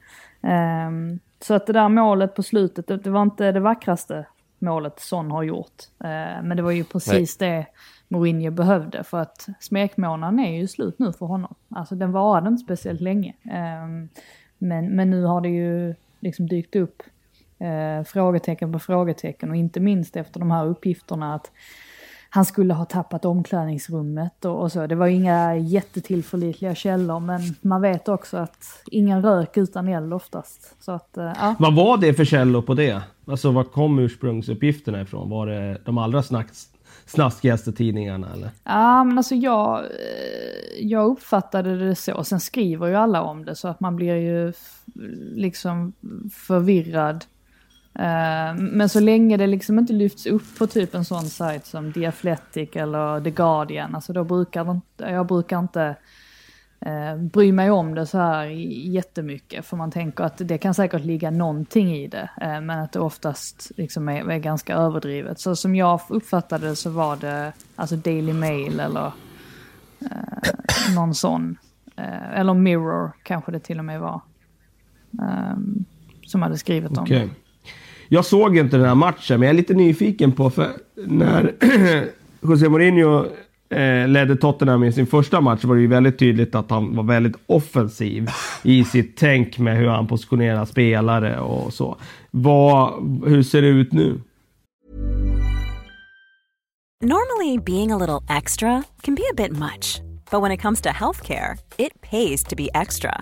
Um, 0.88 1.20
så 1.42 1.54
att 1.54 1.68
det 1.68 1.74
där 1.74 1.90
målet 1.90 2.36
på 2.36 2.44
slutet, 2.44 2.88
det, 2.88 2.98
det 2.98 3.10
var 3.10 3.22
inte 3.22 3.52
det 3.52 3.60
vackraste 3.60 4.26
målet 4.60 5.00
Son 5.00 5.32
har 5.32 5.44
gjort. 5.44 5.84
Eh, 6.04 6.44
men 6.44 6.58
det 6.58 6.64
var 6.64 6.72
ju 6.72 6.84
precis 6.84 7.40
Nej. 7.40 7.50
det 7.50 7.66
Mourinho 8.08 8.52
behövde 8.52 9.04
för 9.04 9.18
att 9.18 9.48
smekmånaden 9.60 10.40
är 10.40 10.60
ju 10.60 10.68
slut 10.68 11.00
nu 11.00 11.14
för 11.14 11.26
honom. 11.26 11.56
Alltså 11.70 11.96
den 11.96 12.12
varade 12.12 12.48
inte 12.48 12.64
speciellt 12.64 13.02
länge. 13.02 13.34
Ehm, 13.52 14.10
men, 14.58 14.96
men 14.96 15.10
nu 15.10 15.24
har 15.24 15.42
det 15.42 15.50
ju 15.50 15.96
liksom 16.20 16.48
dykt 16.48 16.76
upp 16.76 17.04
eh, 17.60 18.04
frågetecken 18.04 18.72
på 18.74 18.80
frågetecken 18.80 19.50
och 19.50 19.56
inte 19.56 19.80
minst 19.80 20.16
efter 20.16 20.40
de 20.40 20.52
här 20.52 20.66
uppgifterna 20.66 21.36
att 21.36 21.52
han 22.30 22.46
skulle 22.46 22.74
ha 22.74 22.86
tappat 22.86 23.26
omklädningsrummet 23.26 24.46
och, 24.46 24.62
och 24.62 24.72
så. 24.72 24.88
Det 24.88 24.96
var 24.96 25.08
inga 25.08 25.58
jättetillförlitliga 25.58 26.76
källor 26.76 27.20
men 27.20 27.42
man 27.62 27.82
vet 27.82 28.08
också 28.08 28.38
att 28.38 28.84
ingen 28.92 29.24
rök 29.24 29.58
utan 29.58 29.88
eld 29.88 30.14
oftast. 30.14 30.76
Så 30.80 30.92
att, 30.92 31.18
eh, 31.18 31.34
ja. 31.40 31.56
Vad 31.60 31.76
var 31.76 31.98
det 31.98 32.14
för 32.14 32.26
källor 32.26 32.62
på 32.62 32.74
det? 32.74 33.02
Alltså 33.28 33.52
var 33.52 33.64
kom 33.64 34.00
ursprungsuppgifterna 34.00 35.02
ifrån? 35.02 35.30
Var 35.30 35.48
det 35.48 35.82
de 35.86 35.98
allra 35.98 36.24
snacks, 36.24 36.68
snaskigaste 37.06 37.72
tidningarna 37.72 38.28
eller? 38.34 38.50
Ja 38.64 39.04
men 39.04 39.18
alltså 39.18 39.36
jag, 39.36 39.80
eh, 39.80 39.86
jag 40.80 41.06
uppfattade 41.06 41.78
det 41.78 41.96
så. 41.96 42.24
Sen 42.24 42.40
skriver 42.40 42.88
ju 42.88 42.96
alla 42.96 43.22
om 43.22 43.46
det 43.46 43.56
så 43.56 43.68
att 43.68 43.80
man 43.80 43.96
blir 43.96 44.16
ju 44.16 44.54
liksom 45.36 45.94
förvirrad 46.34 47.26
Eh, 48.00 48.56
men 48.56 48.90
så 48.90 49.00
länge 49.00 49.38
det 49.38 49.48
liksom 49.48 49.80
inte 49.80 49.94
lyfts 49.94 50.26
upp 50.26 50.58
på 50.58 50.68
typ 50.68 50.96
en 50.96 51.06
sån 51.06 51.30
sajt 51.30 51.66
som 51.66 51.94
The 51.94 52.06
Athletic 52.06 52.70
eller 52.74 53.22
The 53.22 53.32
Guardian, 53.32 53.96
alltså 53.96 54.14
då 54.14 54.24
brukar 54.24 54.72
inte, 54.72 55.04
jag 55.04 55.28
brukar 55.28 55.60
inte 55.60 55.96
eh, 56.80 57.18
bry 57.18 57.52
mig 57.52 57.72
om 57.72 57.96
det 57.96 58.06
så 58.06 58.18
här 58.18 58.46
jättemycket. 58.46 59.66
För 59.66 59.78
man 59.78 59.92
tänker 59.92 60.24
att 60.24 60.38
det 60.38 60.58
kan 60.58 60.74
säkert 60.74 61.06
ligga 61.06 61.32
någonting 61.32 61.96
i 61.96 62.08
det. 62.08 62.30
Eh, 62.42 62.62
men 62.62 62.80
att 62.80 62.92
det 62.92 63.00
oftast 63.00 63.72
liksom 63.78 64.10
är, 64.10 64.32
är, 64.32 64.38
ganska 64.38 64.76
överdrivet. 64.76 65.40
Så 65.40 65.56
som 65.56 65.76
jag 65.76 66.02
uppfattade 66.10 66.68
det 66.68 66.76
så 66.76 66.90
var 66.90 67.16
det 67.16 67.54
alltså 67.76 67.96
Daily 67.96 68.34
Mail 68.34 68.80
eller 68.80 69.12
eh, 70.00 70.96
någon 70.96 71.16
sån. 71.16 71.58
Eh, 71.96 72.40
eller 72.40 72.54
Mirror 72.54 73.12
kanske 73.24 73.52
det 73.52 73.60
till 73.60 73.80
och 73.80 73.86
med 73.86 74.00
var. 74.00 74.22
Eh, 75.22 75.58
som 76.26 76.42
hade 76.42 76.58
skrivit 76.58 76.98
om 76.98 77.04
okay. 77.04 77.20
det. 77.20 77.30
Jag 78.12 78.26
såg 78.26 78.58
inte 78.58 78.78
den 78.78 78.86
här 78.86 78.96
matchen, 78.96 79.40
men 79.40 79.42
jag 79.42 79.50
är 79.50 79.58
lite 79.58 79.74
nyfiken 79.74 80.32
på 80.32 80.50
för 80.50 80.72
när 80.96 81.54
José 82.42 82.70
Mourinho 82.70 83.26
eh, 83.70 84.08
ledde 84.08 84.36
Tottenham 84.36 84.84
i 84.84 84.92
sin 84.92 85.08
första 85.08 85.42
match 85.42 85.64
var 85.64 85.76
det 85.76 85.82
ju 85.82 85.88
väldigt 85.88 86.20
tydligt 86.20 86.56
att 86.56 86.72
han 86.72 86.96
var 86.96 87.04
väldigt 87.04 87.36
offensiv 87.46 88.30
i 88.64 88.84
sitt 88.84 89.18
tänk 89.18 89.58
med 89.58 89.78
hur 89.78 89.88
han 89.88 90.08
positionerar 90.08 90.66
spelare 90.66 91.40
och 91.40 91.74
så. 91.74 91.98
Vad, 92.32 92.94
hur 93.26 93.44
ser 93.44 93.62
det 93.62 93.68
ut 93.68 93.94
nu? 93.94 94.22
Normally 97.02 97.58
being 97.58 97.92
a 97.92 97.98
little 97.98 98.38
extra 98.38 98.84
can 99.02 99.16
be 99.16 99.24
a 99.32 99.34
bit 99.38 99.52
much, 99.52 100.02
but 100.32 100.42
when 100.42 100.52
it 100.52 100.62
comes 100.62 100.82
to 100.82 100.90
healthcare, 100.90 101.58
it 101.78 102.02
pays 102.02 102.44
to 102.44 102.56
be 102.56 102.70
extra. 102.74 103.22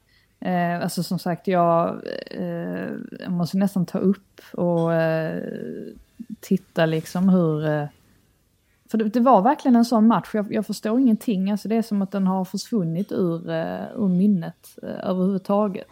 Eh, 0.41 0.81
alltså 0.81 1.03
som 1.03 1.19
sagt, 1.19 1.47
jag, 1.47 2.01
eh, 2.25 3.29
måste 3.29 3.57
nästan 3.57 3.85
ta 3.85 3.97
upp 3.97 4.41
och 4.53 4.93
eh, 4.93 5.43
titta 6.39 6.85
liksom 6.85 7.29
hur... 7.29 7.67
Eh, 7.67 7.85
för 8.91 8.97
det, 8.97 9.03
det, 9.03 9.19
var 9.19 9.41
verkligen 9.41 9.75
en 9.75 9.85
sån 9.85 10.07
match, 10.07 10.29
jag, 10.33 10.53
jag, 10.53 10.65
förstår 10.65 10.99
ingenting. 10.99 11.51
Alltså 11.51 11.67
det 11.67 11.75
är 11.75 11.81
som 11.81 12.01
att 12.01 12.11
den 12.11 12.27
har 12.27 12.45
försvunnit 12.45 13.11
ur, 13.11 13.49
uh, 13.49 13.83
ur 13.95 14.07
minnet 14.07 14.77
uh, 14.83 15.09
överhuvudtaget. 15.09 15.87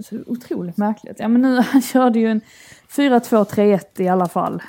så 0.04 0.16
otroligt 0.26 0.76
märkligt. 0.76 1.16
Ja 1.18 1.28
men 1.28 1.42
nu, 1.42 1.60
han 1.72 1.82
körde 1.82 2.18
ju 2.18 2.26
en 2.26 2.40
4-2-3-1 2.88 3.80
i 3.96 4.08
alla 4.08 4.28
fall. 4.28 4.62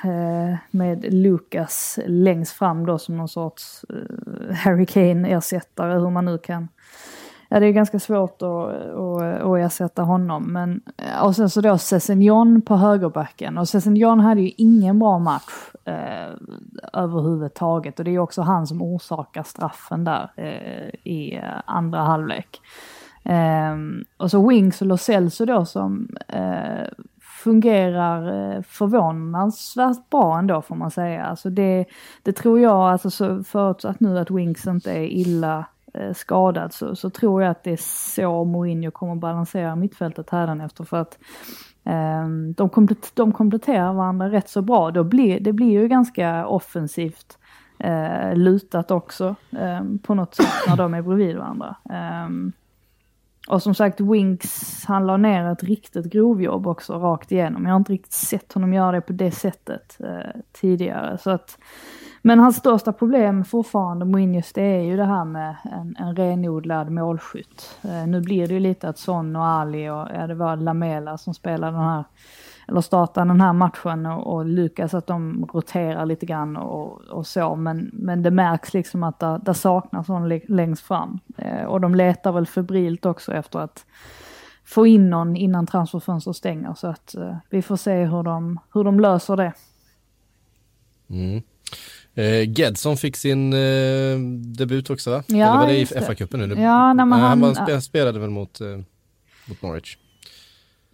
Med 0.70 1.14
Lukas 1.14 1.98
längst 2.06 2.52
fram 2.52 2.86
då 2.86 2.98
som 2.98 3.16
någon 3.16 3.28
sorts 3.28 3.84
uh, 3.90 4.54
Harry 4.54 4.86
Kane-ersättare, 4.86 5.98
hur 5.98 6.10
man 6.10 6.24
nu 6.24 6.38
kan 6.38 6.68
ja, 7.52 7.60
det 7.60 7.66
är 7.66 7.72
ganska 7.72 7.98
svårt 7.98 8.42
att, 8.42 8.48
att, 8.48 9.42
att 9.42 9.58
ersätta 9.58 10.02
honom. 10.02 10.52
Men, 10.52 10.80
eh, 10.96 11.24
och 11.24 11.36
sen 11.36 11.50
så 11.50 11.60
då 11.60 11.78
Cessignon 11.78 12.62
på 12.62 12.76
högerbacken. 12.76 13.58
Och 13.58 13.68
Cessignon 13.68 14.20
hade 14.20 14.40
ju 14.40 14.52
ingen 14.56 14.98
bra 14.98 15.18
match 15.18 15.74
eh, 15.84 16.34
överhuvudtaget. 16.92 17.98
Och 17.98 18.04
det 18.04 18.14
är 18.14 18.18
också 18.18 18.42
han 18.42 18.66
som 18.66 18.82
orsakar 18.82 19.42
straffen 19.42 20.04
där 20.04 20.30
eh, 20.36 21.12
i 21.12 21.36
eh, 21.36 21.42
andra 21.64 21.98
halvlek. 21.98 22.60
Eh, 23.24 23.76
och 24.16 24.30
så 24.30 24.48
Wings 24.48 24.80
och 24.80 24.86
Lo 24.86 24.96
Celso 24.96 25.44
då 25.44 25.64
som 25.64 26.08
eh, 26.28 26.88
fungerar 27.20 28.52
eh, 28.56 28.62
förvånansvärt 28.62 30.10
bra 30.10 30.38
ändå 30.38 30.62
får 30.62 30.74
man 30.74 30.90
säga. 30.90 31.24
Alltså 31.24 31.50
det, 31.50 31.84
det 32.22 32.32
tror 32.32 32.60
jag, 32.60 32.92
alltså 32.92 33.10
så, 33.10 33.44
förutsatt 33.44 34.00
nu 34.00 34.18
att 34.18 34.30
Wings 34.30 34.66
inte 34.66 34.92
är 34.92 35.04
illa 35.04 35.64
Eh, 35.94 36.12
skadad 36.12 36.72
så, 36.72 36.96
så 36.96 37.10
tror 37.10 37.42
jag 37.42 37.50
att 37.50 37.64
det 37.64 37.72
är 37.72 37.80
så 38.14 38.44
Mourinho 38.44 38.90
kommer 38.90 39.14
balansera 39.14 39.76
mittfältet 39.76 40.30
hädanefter 40.30 40.84
för 40.84 40.96
att 40.96 41.18
eh, 41.84 42.28
de, 42.56 42.68
komplet 42.68 43.12
de 43.14 43.32
kompletterar 43.32 43.92
varandra 43.92 44.30
rätt 44.30 44.48
så 44.48 44.62
bra. 44.62 44.90
Då 44.90 45.04
blir, 45.04 45.40
det 45.40 45.52
blir 45.52 45.70
ju 45.70 45.88
ganska 45.88 46.46
offensivt 46.46 47.38
eh, 47.78 48.34
lutat 48.34 48.90
också 48.90 49.34
eh, 49.50 49.80
på 50.02 50.14
något 50.14 50.34
sätt 50.34 50.52
när 50.68 50.76
de 50.76 50.94
är 50.94 51.02
bredvid 51.02 51.36
varandra. 51.36 51.76
Eh, 51.90 52.28
och 53.48 53.62
som 53.62 53.74
sagt, 53.74 54.00
Winks, 54.00 54.84
han 54.84 55.06
la 55.06 55.16
ner 55.16 55.52
ett 55.52 55.62
riktigt 55.62 56.06
grovjobb 56.06 56.66
också 56.66 56.98
rakt 56.98 57.32
igenom. 57.32 57.64
Jag 57.64 57.72
har 57.72 57.78
inte 57.78 57.92
riktigt 57.92 58.12
sett 58.12 58.52
honom 58.52 58.74
göra 58.74 58.92
det 58.92 59.00
på 59.00 59.12
det 59.12 59.30
sättet 59.30 60.00
eh, 60.00 60.40
tidigare. 60.52 61.18
Så 61.18 61.30
att, 61.30 61.58
men 62.22 62.38
hans 62.38 62.56
största 62.56 62.92
problem 62.92 63.44
fortfarande, 63.44 64.04
Moinius, 64.04 64.52
det 64.52 64.62
är 64.62 64.82
ju 64.82 64.96
det 64.96 65.04
här 65.04 65.24
med 65.24 65.56
en, 65.64 65.96
en 65.98 66.16
renodlad 66.16 66.90
målskytt. 66.90 67.78
Eh, 67.82 68.06
nu 68.06 68.20
blir 68.20 68.48
det 68.48 68.54
ju 68.54 68.60
lite 68.60 68.88
att 68.88 68.98
Son 68.98 69.36
och 69.36 69.44
Ali 69.44 69.88
och 69.88 70.08
ja, 70.14 70.26
det 70.26 70.34
var 70.34 70.56
Lamela 70.56 71.18
som 71.18 71.34
spelade 71.34 71.76
den 71.76 71.84
här 71.84 72.04
eller 72.68 72.80
startade 72.80 73.26
den 73.26 73.40
här 73.40 73.52
matchen 73.52 74.06
och, 74.06 74.34
och 74.34 74.46
Lukas 74.46 74.94
att 74.94 75.06
de 75.06 75.48
roterar 75.52 76.06
lite 76.06 76.26
grann 76.26 76.56
och, 76.56 77.00
och 77.00 77.26
så. 77.26 77.56
Men, 77.56 77.90
men 77.92 78.22
det 78.22 78.30
märks 78.30 78.74
liksom 78.74 79.02
att 79.02 79.18
det, 79.18 79.40
det 79.44 79.54
saknas 79.54 80.08
någon 80.08 80.28
längst 80.28 80.82
fram. 80.82 81.18
Eh, 81.36 81.64
och 81.64 81.80
de 81.80 81.94
letar 81.94 82.32
väl 82.32 82.46
febrilt 82.46 83.06
också 83.06 83.32
efter 83.32 83.58
att 83.58 83.86
få 84.64 84.86
in 84.86 85.10
någon 85.10 85.36
innan 85.36 85.66
transferfönstret 85.66 86.36
stänger. 86.36 86.74
Så 86.74 86.86
att 86.86 87.14
eh, 87.14 87.36
vi 87.50 87.62
får 87.62 87.76
se 87.76 88.04
hur 88.04 88.22
de, 88.22 88.58
hur 88.74 88.84
de 88.84 89.00
löser 89.00 89.36
det. 89.36 89.52
Mm. 91.10 91.42
Eh, 92.14 92.50
Gedson 92.50 92.96
fick 92.96 93.16
sin 93.16 93.52
eh, 93.52 94.18
debut 94.58 94.90
också 94.90 95.10
va? 95.10 95.22
Ja, 95.26 95.36
Eller 95.36 95.58
var 95.58 95.66
det 95.66 95.78
i 95.78 95.84
FA-cupen 95.84 96.46
nu? 96.46 96.62
Ja, 96.62 96.92
nej, 96.92 97.06
men 97.06 97.20
han, 97.20 97.56
han 97.56 97.82
spelade 97.82 98.18
väl 98.18 98.30
mot, 98.30 98.60
eh, 98.60 98.66
mot 99.48 99.62
Norwich. 99.62 99.96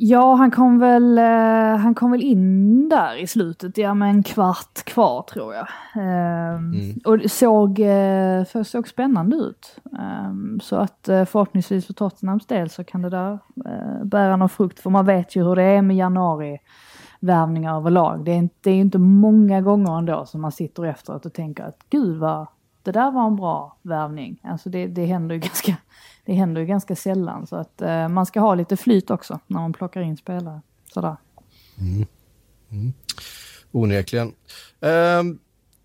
Ja, 0.00 0.34
han 0.34 0.50
kom 0.50 0.78
väl, 0.78 1.18
eh, 1.18 1.76
han 1.76 1.94
kom 1.94 2.10
väl 2.10 2.22
in 2.22 2.88
där 2.88 3.16
i 3.16 3.26
slutet, 3.26 3.78
ja 3.78 3.94
med 3.94 4.10
en 4.10 4.22
kvart 4.22 4.84
kvar 4.84 5.22
tror 5.32 5.54
jag. 5.54 5.68
Eh, 5.96 6.54
mm. 6.54 7.00
Och 7.04 7.30
såg, 7.30 7.80
eh, 7.80 8.44
såg 8.64 8.88
spännande 8.88 9.36
ut. 9.36 9.76
Ehm, 9.98 10.60
så 10.62 10.76
att 10.76 11.08
eh, 11.08 11.24
förhoppningsvis 11.24 11.86
för 11.86 11.92
Tottenhams 11.92 12.46
del 12.46 12.70
så 12.70 12.84
kan 12.84 13.02
det 13.02 13.10
där 13.10 13.32
eh, 13.66 14.04
bära 14.04 14.36
någon 14.36 14.48
frukt, 14.48 14.80
för 14.80 14.90
man 14.90 15.06
vet 15.06 15.36
ju 15.36 15.44
hur 15.44 15.56
det 15.56 15.62
är 15.62 15.82
med 15.82 15.96
januari 15.96 16.58
värvningar 17.20 17.76
överlag. 17.76 18.24
Det 18.24 18.30
är, 18.30 18.36
inte, 18.36 18.54
det 18.60 18.70
är 18.70 18.74
inte 18.74 18.98
många 18.98 19.60
gånger 19.60 19.98
ändå 19.98 20.26
som 20.26 20.40
man 20.40 20.52
sitter 20.52 20.84
efteråt 20.84 21.26
och 21.26 21.32
tänker 21.32 21.64
att 21.64 21.78
gud 21.90 22.16
vad, 22.16 22.46
det 22.82 22.92
där 22.92 23.10
var 23.10 23.26
en 23.26 23.36
bra 23.36 23.76
värvning. 23.82 24.40
Alltså 24.44 24.68
det, 24.68 24.86
det 24.86 25.06
händer 25.06 25.34
ju 25.34 25.40
ganska 25.40 25.76
det 26.28 26.34
händer 26.34 26.60
ju 26.60 26.66
ganska 26.66 26.96
sällan. 26.96 27.46
Så 27.46 27.56
att 27.56 27.82
eh, 27.82 28.08
man 28.08 28.26
ska 28.26 28.40
ha 28.40 28.54
lite 28.54 28.76
flyt 28.76 29.10
också 29.10 29.40
när 29.46 29.60
man 29.60 29.72
plockar 29.72 30.00
in 30.00 30.16
spelare. 30.16 30.60
Sådär. 30.94 31.16
Mm. 31.78 32.06
Mm. 32.70 32.92
Onekligen. 33.72 34.28
Uh, 34.84 35.34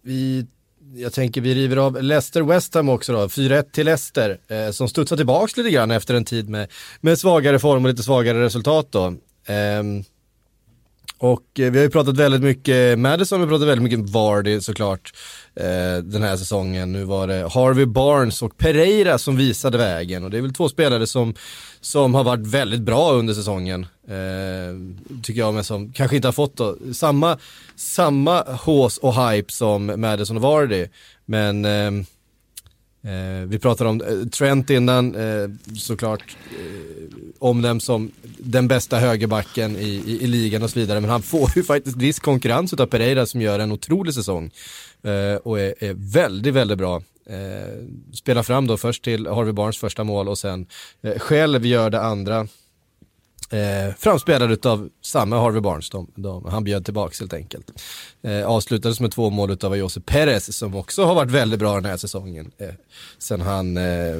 vi, 0.01 0.47
jag 0.95 1.13
tänker 1.13 1.41
vi 1.41 1.55
river 1.55 1.77
av 1.77 2.03
Leicester 2.03 2.41
West 2.41 2.73
Ham 2.75 2.89
också 2.89 3.13
då. 3.13 3.27
4-1 3.27 3.71
till 3.71 3.85
Leicester 3.85 4.39
eh, 4.47 4.71
som 4.71 4.89
studsar 4.89 5.17
tillbaks 5.17 5.57
lite 5.57 5.69
grann 5.69 5.91
efter 5.91 6.13
en 6.13 6.25
tid 6.25 6.49
med, 6.49 6.71
med 7.01 7.19
svagare 7.19 7.59
form 7.59 7.85
och 7.85 7.89
lite 7.89 8.03
svagare 8.03 8.43
resultat 8.43 8.91
då. 8.91 9.05
Eh, 9.45 9.83
och 11.23 11.59
eh, 11.59 11.71
vi 11.71 11.77
har 11.77 11.83
ju 11.83 11.89
pratat 11.89 12.17
väldigt 12.17 12.41
mycket 12.41 12.99
Madison, 12.99 13.39
vi 13.39 13.45
har 13.45 13.51
pratat 13.51 13.67
väldigt 13.67 13.83
mycket 13.83 14.09
Vardy 14.09 14.61
såklart 14.61 15.13
eh, 15.55 15.97
den 16.03 16.23
här 16.23 16.37
säsongen. 16.37 16.91
Nu 16.91 17.03
var 17.03 17.27
det 17.27 17.49
Harvey 17.53 17.85
Barnes 17.85 18.41
och 18.41 18.57
Pereira 18.57 19.17
som 19.17 19.37
visade 19.37 19.77
vägen 19.77 20.23
och 20.23 20.31
det 20.31 20.37
är 20.37 20.41
väl 20.41 20.53
två 20.53 20.69
spelare 20.69 21.07
som, 21.07 21.33
som 21.81 22.13
har 22.13 22.23
varit 22.23 22.47
väldigt 22.47 22.81
bra 22.81 23.11
under 23.11 23.33
säsongen. 23.33 23.85
Eh, 24.07 25.19
tycker 25.23 25.39
jag, 25.39 25.53
men 25.53 25.63
som 25.63 25.93
kanske 25.93 26.15
inte 26.15 26.27
har 26.27 26.33
fått 26.33 26.57
då, 26.57 26.77
samma, 26.93 27.37
samma 27.75 28.41
hås 28.41 28.97
och 28.97 29.29
hype 29.29 29.53
som 29.53 30.01
Madison 30.01 30.37
och 30.37 30.43
Vardy. 30.43 30.87
Men 31.25 31.65
eh, 31.65 31.91
Eh, 33.05 33.47
vi 33.47 33.59
pratade 33.59 33.89
om 33.89 34.01
eh, 34.01 34.27
Trent 34.27 34.69
innan, 34.69 35.15
eh, 35.15 35.49
såklart 35.77 36.37
eh, 36.59 37.03
om 37.43 37.61
dem 37.61 37.79
som 37.79 38.11
den 38.37 38.67
bästa 38.67 38.97
högerbacken 38.97 39.77
i, 39.77 40.03
i, 40.05 40.23
i, 40.23 40.27
ligan 40.27 40.63
och 40.63 40.69
så 40.69 40.79
vidare. 40.79 41.01
Men 41.01 41.09
han 41.09 41.21
får 41.21 41.51
ju 41.55 41.63
faktiskt 41.63 41.97
viss 41.97 42.19
konkurrens 42.19 42.73
av 42.73 42.85
Pereira 42.85 43.25
som 43.25 43.41
gör 43.41 43.59
en 43.59 43.71
otrolig 43.71 44.13
säsong. 44.13 44.51
Eh, 45.03 45.35
och 45.35 45.59
är, 45.59 45.83
är, 45.83 45.93
väldigt, 46.13 46.53
väldigt 46.53 46.77
bra. 46.77 47.01
Eh, 47.25 47.83
spelar 48.13 48.43
fram 48.43 48.67
då 48.67 48.77
först 48.77 49.03
till 49.03 49.27
Harvey 49.27 49.53
Barnes 49.53 49.77
första 49.77 50.03
mål 50.03 50.29
och 50.29 50.37
sen 50.37 50.65
eh, 51.01 51.19
själv 51.19 51.65
gör 51.65 51.89
det 51.89 52.01
andra. 52.01 52.47
Eh, 53.53 53.93
framspelad 53.97 54.65
av 54.65 54.89
samma 55.01 55.39
Harvey 55.39 55.61
Barnes, 55.61 55.89
de, 55.89 56.07
de, 56.15 56.45
han 56.45 56.63
bjöd 56.63 56.85
tillbaka 56.85 57.15
helt 57.19 57.33
enkelt. 57.33 57.71
Eh, 58.21 58.45
avslutades 58.45 58.99
med 58.99 59.11
två 59.11 59.29
mål 59.29 59.57
av 59.63 59.77
Jose 59.77 60.01
Perez 60.01 60.57
som 60.57 60.75
också 60.75 61.05
har 61.05 61.15
varit 61.15 61.31
väldigt 61.31 61.59
bra 61.59 61.75
den 61.75 61.85
här 61.85 61.97
säsongen. 61.97 62.51
Eh, 62.57 62.69
sen 63.17 63.41
han 63.41 63.77
eh, 63.77 64.15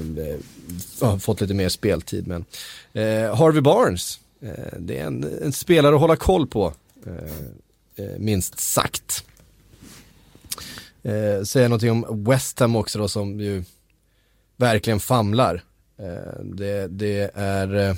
har 1.02 1.18
fått 1.20 1.42
lite 1.42 1.54
mer 1.54 1.70
speltid. 1.70 2.28
Men 2.28 2.46
eh, 2.94 3.36
Harvey 3.36 3.62
Barnes, 3.62 4.20
eh, 4.42 4.78
det 4.80 5.00
är 5.00 5.06
en, 5.06 5.24
en, 5.44 5.54
spelare 5.54 5.96
att 5.96 6.02
hålla 6.02 6.16
koll 6.16 6.48
på, 6.48 6.74
eh, 7.06 8.06
eh, 8.06 8.18
minst 8.18 8.60
sagt. 8.60 9.26
Eh, 11.04 11.44
säga 11.44 11.68
någonting 11.68 11.92
om 11.92 12.24
West 12.24 12.60
Ham 12.60 12.76
också 12.76 13.00
då 13.00 13.08
som 13.08 13.40
ju 13.40 13.64
verkligen 14.58 15.00
famlar. 15.00 15.64
Eh, 15.98 16.44
det, 16.44 16.88
det 16.88 17.32
är 17.34 17.76
eh, 17.76 17.96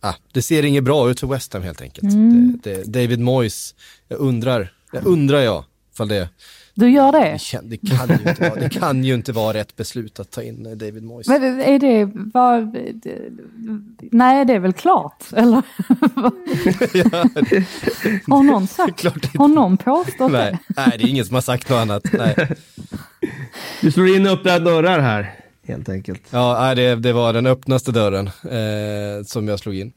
ah, 0.00 0.14
det 0.32 0.42
ser 0.42 0.64
inget 0.64 0.84
bra 0.84 1.10
ut 1.10 1.20
för 1.20 1.26
West 1.26 1.52
Ham 1.52 1.62
helt 1.62 1.82
enkelt. 1.82 2.12
Mm. 2.12 2.58
Det, 2.62 2.74
det, 2.74 3.02
David 3.02 3.20
Moyes, 3.20 3.74
jag 4.08 4.18
undrar, 4.18 4.72
jag 4.92 5.06
undrar 5.06 5.40
jag, 5.40 5.64
ifall 5.92 6.08
det 6.08 6.28
du 6.80 6.90
gör 6.90 7.12
det? 7.12 7.38
Det, 7.52 7.76
det, 7.76 7.88
kan 7.88 8.08
ju 8.08 8.14
inte 8.14 8.48
vara, 8.48 8.60
det 8.60 8.68
kan 8.68 9.04
ju 9.04 9.14
inte 9.14 9.32
vara 9.32 9.54
rätt 9.54 9.76
beslut 9.76 10.20
att 10.20 10.30
ta 10.30 10.42
in 10.42 10.66
eh, 10.66 10.72
David 10.72 11.02
Moyes. 11.02 11.28
Men 11.28 11.60
är 11.60 11.78
det, 11.78 12.04
var, 12.34 12.72
nej 14.16 14.44
det 14.44 14.52
är 14.52 14.58
väl 14.58 14.72
klart, 14.72 15.24
eller? 15.32 15.62
ja, 16.94 17.24
har 18.34 18.42
någon 18.42 18.66
sagt, 18.66 19.04
har 19.38 19.48
någon 19.48 19.76
påstått 19.76 20.32
nej, 20.32 20.58
det? 20.68 20.74
Nej, 20.76 20.98
det 20.98 21.04
är 21.04 21.08
ingen 21.08 21.24
som 21.24 21.34
har 21.34 21.42
sagt 21.42 21.68
något 21.68 21.78
annat. 21.78 22.04
Nej. 22.12 22.56
Du 23.80 23.92
slår 23.92 24.08
in 24.08 24.26
öppna 24.26 24.58
dörrar 24.58 25.00
här 25.00 25.39
helt 25.70 25.88
enkelt. 25.88 26.22
Ja, 26.30 26.74
det, 26.74 26.94
det 26.94 27.12
var 27.12 27.32
den 27.32 27.46
öppnaste 27.46 27.92
dörren 27.92 28.26
eh, 28.26 29.24
som 29.24 29.48
jag 29.48 29.58
slog 29.58 29.74
in. 29.74 29.92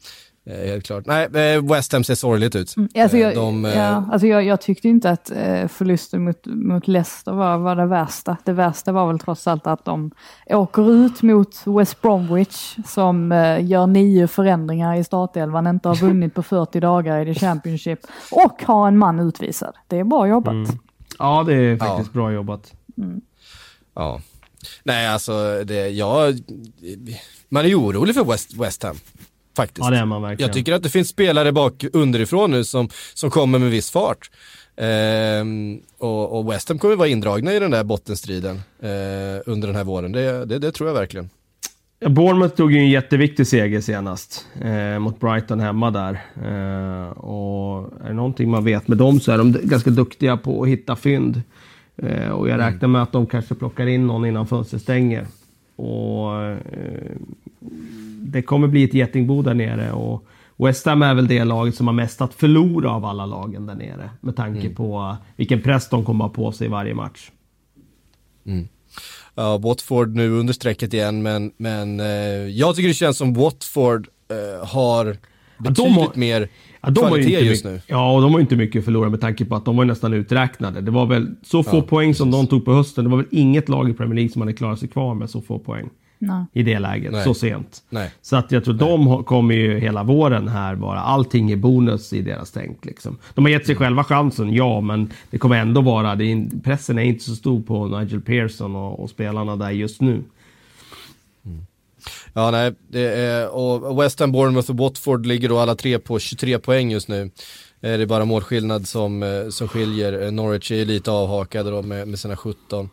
Eh, 0.46 0.68
helt 0.68 0.86
klart. 0.86 1.06
Nej, 1.06 1.26
eh, 1.56 1.64
West 1.64 1.94
Ham 1.94 2.04
ser 2.04 2.16
sorgligt 2.16 2.56
ut. 2.56 2.78
Mm, 2.78 2.90
alltså 2.98 3.18
jag, 3.18 3.34
eh, 3.34 3.40
De, 3.40 3.64
ja, 3.64 4.06
alltså 4.12 4.28
jag, 4.28 4.44
jag, 4.44 4.62
tyckte 4.62 4.88
inte 4.88 5.10
att 5.10 5.32
eh, 5.32 5.68
förlusten 5.68 6.24
mot, 6.24 6.46
mot 6.46 6.88
Leicester 6.88 7.32
var, 7.32 7.58
var 7.58 7.76
det 7.76 7.86
värsta. 7.86 8.38
Det 8.44 8.54
värsta 8.54 8.92
var 8.92 9.08
väl 9.08 9.20
trots 9.20 9.48
allt 9.48 9.68
att 9.68 9.86
de 9.86 10.12
åker 10.46 10.92
ut 10.92 11.22
mot 11.22 11.64
West 11.66 12.02
Bromwich 12.02 12.78
som 12.86 13.32
eh, 13.32 13.66
gör 13.66 13.88
nio 13.88 14.28
förändringar 14.28 14.96
i 14.96 15.04
startelvan, 15.04 15.68
inte 15.68 15.88
har 15.88 15.96
vunnit 15.96 16.34
på 16.34 16.44
40 16.44 16.80
dagar 16.80 17.28
i 17.28 17.34
the 17.34 17.40
Championship 17.40 18.00
och 18.32 18.64
har 18.64 18.88
en 18.88 18.98
man 18.98 19.20
utvisad. 19.20 19.76
Det 19.88 20.00
är 20.00 20.04
bra 20.04 20.28
jobbat. 20.28 20.54
Mm. 20.54 20.80
Ja, 21.20 21.44
det 21.48 21.54
är 21.54 21.78
faktiskt 21.78 22.10
ja. 22.14 22.20
bra 22.20 22.32
jobbat. 22.32 22.74
Mm. 22.98 23.22
Ja. 23.94 24.22
Nej, 24.84 25.08
alltså 25.08 25.64
det, 25.64 25.90
jag, 25.90 26.40
man 27.50 27.66
är 27.66 27.70
ju 27.70 27.76
orolig 27.76 28.16
för 28.16 28.24
West, 28.24 28.54
West 28.54 28.84
Ham. 28.84 28.96
Faktiskt. 29.56 29.86
Ja, 29.86 29.92
det 29.92 29.98
är 29.98 30.06
man 30.06 30.22
verkligen. 30.22 30.48
Jag 30.48 30.54
tycker 30.54 30.74
att 30.74 30.84
det 30.84 30.90
finns 30.90 31.10
spelare 31.10 31.52
bak 31.52 31.86
underifrån 31.94 32.52
nu 32.52 32.64
som, 32.64 32.90
som 33.14 33.30
kommer 33.30 33.60
med 33.60 33.72
viss 33.72 33.92
fart. 33.92 34.30
Ehm, 34.78 35.80
och, 35.98 36.40
och 36.40 36.52
West 36.52 36.70
Ham 36.70 36.80
kommer 36.80 36.96
vara 36.96 37.08
indragna 37.08 37.54
i 37.54 37.60
den 37.60 37.72
där 37.72 37.84
bottenstriden 37.84 38.56
eh, 38.80 39.42
under 39.46 39.68
den 39.68 39.76
här 39.76 39.84
våren. 39.84 40.12
Det, 40.12 40.46
det, 40.46 40.60
det 40.60 40.72
tror 40.72 40.90
jag 40.90 40.96
verkligen. 40.96 41.30
Bournemouth 42.10 42.56
tog 42.56 42.72
ju 42.72 42.80
en 42.80 42.90
jätteviktig 42.90 43.48
seger 43.48 43.82
senast 43.82 44.46
eh, 44.62 45.00
mot 45.00 45.20
Brighton 45.20 45.60
hemma 45.60 45.92
där. 45.92 46.14
Eh, 46.36 47.10
och 47.10 47.94
är 48.04 48.08
det 48.08 48.14
någonting 48.14 48.50
man 48.50 48.64
vet 48.64 48.88
med 48.88 48.98
dem 48.98 49.20
så 49.20 49.32
är 49.32 49.38
de 49.38 49.58
ganska 49.64 49.90
duktiga 49.90 50.38
på 50.38 50.64
att 50.64 50.70
hitta 50.70 50.96
fynd. 50.96 51.42
Eh, 51.98 52.30
och 52.30 52.50
jag 52.50 52.60
räknar 52.60 52.88
med 52.88 53.02
att 53.02 53.12
de 53.12 53.26
kanske 53.26 53.56
plockar 53.56 53.88
in 53.88 54.08
någon 54.08 54.26
innan 54.26 54.48
fönstret 54.48 54.82
stänger. 54.82 55.28
Och, 55.76 56.42
eh, 56.42 57.12
det 58.22 58.42
kommer 58.42 58.68
bli 58.68 58.84
ett 58.84 58.94
getingbo 58.94 59.42
där 59.42 59.54
nere. 59.54 59.92
Och 59.92 60.26
West 60.58 60.86
Ham 60.86 61.02
är 61.02 61.14
väl 61.14 61.28
det 61.28 61.44
laget 61.44 61.76
som 61.76 61.88
har 61.88 61.94
mest 61.94 62.22
att 62.22 62.34
förlora 62.34 62.92
av 62.92 63.06
alla 63.06 63.26
lagen 63.26 63.66
där 63.66 63.76
nere. 63.76 64.10
Med 64.22 64.36
tanke 64.36 64.60
mm. 64.60 64.76
på 64.76 65.18
vilken 65.36 65.62
press 65.62 65.90
de 65.90 66.06
kommer 66.06 66.26
ha 66.26 66.30
på 66.30 66.52
sig 66.52 66.68
i 66.68 66.70
varje 66.70 66.94
match. 66.94 67.32
Mm. 68.46 68.68
Ja, 69.36 69.58
Watford 69.58 70.16
nu 70.16 70.30
under 70.30 70.54
strecket 70.54 70.94
igen, 70.94 71.22
men, 71.22 71.52
men 71.58 72.00
eh, 72.00 72.08
jag 72.48 72.76
tycker 72.76 72.88
det 72.88 72.94
känns 72.94 73.18
som 73.18 73.34
Watford 73.34 74.08
eh, 74.30 74.68
har 74.68 75.18
betydligt 75.58 75.96
ja, 75.96 76.02
har, 76.02 76.12
mer 76.16 76.50
Ja, 76.84 76.90
de 76.90 77.06
har 77.06 77.18
ju 77.18 77.40
just 77.40 77.66
nu. 77.66 77.82
Ja, 77.88 78.16
och 78.16 78.22
de 78.22 78.34
har 78.34 78.40
inte 78.40 78.56
mycket 78.56 78.80
att 78.80 78.86
förlora 78.86 79.10
med 79.10 79.22
tanke 79.22 79.46
på 79.46 79.56
att 79.56 79.66
de 79.66 79.78
var 79.78 79.86
nästan 79.86 80.14
uträknade. 80.14 80.82
Det 80.82 80.92
var 80.92 81.06
väl 81.06 81.36
så 81.44 81.64
få 81.64 81.78
ja, 81.78 81.82
poäng 81.82 82.10
precis. 82.10 82.18
som 82.18 82.32
de 82.32 82.48
tog 82.48 82.66
på 82.66 82.74
hösten. 82.74 83.04
Det 83.04 83.10
var 83.10 83.18
väl 83.18 83.28
inget 83.32 83.70
lag 83.70 83.90
i 83.90 83.94
Premier 83.94 84.16
League 84.16 84.32
som 84.32 84.42
hade 84.42 84.54
klarat 84.54 84.80
sig 84.80 84.90
kvar 84.90 85.16
med 85.16 85.30
så 85.30 85.42
få 85.42 85.60
poäng. 85.60 85.90
Nej. 86.20 86.46
I 86.54 86.64
det 86.64 86.80
läget, 86.80 87.12
Nej. 87.12 87.24
så 87.24 87.34
sent. 87.34 87.84
Nej. 87.90 88.12
Så 88.22 88.36
att 88.36 88.52
jag 88.52 88.64
tror 88.64 88.74
Nej. 88.74 88.88
de 88.88 89.24
kommer 89.24 89.56
ju 89.56 89.80
hela 89.80 90.04
våren 90.04 90.48
här 90.48 90.76
vara, 90.76 91.00
allting 91.00 91.52
är 91.52 91.56
bonus 91.56 92.14
i 92.14 92.22
deras 92.22 92.52
tänk. 92.52 92.86
Liksom. 92.86 93.18
De 93.34 93.46
har 93.46 93.52
gett 93.52 93.66
sig 93.66 93.76
själva 93.76 94.04
chansen, 94.04 94.54
ja, 94.54 94.82
men 94.82 95.12
det 95.30 95.38
kommer 95.38 95.56
ändå 95.56 95.82
vara, 95.82 96.16
det 96.16 96.26
är, 96.26 96.62
pressen 96.64 96.98
är 96.98 97.04
inte 97.04 97.24
så 97.24 97.36
stor 97.36 97.62
på 97.62 97.88
Nigel 97.88 98.22
Pearson 98.22 98.76
och, 98.76 99.00
och 99.00 99.10
spelarna 99.10 99.56
där 99.56 99.72
just 99.72 100.02
nu. 100.02 100.24
Ja, 102.34 102.52
nej, 102.52 102.74
det 102.90 103.02
är, 103.02 103.50
och 103.50 104.04
West 104.04 104.20
Ham, 104.20 104.32
Bournemouth 104.32 104.70
och 104.70 104.78
Watford 104.78 105.26
ligger 105.26 105.50
då 105.50 105.60
alla 105.60 105.76
tre 105.76 106.00
på 106.00 106.20
23 106.20 106.60
poäng 106.60 106.92
just 106.92 107.08
nu. 107.08 107.22
Eh, 107.22 107.30
det 107.82 107.90
är 107.90 108.06
bara 108.06 108.26
målskillnad 108.26 108.88
som, 108.88 109.24
eh, 109.24 109.50
som 109.50 109.68
skiljer. 109.68 110.22
Eh, 110.22 110.32
Norwich 110.32 110.72
är 110.72 110.86
lite 110.86 111.12
avhakade 111.12 111.72
då 111.72 111.82
med, 111.82 112.08
med 112.08 112.20
sina 112.20 112.38
17. 112.38 112.90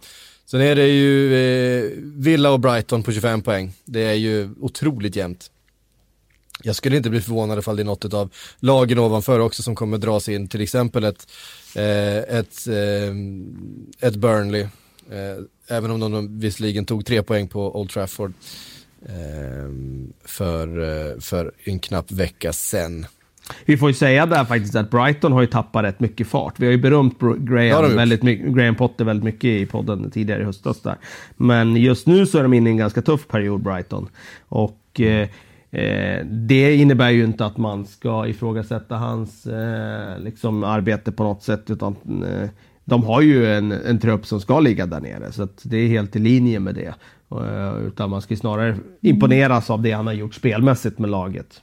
Sen 0.47 0.61
är 0.61 0.77
det 0.77 0.89
ju 0.89 1.35
eh, 1.35 1.91
Villa 1.97 2.51
och 2.51 2.61
Brighton 2.61 3.03
på 3.03 3.13
25 3.13 3.43
poäng. 3.43 3.73
Det 3.85 4.03
är 4.03 4.15
ju 4.15 4.51
otroligt 4.61 5.17
jämnt. 5.17 5.51
Jag 6.63 6.77
skulle 6.77 6.97
inte 6.97 7.11
bli 7.11 7.21
förvånad 7.21 7.59
ifall 7.59 7.77
det 7.77 7.83
är 7.83 7.85
något 7.85 8.15
av 8.15 8.31
lagen 8.59 8.99
ovanför 8.99 9.39
också 9.39 9.63
som 9.63 9.75
kommer 9.75 9.99
dras 9.99 10.29
in, 10.29 10.49
till 10.49 10.61
exempel 10.61 11.05
ett, 11.05 11.27
eh, 11.75 12.17
ett, 12.17 12.67
eh, 12.67 13.15
ett 14.09 14.17
Burnley. 14.17 14.63
Eh, 15.11 15.45
även 15.69 15.91
om 15.91 16.01
de 16.01 16.39
visserligen 16.41 16.85
tog 16.85 17.07
tre 17.07 17.23
poäng 17.23 17.49
på 17.49 17.81
Old 17.81 17.91
Trafford 17.91 18.31
eh, 18.31 18.35
för, 20.25 20.81
eh, 20.81 21.19
för 21.21 21.53
en 21.65 21.79
knapp 21.79 22.13
vecka 22.13 22.53
sen. 22.53 23.07
Vi 23.65 23.77
får 23.77 23.89
ju 23.89 23.95
säga 23.95 24.27
där 24.27 24.45
faktiskt 24.45 24.75
att 24.77 24.91
Brighton 24.91 25.33
har 25.33 25.41
ju 25.41 25.47
tappat 25.47 25.85
rätt 25.85 26.01
mycket 26.01 26.27
fart. 26.27 26.55
Vi 26.61 26.67
har 26.67 26.73
ju 26.73 26.79
berömt 26.79 27.19
Graham, 27.39 27.97
väldigt 27.97 28.21
Graham 28.55 28.75
Potter 28.75 29.05
väldigt 29.05 29.25
mycket 29.25 29.45
i 29.45 29.67
podden 29.67 30.11
tidigare 30.11 30.43
i 30.43 30.45
höstas 30.45 30.81
där. 30.81 30.97
Men 31.37 31.77
just 31.77 32.07
nu 32.07 32.27
så 32.27 32.39
är 32.39 32.43
de 32.43 32.55
inne 32.55 32.71
i 32.71 32.73
en 32.73 32.77
ganska 32.77 33.03
tuff 33.03 33.29
period, 33.29 33.63
Brighton. 33.63 34.09
Och 34.49 35.01
eh, 35.01 35.29
eh, 35.71 36.27
det 36.27 36.77
innebär 36.77 37.11
ju 37.11 37.25
inte 37.25 37.47
att 37.47 37.57
man 37.57 37.87
ska 37.87 38.27
ifrågasätta 38.27 38.97
hans 38.97 39.47
eh, 39.47 40.19
liksom 40.19 40.65
arbete 40.65 41.13
på 41.13 41.23
något 41.23 41.43
sätt, 41.43 41.71
utan 41.71 41.97
eh, 42.07 42.49
de 42.85 43.05
har 43.05 43.21
ju 43.21 43.55
en, 43.55 43.73
en 43.73 43.99
trupp 43.99 44.27
som 44.27 44.41
ska 44.41 44.61
ligga 44.61 44.87
där 44.87 45.01
nere. 45.01 45.33
Så 45.33 45.49
det 45.63 45.77
är 45.77 45.89
helt 45.89 46.17
i 46.17 46.19
linje 46.19 46.61
med 46.61 46.75
det. 46.75 46.95
Eh, 47.31 47.87
utan 47.87 48.11
man 48.11 48.23
ska 48.23 48.37
snarare 48.37 48.77
imponeras 49.01 49.71
av 49.71 49.83
det 49.83 49.93
han 49.93 50.07
har 50.07 50.15
gjort 50.15 50.35
spelmässigt 50.35 50.99
med 50.99 51.11
laget. 51.11 51.63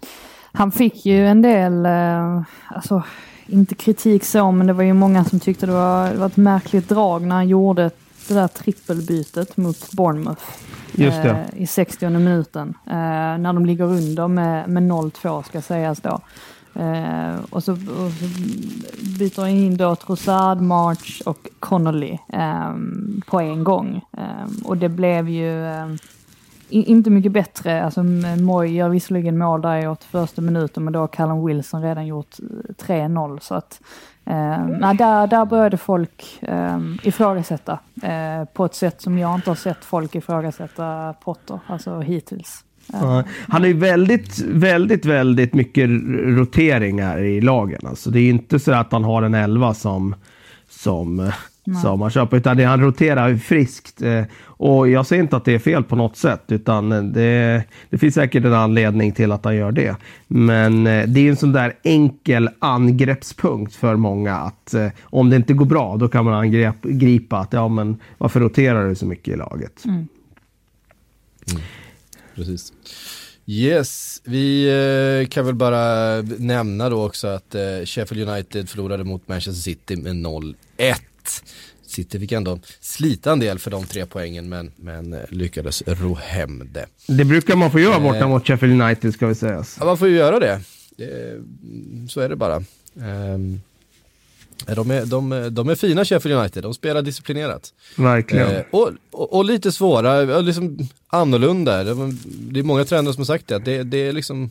Han 0.51 0.72
fick 0.72 1.05
ju 1.05 1.28
en 1.28 1.41
del, 1.41 1.86
eh, 1.86 2.41
alltså 2.68 3.03
inte 3.45 3.76
kritik 3.76 4.24
så, 4.24 4.51
men 4.51 4.68
det 4.68 4.74
var 4.74 4.84
ju 4.84 4.93
många 4.93 5.24
som 5.24 5.39
tyckte 5.39 5.65
det 5.65 5.72
var, 5.72 6.11
det 6.11 6.18
var 6.18 6.28
ett 6.28 6.38
märkligt 6.38 6.89
drag 6.89 7.22
när 7.22 7.36
han 7.36 7.47
gjorde 7.47 7.91
det 8.28 8.34
där 8.34 8.47
trippelbytet 8.47 9.57
mot 9.57 9.91
Bournemouth. 9.91 10.43
Just 10.95 11.24
det. 11.24 11.30
Eh, 11.30 11.61
I 11.61 11.68
60 11.68 12.09
minuten. 12.09 12.74
Eh, 12.86 12.93
när 13.38 13.53
de 13.53 13.65
ligger 13.65 13.86
under 13.86 14.28
med, 14.28 14.70
med 14.70 14.84
0-2 14.84 15.43
ska 15.43 15.61
sägas 15.61 16.01
då. 16.01 16.22
Eh, 16.80 17.40
och, 17.50 17.64
så, 17.64 17.72
och, 17.72 18.12
så, 18.12 18.26
byter 19.20 19.42
han 19.42 19.50
in 19.50 19.78
då 19.78 19.96
Trossard, 19.96 20.62
March 20.62 21.22
och 21.26 21.48
Connolly 21.60 22.18
eh, 22.34 22.76
på 23.28 23.40
en 23.40 23.64
gång. 23.64 24.02
Eh, 24.18 24.66
och 24.66 24.78
det 24.78 24.90
blev 24.90 25.30
ju 25.30 25.66
ehm, 25.66 25.98
inte 26.70 27.10
mycket 27.10 27.32
bättre. 27.32 27.84
Alltså 27.84 28.04
Moy 28.04 28.68
gör 28.68 28.90
visserligen 28.90 29.38
mål 29.38 29.62
där 29.62 29.78
i 29.78 29.88
81 29.88 30.38
minuten 30.38 30.84
men 30.84 30.94
då 30.94 31.00
har 31.00 31.08
Callum 31.08 31.46
Wilson 31.46 31.82
redan 31.82 32.08
gjort 32.08 32.36
eh, 32.40 32.86
3-0 32.86 33.40
så 33.40 33.56
att 33.56 33.82
eh, 34.26 34.68
där, 34.98 35.28
där 35.28 35.46
började 35.46 35.78
folk 35.78 36.40
eh, 36.42 36.80
ifrågasätta 37.04 37.80
eh, 38.04 38.46
på 38.54 38.66
ett 38.66 38.76
sätt 38.76 39.02
som 39.02 39.18
jag 39.18 39.36
inte 39.36 39.50
har 39.50 39.56
sett 39.56 39.86
folk 39.86 40.16
ifrågasätta 40.16 41.16
Potter, 41.24 41.60
alltså 41.68 42.00
hittills. 42.00 42.64
Ja. 42.94 43.24
Han 43.48 43.64
är 43.64 43.68
ju 43.68 43.74
väldigt, 43.74 44.40
väldigt, 44.40 45.06
väldigt 45.06 45.54
mycket 45.54 45.90
roteringar 46.14 47.20
i 47.20 47.42
lagen. 47.42 47.82
Alltså 47.86 48.10
det 48.10 48.20
är 48.20 48.30
inte 48.30 48.60
så 48.60 48.72
att 48.72 48.92
han 48.92 49.04
har 49.04 49.22
en 49.22 49.34
elva 49.34 49.74
som, 49.74 50.16
som 50.70 51.32
som 51.76 52.02
han 52.02 52.12
köper. 52.12 52.38
Utan 52.38 52.58
det, 52.58 52.64
han 52.64 52.82
roterar 52.82 53.36
friskt. 53.36 54.02
Eh, 54.02 54.24
och 54.44 54.90
jag 54.90 55.06
säger 55.06 55.24
inte 55.24 55.38
att 55.38 55.46
det 55.46 55.54
är 55.54 55.60
fel 55.60 55.84
på 55.84 55.96
något 55.96 56.18
sätt. 56.18 56.44
Utan 56.48 57.14
det, 57.14 57.64
det 57.90 57.98
finns 57.98 58.16
säkert 58.16 58.46
en 58.46 58.54
anledning 58.54 59.12
till 59.12 59.32
att 59.32 59.46
han 59.46 59.56
gör 59.56 59.72
det. 59.72 59.96
Men 60.28 60.88
eh, 60.88 61.08
det 61.08 61.20
är 61.20 61.30
en 61.30 61.36
sån 61.36 61.52
där 61.52 61.74
enkel 61.84 62.50
angreppspunkt 62.60 63.76
för 63.76 63.96
många. 63.96 64.36
Att 64.36 64.74
eh, 64.74 64.88
om 65.04 65.30
det 65.30 65.36
inte 65.36 65.54
går 65.54 65.66
bra, 65.66 65.98
då 65.98 66.08
kan 66.08 66.26
man 66.26 66.34
angripa 66.34 67.38
att 67.38 67.54
ja, 67.54 67.68
men 67.68 67.98
varför 68.18 68.40
roterar 68.40 68.90
du 68.90 68.96
så 68.96 69.06
mycket 69.06 69.34
i 69.34 69.38
laget? 69.38 69.86
Mm. 69.86 70.08
Mm. 71.52 71.62
Precis. 72.38 72.74
Yes, 73.46 74.22
vi 74.24 74.68
eh, 75.22 75.28
kan 75.28 75.46
väl 75.46 75.56
bara 75.56 76.22
nämna 76.22 76.90
då 76.90 77.06
också 77.06 77.28
att 77.28 77.56
eh, 77.56 77.62
Sheffield 77.86 78.30
United 78.30 78.70
förlorade 78.70 79.04
mot 79.04 79.28
Manchester 79.28 79.62
City 79.62 79.96
med 79.96 80.14
0-1. 80.14 80.56
City 81.86 82.20
fick 82.20 82.32
ändå 82.32 82.60
slita 82.80 83.32
en 83.32 83.40
del 83.40 83.60
för 83.60 83.72
de 83.72 83.86
tre 83.86 84.06
poängen 84.06 84.50
men, 84.50 84.72
men 84.76 85.14
eh, 85.14 85.20
lyckades 85.30 85.84
ro 85.86 86.14
hem 86.14 86.70
det. 86.74 86.86
Det 87.08 87.26
brukar 87.26 87.56
man 87.56 87.72
få 87.72 87.80
göra 87.80 88.00
borta 88.00 88.20
eh, 88.20 88.30
mot 88.30 88.48
Sheffield 88.48 88.82
United 88.82 89.14
ska 89.14 89.28
vi 89.28 89.36
säga. 89.36 89.64
Ja, 89.80 89.86
man 89.86 89.98
får 89.98 90.08
ju 90.08 90.16
göra 90.16 90.40
det. 90.40 90.62
det 90.98 91.44
så 92.10 92.20
är 92.22 92.30
det 92.30 92.36
bara. 92.36 92.64
Um, 92.94 93.62
de 94.66 94.91
är, 94.91 95.05
de, 95.05 95.49
de 95.51 95.70
är 95.70 95.76
fina 95.76 96.05
Sheffield 96.05 96.39
United, 96.39 96.64
de 96.64 96.74
spelar 96.74 97.01
disciplinerat. 97.01 97.74
Verkligen. 97.95 98.55
Eh, 98.55 98.64
och, 98.72 98.91
och, 99.12 99.34
och, 99.34 99.45
lite 99.45 99.72
svåra, 99.72 100.41
liksom 100.41 100.78
annorlunda. 101.08 101.84
Det 101.84 102.60
är 102.60 102.64
många 102.64 102.86
tränare 102.86 103.14
som 103.14 103.22
har 103.22 103.26
sagt 103.26 103.47
det, 103.47 103.60
det, 103.60 103.84
det 103.84 103.97
är 103.97 104.12
liksom, 104.12 104.49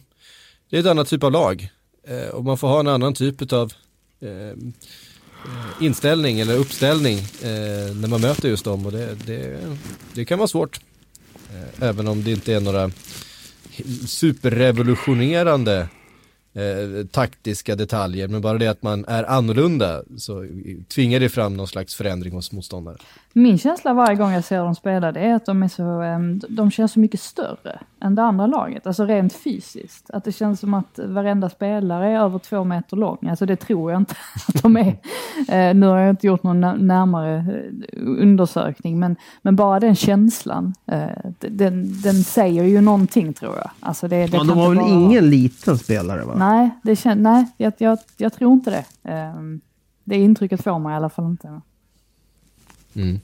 det 0.71 0.77
är 0.77 0.81
ett 0.81 0.87
annat 0.87 1.09
typ 1.09 1.25
av 1.25 1.33
lag. 1.33 1.69
Eh, 2.09 2.29
och 2.29 2.45
man 2.45 2.59
får 2.59 2.69
ha 2.69 2.81
en 2.81 2.89
annan 2.89 3.15
typ 3.15 3.53
av 3.53 3.73
eh, 4.21 4.59
inställning 5.81 6.41
eller 6.41 6.57
uppställning 6.57 7.19
eh, 7.19 7.95
när 7.95 8.09
man 8.09 8.21
möter 8.21 8.49
just 8.49 8.65
dem 8.65 8.87
och 8.87 8.93
det, 8.93 9.15
det, 9.27 9.59
det 10.15 10.25
kan 10.25 10.39
vara 10.39 10.49
svårt. 10.49 10.81
Eh, 11.51 11.89
även 11.89 12.09
om 12.09 12.25
det 12.25 12.31
inte 12.31 12.55
är 12.55 12.61
några 12.61 12.91
superrevolutionerande 14.07 15.89
eh, 16.57 17.07
taktiska 17.07 17.77
detaljer, 17.77 18.29
men 18.29 18.41
bara 18.41 18.59
det 18.59 18.67
att 18.67 18.83
man 18.83 19.05
är 19.05 19.25
annorlunda 19.25 20.03
så 20.17 20.47
tvingar 20.95 21.21
det 21.21 21.29
fram 21.29 21.57
någon 21.57 21.69
slags 21.69 21.95
förändring 21.95 22.33
hos 22.33 22.53
motståndare. 22.53 22.97
Min 23.39 23.59
känsla 23.59 23.95
varje 23.95 24.17
gång 24.17 24.33
jag 24.33 24.45
ser 24.45 24.59
dem 24.59 24.75
spela 24.75 25.13
det 25.13 25.21
är 25.21 25.35
att 25.35 25.47
de 25.47 25.63
är 25.63 25.69
så, 25.69 26.03
de 26.49 26.71
känns 26.71 26.93
så 26.93 27.01
mycket 27.01 27.21
större 27.21 27.81
än 28.01 28.15
det 28.15 28.23
andra 28.23 28.47
laget, 28.47 28.87
alltså 28.87 29.05
rent 29.05 29.33
fysiskt. 29.33 30.11
Att 30.11 30.25
det 30.25 30.33
känns 30.33 30.61
som 30.61 30.75
att 30.75 30.99
varenda 31.05 31.49
spelare 31.51 32.11
är 32.11 32.21
över 32.21 32.39
två 32.39 32.65
meter 32.65 32.97
lång, 32.97 33.19
alltså 33.29 33.47
det 33.47 33.57
tror 33.57 33.93
jag 33.93 34.01
inte 34.01 34.15
att 34.49 34.63
de 34.63 34.77
är. 34.77 34.89
Eh, 35.49 35.75
nu 35.75 35.87
har 35.87 35.99
jag 35.99 36.11
inte 36.11 36.27
gjort 36.27 36.43
någon 36.43 36.61
närmare 36.87 37.37
eh, 37.37 37.99
undersökning, 38.03 38.99
men, 38.99 39.17
men 39.43 39.57
bara 39.57 39.81
den 39.81 39.97
känslan, 39.97 40.75
eh, 40.87 41.31
den, 41.39 42.03
den 42.03 42.15
säger 42.15 42.65
ju 42.65 42.81
någonting 42.81 43.33
tror 43.33 43.57
jag. 43.57 43.71
Alltså 43.81 44.09
det, 44.09 44.27
det 44.27 44.37
ja, 44.37 44.45
de 44.45 44.59
har 44.59 44.69
väl 44.69 44.79
bara... 44.79 44.89
ingen 44.89 45.31
liten 45.31 45.79
spelare 45.79 46.25
va? 46.25 46.35
Nej, 46.37 46.71
det 46.83 46.97
kän... 46.97 47.23
Nej 47.23 47.47
jag, 47.57 47.73
jag, 47.79 47.99
jag 48.17 48.33
tror 48.33 48.53
inte 48.53 48.71
det. 48.71 48.85
Det 50.05 50.17
intrycket 50.17 50.65
får 50.65 50.79
man 50.79 50.93
i 50.93 50.97
alla 50.97 51.09
fall 51.09 51.25
inte. 51.25 51.61
Mm. 52.95 53.21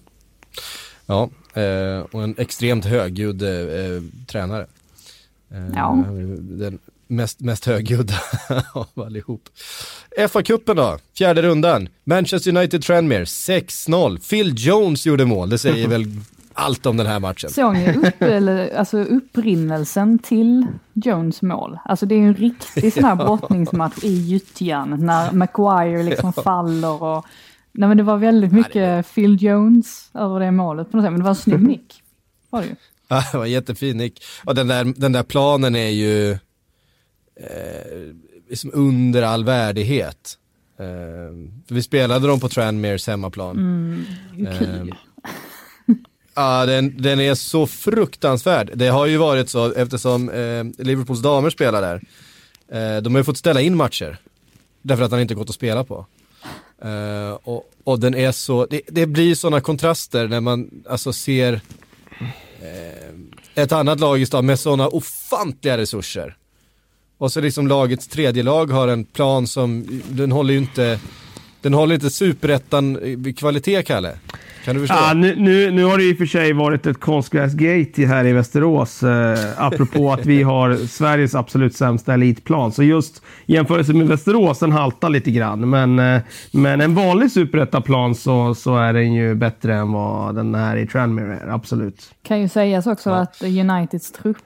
Ja, 1.06 1.30
eh, 1.54 1.98
och 2.10 2.22
en 2.22 2.34
extremt 2.38 2.84
högljudd 2.84 3.42
eh, 3.42 4.02
tränare. 4.26 4.66
Eh, 5.50 5.68
ja. 5.74 6.04
Den 6.40 6.78
mest, 7.12 7.40
mest 7.40 7.66
högljudda 7.66 8.14
av 8.72 8.88
allihop. 8.94 9.48
FA-cupen 10.18 10.76
då, 10.76 10.98
fjärde 11.18 11.42
rundan. 11.42 11.88
Manchester 12.04 12.56
United 12.56 12.82
Tranmere 12.82 13.24
6-0. 13.24 14.28
Phil 14.30 14.54
Jones 14.56 15.06
gjorde 15.06 15.24
mål, 15.24 15.50
det 15.50 15.58
säger 15.58 15.88
väl 15.88 16.04
allt 16.54 16.86
om 16.86 16.96
den 16.96 17.06
här 17.06 17.20
matchen. 17.20 17.50
Såg 17.50 17.74
ni 17.74 17.96
upp, 17.96 18.14
eller, 18.22 18.76
alltså 18.76 18.98
upprinnelsen 18.98 20.18
till 20.18 20.66
Jones 20.92 21.42
mål? 21.42 21.78
Alltså 21.84 22.06
det 22.06 22.14
är 22.14 22.18
en 22.18 22.34
riktig 22.34 22.92
sån 22.92 23.04
här 23.04 23.16
brottningsmatch 23.16 24.04
i 24.04 24.12
gyttjan 24.12 25.06
när 25.06 25.32
Maguire 25.32 26.02
liksom 26.02 26.32
faller 26.32 27.02
och 27.02 27.26
Nej 27.72 27.88
men 27.88 27.96
det 27.96 28.02
var 28.02 28.16
väldigt 28.16 28.52
mycket 28.52 28.74
ja, 28.74 28.94
var... 28.94 29.02
Phil 29.02 29.42
Jones 29.42 30.10
över 30.14 30.40
det 30.40 30.50
målet 30.50 30.90
på 30.90 30.96
något 30.96 31.04
sätt, 31.04 31.12
men 31.12 31.20
det 31.20 31.24
var 31.24 31.30
en 31.30 31.36
snygg 31.36 31.62
nick. 31.62 32.02
Var 32.50 32.60
det 32.60 32.68
ju. 32.68 32.74
Ja, 33.08 33.24
det 33.32 33.38
var 33.38 33.46
jättefin 33.46 33.96
nick. 33.96 34.24
Och 34.44 34.54
den 34.54 34.68
där, 34.68 34.84
den 34.96 35.12
där 35.12 35.22
planen 35.22 35.76
är 35.76 35.88
ju 35.88 36.30
eh, 36.30 36.38
liksom 38.48 38.70
under 38.74 39.22
all 39.22 39.44
värdighet. 39.44 40.38
Eh, 40.78 40.86
vi 41.68 41.82
spelade 41.82 42.26
dem 42.26 42.40
på 42.40 42.48
Tranmeres 42.48 43.06
hemmaplan. 43.06 43.56
Mm, 43.56 44.06
eh, 44.46 44.94
Ja, 46.34 46.66
den, 46.66 47.02
den 47.02 47.20
är 47.20 47.34
så 47.34 47.66
fruktansvärd. 47.66 48.70
Det 48.74 48.88
har 48.88 49.06
ju 49.06 49.16
varit 49.16 49.48
så 49.48 49.72
eftersom 49.72 50.28
eh, 50.28 50.84
Liverpools 50.84 51.22
damer 51.22 51.50
spelar 51.50 51.82
där. 51.82 52.02
Eh, 52.68 53.02
de 53.02 53.14
har 53.14 53.20
ju 53.20 53.24
fått 53.24 53.38
ställa 53.38 53.60
in 53.60 53.76
matcher. 53.76 54.18
Därför 54.82 55.04
att 55.04 55.10
han 55.10 55.20
inte 55.20 55.34
gått 55.34 55.48
att 55.48 55.54
spela 55.54 55.84
på. 55.84 56.06
Uh, 56.84 57.38
och, 57.42 57.70
och, 57.84 58.00
den 58.00 58.14
är 58.14 58.32
så, 58.32 58.66
det, 58.66 58.80
det 58.88 59.06
blir 59.06 59.34
sådana 59.34 59.60
kontraster 59.60 60.28
när 60.28 60.40
man 60.40 60.70
alltså 60.88 61.12
ser 61.12 61.60
eh, 62.62 63.62
ett 63.62 63.72
annat 63.72 64.00
lag 64.00 64.20
i 64.20 64.26
stan 64.26 64.46
med 64.46 64.60
sådana 64.60 64.88
ofantliga 64.88 65.78
resurser. 65.78 66.36
Och 67.18 67.32
så 67.32 67.40
liksom 67.40 67.68
lagets 67.68 68.08
tredje 68.08 68.42
lag 68.42 68.70
har 68.70 68.88
en 68.88 69.04
plan 69.04 69.46
som, 69.46 70.02
den 70.08 70.32
håller 70.32 70.52
ju 70.52 70.58
inte, 70.58 71.00
den 71.60 71.74
håller 71.74 71.94
inte 71.94 72.10
superettan 72.10 73.34
kvalitet 73.36 73.82
Kalle. 73.82 74.18
Kan 74.64 74.74
du 74.74 74.80
förstå? 74.80 74.94
Ja, 74.94 75.14
nu, 75.14 75.34
nu, 75.36 75.70
nu 75.70 75.84
har 75.84 75.98
det 75.98 76.04
i 76.04 76.12
och 76.12 76.18
för 76.18 76.26
sig 76.26 76.52
varit 76.52 76.86
ett 76.86 77.00
konstgräsgate 77.00 78.06
här 78.06 78.24
i 78.24 78.32
Västerås. 78.32 79.02
Eh, 79.02 79.38
apropå 79.56 80.12
att 80.12 80.26
vi 80.26 80.42
har 80.42 80.74
Sveriges 80.74 81.34
absolut 81.34 81.76
sämsta 81.76 82.14
elitplan. 82.14 82.72
Så 82.72 82.82
just 82.82 83.22
jämförelse 83.46 83.92
med 83.92 84.08
Västerås, 84.08 84.58
den 84.58 84.72
haltar 84.72 85.08
lite 85.10 85.30
grann. 85.30 85.70
Men, 85.70 85.98
eh, 85.98 86.20
men 86.52 86.80
en 86.80 86.94
vanlig 86.94 87.30
superettaplan 87.30 88.14
så, 88.14 88.54
så 88.54 88.76
är 88.76 88.92
den 88.92 89.12
ju 89.12 89.34
bättre 89.34 89.74
än 89.74 89.92
vad 89.92 90.34
den 90.34 90.54
är 90.54 90.76
i 90.76 90.86
Tranmere 90.86 91.38
är. 91.42 91.48
Absolut. 91.48 92.10
Kan 92.22 92.40
ju 92.40 92.48
sägas 92.48 92.86
också 92.86 93.10
Ja. 93.10 93.16
att 93.16 93.42
Uniteds 93.42 94.12
trupp 94.12 94.36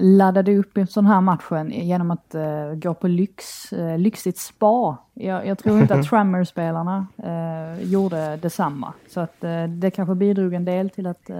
laddade 0.00 0.56
upp 0.56 0.76
en 0.76 0.86
sån 0.86 1.06
här 1.06 1.20
matchen 1.20 1.70
genom 1.70 2.10
att 2.10 2.34
eh, 2.34 2.74
gå 2.74 2.94
på 2.94 3.08
lyx, 3.08 3.72
eh, 3.72 3.98
lyxigt 3.98 4.38
spa. 4.38 4.96
Jag, 5.14 5.46
jag 5.46 5.58
tror 5.58 5.80
inte 5.80 5.94
att 5.94 6.06
Trammer-spelarna 6.10 7.06
eh, 7.16 7.82
gjorde 7.82 8.36
detsamma. 8.36 8.92
Så 9.08 9.20
att 9.20 9.44
eh, 9.44 9.64
det 9.64 9.90
kanske 9.90 10.14
bidrog 10.14 10.54
en 10.54 10.64
del 10.64 10.90
till 10.90 11.06
att 11.06 11.30
eh, 11.30 11.36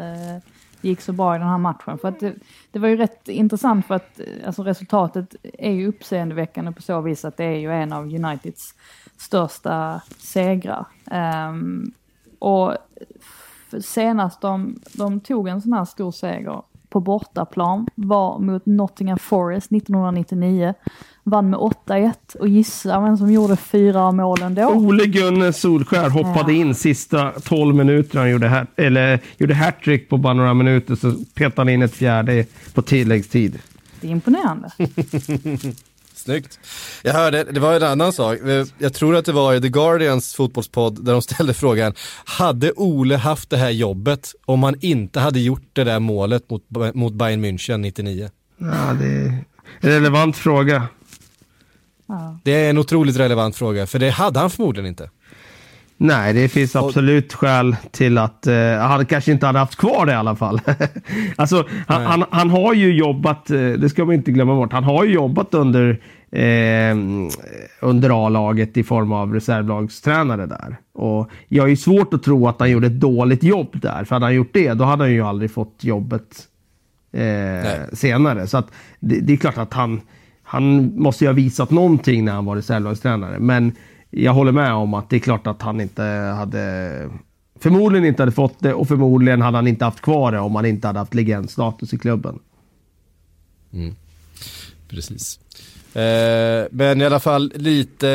det 0.80 0.88
gick 0.88 1.00
så 1.00 1.12
bra 1.12 1.36
i 1.36 1.38
den 1.38 1.48
här 1.48 1.58
matchen. 1.58 1.98
För 1.98 2.08
att 2.08 2.20
det, 2.20 2.34
det 2.70 2.78
var 2.78 2.88
ju 2.88 2.96
rätt 2.96 3.28
intressant 3.28 3.86
för 3.86 3.94
att 3.94 4.20
eh, 4.20 4.26
alltså 4.46 4.62
resultatet 4.62 5.34
är 5.42 5.72
ju 5.72 5.88
uppseendeväckande 5.88 6.72
på 6.72 6.82
så 6.82 7.00
vis 7.00 7.24
att 7.24 7.36
det 7.36 7.44
är 7.44 7.58
ju 7.58 7.72
en 7.72 7.92
av 7.92 8.04
Uniteds 8.04 8.74
största 9.16 10.00
segrar. 10.18 10.86
Ehm, 11.10 11.92
och 12.38 12.76
senast 13.80 14.40
de, 14.40 14.80
de 14.94 15.20
tog 15.20 15.48
en 15.48 15.62
sån 15.62 15.72
här 15.72 15.84
stor 15.84 16.10
seger 16.10 16.62
på 16.90 17.00
bortaplan 17.00 17.86
var 17.94 18.38
mot 18.38 18.66
Nottingham 18.66 19.18
Forest 19.18 19.72
1999. 19.72 20.74
Vann 21.24 21.50
med 21.50 21.58
8-1 21.60 22.12
och 22.40 22.48
gissa 22.48 23.00
vem 23.00 23.16
som 23.16 23.32
gjorde 23.32 23.56
fyra 23.56 24.02
av 24.02 24.14
målen 24.14 24.54
då? 24.54 24.66
Ole 24.68 25.06
Gunnar 25.06 25.52
Solskär 25.52 26.10
hoppade 26.10 26.52
Ja. 26.52 26.58
in 26.60 26.74
sista 26.74 27.30
12 27.44 27.74
minuterna 27.74 28.22
och 28.22 28.30
gjorde, 28.30 28.48
hat, 28.48 28.68
eller, 28.76 29.20
gjorde 29.38 29.54
hattrick 29.54 30.08
på 30.08 30.16
bara 30.16 30.34
några 30.34 30.54
minuter. 30.54 30.94
Så 30.94 31.12
petade 31.34 31.60
han 31.60 31.68
in 31.68 31.82
ett 31.82 31.94
fjärde 31.94 32.44
på 32.74 32.82
tilläggstid. 32.82 33.58
Det 34.00 34.06
är 34.06 34.10
imponerande. 34.10 34.70
Snyggt. 36.20 36.58
Jag 37.02 37.12
hörde, 37.12 37.44
det 37.44 37.60
var 37.60 37.74
en 37.76 37.82
annan 37.82 38.12
sak. 38.12 38.38
Eh, 38.40 38.66
Jag 38.78 38.94
tror 38.94 39.16
att 39.16 39.24
det 39.24 39.32
var 39.32 39.54
i 39.54 39.60
The 39.60 39.68
Guardians 39.68 40.34
fotbollspodd 40.34 41.04
där 41.04 41.12
de 41.12 41.22
ställde 41.22 41.54
frågan, 41.54 41.94
hade 42.24 42.72
Ole 42.72 43.16
haft 43.16 43.50
det 43.50 43.56
här 43.56 43.70
jobbet 43.70 44.32
om 44.46 44.62
han 44.62 44.74
inte 44.80 45.20
hade 45.20 45.40
gjort 45.40 45.68
det 45.72 45.84
där 45.84 45.98
målet 45.98 46.50
mot, 46.50 46.62
mot 46.94 47.12
Bayern 47.12 47.44
München 47.44 47.76
99? 47.78 48.30
Ja, 48.58 48.66
det 49.00 49.06
är 49.06 49.44
en 49.80 49.90
relevant 49.90 50.36
fråga. 50.36 50.88
Ja. 52.08 52.38
Det 52.44 52.52
är 52.52 52.70
en 52.70 52.78
otroligt 52.78 53.16
relevant 53.16 53.56
fråga, 53.56 53.86
för 53.86 53.98
det 53.98 54.10
hade 54.10 54.40
han 54.40 54.50
förmodligen 54.50 54.86
inte. 54.88 55.10
Nej, 56.02 56.32
det 56.32 56.48
finns 56.48 56.76
absolut 56.76 57.32
skäl 57.32 57.76
till 57.90 58.18
att 58.18 58.46
uh, 58.48 58.78
han 58.78 59.06
kanske 59.06 59.32
inte 59.32 59.46
hade 59.46 59.58
haft 59.58 59.76
kvar 59.76 60.06
det 60.06 60.12
i 60.12 60.14
alla 60.14 60.36
fall. 60.36 60.60
alltså, 61.36 61.66
han, 61.86 62.02
han, 62.02 62.24
han 62.30 62.50
har 62.50 62.74
ju 62.74 62.92
jobbat, 62.92 63.50
eh, 63.50 63.58
det 63.58 63.88
ska 63.88 64.04
man 64.04 64.14
inte 64.14 64.32
glömma 64.32 64.54
bort, 64.54 64.72
han 64.72 64.84
har 64.84 65.04
ju 65.04 65.12
jobbat 65.12 65.54
under, 65.54 66.00
eh, 66.32 66.96
under 67.80 68.26
A-laget 68.26 68.76
i 68.76 68.82
form 68.82 69.12
av 69.12 69.34
reservlagstränare 69.34 70.46
där. 70.46 70.76
Och 70.92 71.30
jag 71.48 71.62
har 71.62 71.68
ju 71.68 71.76
svårt 71.76 72.14
att 72.14 72.22
tro 72.22 72.48
att 72.48 72.60
han 72.60 72.70
gjorde 72.70 72.86
ett 72.86 73.00
dåligt 73.00 73.42
jobb 73.42 73.68
där, 73.72 74.04
för 74.04 74.14
hade 74.14 74.26
han 74.26 74.34
gjort 74.34 74.52
det, 74.52 74.74
då 74.74 74.84
hade 74.84 75.04
han 75.04 75.12
ju 75.12 75.22
aldrig 75.22 75.50
fått 75.50 75.84
jobbet 75.84 76.46
eh, 77.12 77.70
senare. 77.92 78.46
Så 78.46 78.58
att 78.58 78.68
det, 79.00 79.20
det 79.20 79.32
är 79.32 79.36
klart 79.36 79.58
att 79.58 79.74
han, 79.74 80.00
han 80.42 80.92
måste 80.96 81.24
ju 81.24 81.28
ha 81.28 81.34
visat 81.34 81.70
någonting 81.70 82.24
när 82.24 82.32
han 82.32 82.44
var 82.44 82.56
reservlagstränare. 82.56 83.38
Men 83.38 83.72
jag 84.10 84.32
håller 84.32 84.52
med 84.52 84.72
om 84.72 84.94
att 84.94 85.10
det 85.10 85.16
är 85.16 85.20
klart 85.20 85.46
att 85.46 85.62
han 85.62 85.80
inte 85.80 86.02
hade 86.36 87.10
Förmodligen 87.60 88.06
inte 88.08 88.22
hade 88.22 88.32
fått 88.32 88.54
det 88.60 88.74
och 88.74 88.88
förmodligen 88.88 89.42
hade 89.42 89.58
han 89.58 89.66
inte 89.66 89.84
haft 89.84 90.00
kvar 90.00 90.32
det 90.32 90.38
om 90.38 90.54
han 90.54 90.66
inte 90.66 90.86
hade 90.86 90.98
haft 90.98 91.14
legendstatus 91.14 91.92
i 91.94 91.98
klubben. 91.98 92.38
Precis. 94.88 95.40
Eh, 95.94 96.66
men 96.70 97.00
i 97.00 97.04
alla 97.04 97.20
fall 97.20 97.52
lite, 97.54 98.06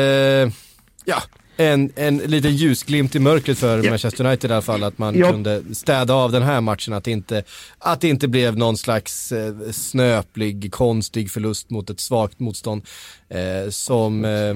ja, 1.04 1.22
en, 1.56 1.90
en 1.96 2.16
liten 2.18 2.56
ljusglimt 2.56 3.14
i 3.14 3.18
mörkret 3.18 3.58
för 3.58 3.82
Ja. 3.84 3.90
Manchester 3.90 4.24
United 4.26 4.50
i 4.50 4.54
alla 4.54 4.62
fall. 4.62 4.82
Att 4.84 4.98
man 4.98 5.18
Ja. 5.18 5.30
kunde 5.30 5.62
städa 5.74 6.14
av 6.14 6.32
den 6.32 6.42
här 6.42 6.60
matchen. 6.60 6.94
Att 6.94 7.04
det 7.04 7.10
inte, 7.10 7.42
att 7.78 8.00
det 8.00 8.08
inte 8.08 8.28
blev 8.28 8.56
någon 8.58 8.76
slags 8.76 9.32
eh, 9.32 9.54
snöplig, 9.72 10.72
konstig 10.72 11.30
förlust 11.30 11.70
mot 11.70 11.90
ett 11.90 12.00
svagt 12.00 12.38
motstånd. 12.40 12.82
Eh, 13.28 13.70
som, 13.70 14.24
eh, 14.24 14.54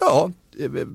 ja, 0.00 0.30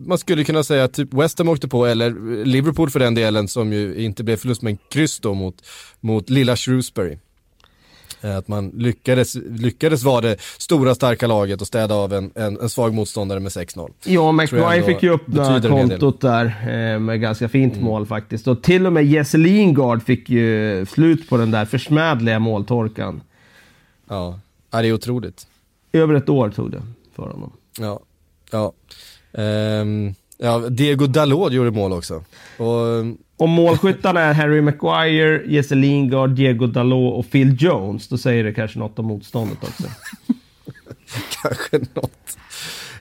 man 0.06 0.18
skulle 0.18 0.44
kunna 0.44 0.64
säga 0.64 0.84
att 0.84 0.94
typ 0.94 1.14
West 1.14 1.38
Ham 1.38 1.50
åkte 1.50 1.68
på, 1.68 1.86
eller 1.86 2.46
Liverpool 2.46 2.90
för 2.90 3.00
den 3.00 3.16
delen, 3.16 3.48
som 3.48 3.74
ju 3.74 3.96
inte 3.96 4.24
blev 4.24 4.38
förlust 4.38 4.62
men 4.62 4.78
kryss 4.90 5.20
då 5.20 5.34
mot, 5.34 5.56
mot 6.00 6.30
lilla 6.30 6.56
Shrewsbury. 6.56 7.18
Eh, 8.22 8.38
Att 8.38 8.48
man 8.48 8.70
lyckades, 8.70 9.36
lyckades 9.36 10.04
vara 10.04 10.22
det 10.22 10.42
stora 10.58 10.96
starka 10.96 11.28
laget 11.28 11.62
och 11.62 11.68
städa 11.68 11.96
av 11.96 12.14
en, 12.14 12.32
en, 12.36 12.60
en 12.60 12.70
svag 12.70 12.94
motståndare 12.94 13.40
med 13.40 13.50
6-0. 13.50 13.92
Ja, 14.06 14.32
McBride 14.32 14.84
fick 14.84 15.04
ju 15.04 15.14
öppna 15.14 15.62
kontot 15.62 16.22
där 16.22 16.46
eh, 16.46 17.00
med 17.00 17.22
ganska 17.22 17.50
fint 17.50 17.82
mål 17.82 18.06
faktiskt. 18.06 18.48
Och 18.48 18.64
till 18.64 18.86
och 18.86 18.94
med 18.94 19.06
Jesse 19.06 19.38
Lingard 19.38 20.04
fick 20.04 20.30
ju 20.30 20.86
slut 20.86 21.30
på 21.30 21.38
den 21.38 21.52
där 21.52 21.66
försmädliga 21.66 22.40
måltorkan. 22.40 23.22
Ja. 24.08 24.40
ja, 24.72 24.82
det 24.82 24.88
är 24.88 24.94
otroligt. 24.94 25.48
Över 25.94 26.14
ett 26.14 26.30
år 26.30 26.50
tog 26.50 26.72
det 26.72 26.82
för 27.16 27.24
honom. 27.24 27.52
Ja, 27.80 28.00
ja. 28.52 28.74
Ehm, 29.38 30.16
ja 30.38 30.60
Diego 30.60 31.08
Dalot 31.08 31.54
gjorde 31.54 31.72
mål 31.72 31.94
också. 31.94 32.24
Och, 32.58 32.88
ehm, 32.88 33.18
Om 33.38 33.50
målskyttarna 33.50 34.22
är 34.22 34.34
Harry 34.34 34.62
Maguire, 34.62 35.44
Jesse 35.48 35.76
Lingard, 35.76 36.30
Diego 36.30 36.68
Dalot 36.68 37.14
och 37.26 37.32
Phil 37.32 37.58
Jones, 37.60 38.08
då 38.08 38.18
säger 38.18 38.44
det 38.44 38.54
kanske 38.54 38.80
något 38.80 39.00
om 39.00 39.06
motståndet 39.06 39.58
också. 39.64 39.84
kanske 41.42 41.78
något. 41.94 42.38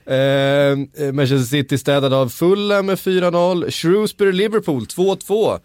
Eh, 0.06 1.12
Manchester 1.12 1.46
City 1.56 1.78
städade 1.78 2.16
av 2.16 2.28
Fulham 2.28 2.86
med 2.86 2.98
4-0. 2.98 3.64
Shrewsbury-Liverpool 3.70 4.86
2-2. 4.86 5.60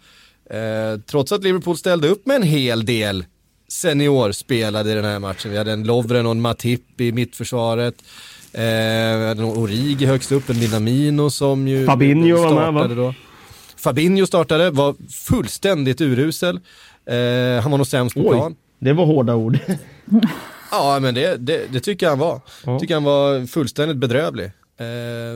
Eh, 0.50 1.00
trots 1.00 1.32
att 1.32 1.44
Liverpool 1.44 1.76
ställde 1.76 2.08
upp 2.08 2.26
med 2.26 2.36
en 2.36 2.42
hel 2.42 2.84
del 2.84 3.24
seniorspelade 3.68 4.90
i 4.90 4.94
den 4.94 5.04
här 5.04 5.18
matchen. 5.18 5.50
Vi 5.50 5.58
hade 5.58 5.72
en 5.72 5.84
Lovren 5.84 6.26
och 6.26 6.32
en 6.32 6.40
Matip 6.40 7.00
i 7.00 7.12
mittförsvaret. 7.12 7.94
Eh, 8.52 9.18
vi 9.18 9.26
hade 9.28 9.44
Origi 9.44 10.06
högst 10.06 10.32
upp, 10.32 10.50
en 10.50 10.58
Minamino 10.58 11.30
som 11.30 11.68
ju 11.68 11.86
Fabinho 11.86 12.36
var 12.36 12.54
med, 12.54 12.72
va? 12.72 12.80
startade 12.80 12.94
då. 12.94 13.14
Fabinho 13.76 14.26
startade, 14.26 14.70
var 14.70 14.94
fullständigt 15.28 16.00
urusel. 16.00 16.56
Eh, 17.06 17.62
han 17.62 17.70
var 17.70 17.78
nog 17.78 17.86
sämst 17.86 18.14
på 18.16 18.22
plan. 18.22 18.52
Oj, 18.52 18.56
det 18.78 18.92
var 18.92 19.04
hårda 19.06 19.34
ord. 19.34 19.58
Ja, 20.72 20.98
men 21.02 21.14
det, 21.14 21.36
det, 21.36 21.72
det 21.72 21.80
tycker 21.80 22.06
jag 22.06 22.10
han 22.10 22.18
var. 22.18 22.40
Ja. 22.66 22.78
Tycker 22.78 22.94
han 22.94 23.04
var 23.04 23.46
fullständigt 23.46 23.96
bedrövlig. 23.96 24.44
Eh, 24.80 24.86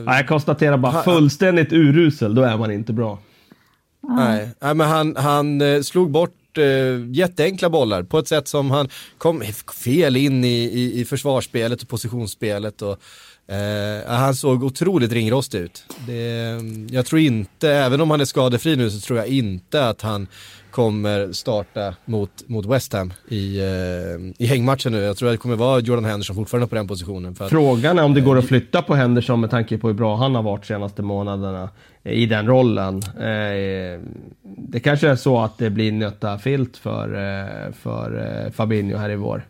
Ja, 0.05 0.15
jag 0.15 0.27
konstaterar 0.27 0.77
bara, 0.77 1.03
fullständigt 1.03 1.73
urusel, 1.73 2.35
då 2.35 2.41
är 2.41 2.57
man 2.57 2.71
inte 2.71 2.93
bra. 2.93 3.19
nej. 4.01 4.49
nej, 4.61 4.73
men 4.75 4.87
han, 4.87 5.15
han 5.15 5.61
eh, 5.61 5.81
slog 5.81 6.11
bort 6.11 6.33
eh, 6.57 6.65
jätteenkla 7.11 7.69
bollar 7.69 8.03
på 8.03 8.19
ett 8.19 8.27
sätt 8.27 8.47
som 8.47 8.71
han 8.71 8.89
kom 9.17 9.43
fel 9.83 10.17
in 10.17 10.43
i, 10.43 10.63
i, 10.63 10.99
i 10.99 11.05
försvarsspelet 11.05 11.81
och 11.81 11.89
positionsspelet. 11.89 12.81
Och, 12.81 12.97
eh, 13.55 14.07
han 14.07 14.35
såg 14.35 14.63
otroligt 14.63 15.11
ringrostig 15.11 15.59
ut. 15.59 15.83
Det, 16.07 16.61
jag 16.89 17.05
tror 17.05 17.21
inte, 17.21 17.69
även 17.69 18.01
om 18.01 18.11
han 18.11 18.21
är 18.21 18.25
skadefri 18.25 18.75
nu, 18.75 18.89
så 18.89 18.99
tror 18.99 19.19
jag 19.19 19.27
inte 19.27 19.87
att 19.87 20.01
han 20.01 20.27
kommer 20.75 21.31
starta 21.31 21.95
mot, 22.05 22.29
mot 22.47 22.65
West 22.65 22.93
Ham 22.93 23.13
i, 23.27 23.59
eh, 23.59 24.43
i 24.45 24.45
hängmatchen 24.45 24.91
nu. 24.91 25.01
Jag 25.01 25.17
tror 25.17 25.29
att 25.29 25.33
det 25.33 25.37
kommer 25.37 25.55
vara 25.55 25.79
Jordan 25.79 26.05
Henderson 26.05 26.35
fortfarande 26.35 26.67
på 26.67 26.75
den 26.75 26.87
positionen. 26.87 27.35
Att, 27.39 27.49
Frågan 27.49 27.99
är 27.99 28.03
om 28.03 28.13
det 28.13 28.21
går 28.21 28.37
att 28.37 28.45
flytta 28.45 28.81
på 28.81 28.95
Henderson 28.95 29.39
med 29.39 29.49
tanke 29.49 29.77
på 29.77 29.87
hur 29.87 29.93
bra 29.93 30.15
han 30.15 30.35
har 30.35 30.43
varit 30.43 30.65
senaste 30.65 31.01
månaderna 31.01 31.69
i 32.05 32.25
den 32.25 32.47
rollen. 32.47 33.03
Eh, 33.03 34.01
det 34.57 34.79
kanske 34.79 35.09
är 35.09 35.15
så 35.15 35.39
att 35.39 35.57
det 35.57 35.69
blir 35.69 35.91
nötta 35.91 36.39
filt 36.39 36.77
för, 36.77 37.07
eh, 37.07 37.73
för 37.73 38.43
eh, 38.45 38.51
Fabinho 38.51 38.97
här 38.97 39.09
i 39.09 39.15
vår. 39.15 39.47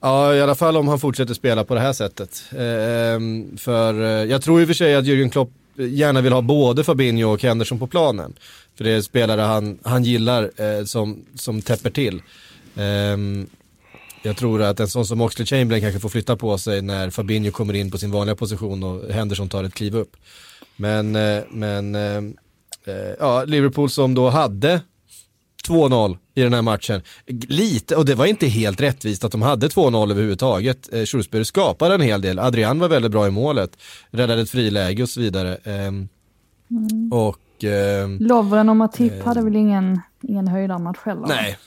Ja, 0.00 0.34
i 0.34 0.40
alla 0.40 0.54
fall 0.54 0.76
om 0.76 0.88
han 0.88 1.00
fortsätter 1.00 1.34
spela 1.34 1.64
på 1.64 1.74
det 1.74 1.80
här 1.80 1.92
sättet. 1.92 2.42
Ehm, 2.58 3.56
för 3.56 3.94
jag 4.24 4.42
tror 4.42 4.60
i 4.60 4.64
och 4.64 4.66
för 4.66 4.74
sig 4.74 4.94
att 4.94 5.04
Jürgen 5.04 5.30
Klopp 5.30 5.50
gärna 5.76 6.20
vill 6.20 6.32
ha 6.32 6.42
både 6.42 6.84
Fabinho 6.84 7.32
och 7.32 7.42
Henderson 7.42 7.78
på 7.78 7.86
planen. 7.86 8.34
För 8.76 8.84
det 8.84 8.90
är 8.90 9.00
spelare 9.00 9.40
han, 9.40 9.78
han 9.82 10.04
gillar 10.04 10.50
som, 10.84 11.24
som 11.34 11.62
täpper 11.62 11.90
till. 11.90 12.22
Ehm, 12.76 13.46
jag 14.22 14.36
tror 14.36 14.62
att 14.62 14.80
en 14.80 14.88
sån 14.88 15.06
som 15.06 15.20
Oxlade 15.20 15.46
Chamberlain 15.46 15.82
kanske 15.82 16.00
får 16.00 16.08
flytta 16.08 16.36
på 16.36 16.58
sig 16.58 16.82
när 16.82 17.10
Fabinho 17.10 17.50
kommer 17.50 17.74
in 17.74 17.90
på 17.90 17.98
sin 17.98 18.10
vanliga 18.10 18.36
position 18.36 18.82
och 18.82 19.12
Henderson 19.12 19.48
tar 19.48 19.64
ett 19.64 19.74
kliv 19.74 19.96
upp. 19.96 20.16
Men, 20.80 21.16
eh, 21.16 21.42
men 21.50 21.94
eh, 21.94 22.16
eh, 22.86 23.14
ja, 23.18 23.44
Liverpool 23.44 23.90
som 23.90 24.14
då 24.14 24.28
hade 24.28 24.80
2-0 25.68 26.18
i 26.34 26.42
den 26.42 26.52
här 26.52 26.62
matchen. 26.62 27.02
Lite, 27.48 27.96
och 27.96 28.04
det 28.04 28.14
var 28.14 28.26
inte 28.26 28.46
helt 28.46 28.80
rättvist 28.80 29.24
att 29.24 29.32
de 29.32 29.42
hade 29.42 29.68
2-0 29.68 30.10
överhuvudtaget. 30.10 30.94
Eh, 30.94 31.04
Shrewsbury 31.04 31.44
skapade 31.44 31.94
en 31.94 32.00
hel 32.00 32.20
del. 32.20 32.38
Adrian 32.38 32.78
var 32.78 32.88
väldigt 32.88 33.12
bra 33.12 33.26
i 33.26 33.30
målet, 33.30 33.76
räddade 34.10 34.42
ett 34.42 34.50
friläge 34.50 35.02
och 35.02 35.08
så 35.08 35.20
vidare. 35.20 35.58
Ehm, 35.64 36.08
Och 37.12 37.38
och... 37.60 37.64
Eh, 37.64 38.08
Lovren 38.08 38.68
och 38.68 38.76
Matip 38.76 39.12
eh, 39.12 39.24
hade 39.24 39.42
väl 39.42 39.56
ingen, 39.56 40.00
ingen 40.22 40.48
höjdarmatch 40.48 40.98
heller? 41.04 41.26
Nej. 41.26 41.58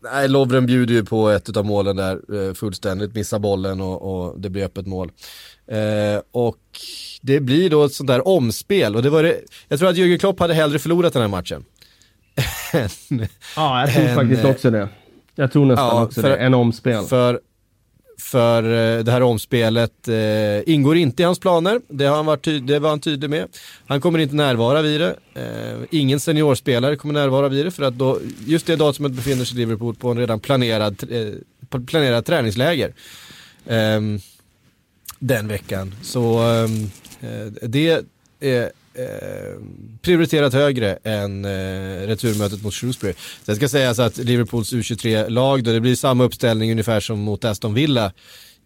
Nej, 0.00 0.28
Lovren 0.28 0.66
bjuder 0.66 0.94
ju 0.94 1.04
på 1.04 1.28
ett 1.28 1.56
av 1.56 1.64
målen 1.64 1.96
där 1.96 2.48
eh, 2.48 2.54
fullständigt, 2.54 3.14
missar 3.14 3.38
bollen 3.38 3.80
och, 3.80 4.02
och 4.02 4.40
det 4.40 4.50
blir 4.50 4.64
öppet 4.64 4.86
mål. 4.86 5.10
Eh, 5.66 6.22
och 6.32 6.58
det 7.22 7.40
blir 7.40 7.70
då 7.70 7.84
ett 7.84 7.92
sånt 7.92 8.08
där 8.08 8.28
omspel 8.28 8.96
och 8.96 9.02
det 9.02 9.10
var 9.10 9.22
det, 9.22 9.40
jag 9.68 9.78
tror 9.78 9.88
att 9.88 9.96
Jürgen 9.96 10.18
Klopp 10.18 10.40
hade 10.40 10.54
hellre 10.54 10.78
förlorat 10.78 11.12
den 11.12 11.22
här 11.22 11.28
matchen. 11.28 11.64
ja, 13.56 13.80
jag 13.80 13.94
tror 13.94 14.04
en, 14.04 14.14
faktiskt 14.14 14.44
också 14.44 14.70
det. 14.70 14.88
Jag 15.34 15.52
tror 15.52 15.66
nästan 15.66 15.86
ja, 15.86 16.04
också 16.04 16.20
för, 16.20 16.28
det, 16.28 16.36
en 16.36 16.54
omspel. 16.54 17.04
För 17.04 17.40
för 18.20 18.62
eh, 18.62 19.04
det 19.04 19.12
här 19.12 19.22
omspelet 19.22 20.08
eh, 20.08 20.72
ingår 20.74 20.96
inte 20.96 21.22
i 21.22 21.26
hans 21.26 21.38
planer. 21.38 21.80
Det, 21.88 22.04
har 22.04 22.16
han 22.16 22.26
varit 22.26 22.66
det 22.66 22.78
var 22.78 22.90
han 22.90 23.00
tydlig 23.00 23.30
med. 23.30 23.48
Han 23.86 24.00
kommer 24.00 24.18
inte 24.18 24.34
närvara 24.34 24.82
vid 24.82 25.00
det. 25.00 25.16
Eh, 25.34 25.78
ingen 25.90 26.20
seniorspelare 26.20 26.96
kommer 26.96 27.14
närvara 27.14 27.48
vid 27.48 27.66
det 27.66 27.70
för 27.70 27.82
att 27.82 27.94
då, 27.94 28.20
just 28.46 28.66
det 28.66 28.76
datumet 28.76 29.12
befinner 29.12 29.44
sig 29.44 29.56
Liverpool 29.56 29.94
på 29.94 30.10
en 30.10 30.18
redan 30.18 30.40
planerad, 30.40 31.04
eh, 31.10 31.80
planerad 31.86 32.24
träningsläger. 32.24 32.92
Eh, 33.66 34.00
den 35.18 35.48
veckan. 35.48 35.94
Så 36.02 36.38
ehm, 36.38 36.90
eh, 37.20 37.68
det 37.68 38.04
är 38.40 38.70
Eh, 38.98 39.60
prioriterat 40.02 40.54
högre 40.54 40.98
än 41.04 41.44
eh, 41.44 41.48
returmötet 42.06 42.62
mot 42.62 42.74
Shrewsbury. 42.74 43.14
Sen 43.42 43.56
ska 43.56 43.68
sägas 43.68 43.98
att 43.98 44.16
Liverpools 44.16 44.72
U23-lag, 44.72 45.64
det 45.64 45.80
blir 45.80 45.94
samma 45.94 46.24
uppställning 46.24 46.70
ungefär 46.70 47.00
som 47.00 47.18
mot 47.18 47.44
Aston 47.44 47.74
Villa 47.74 48.12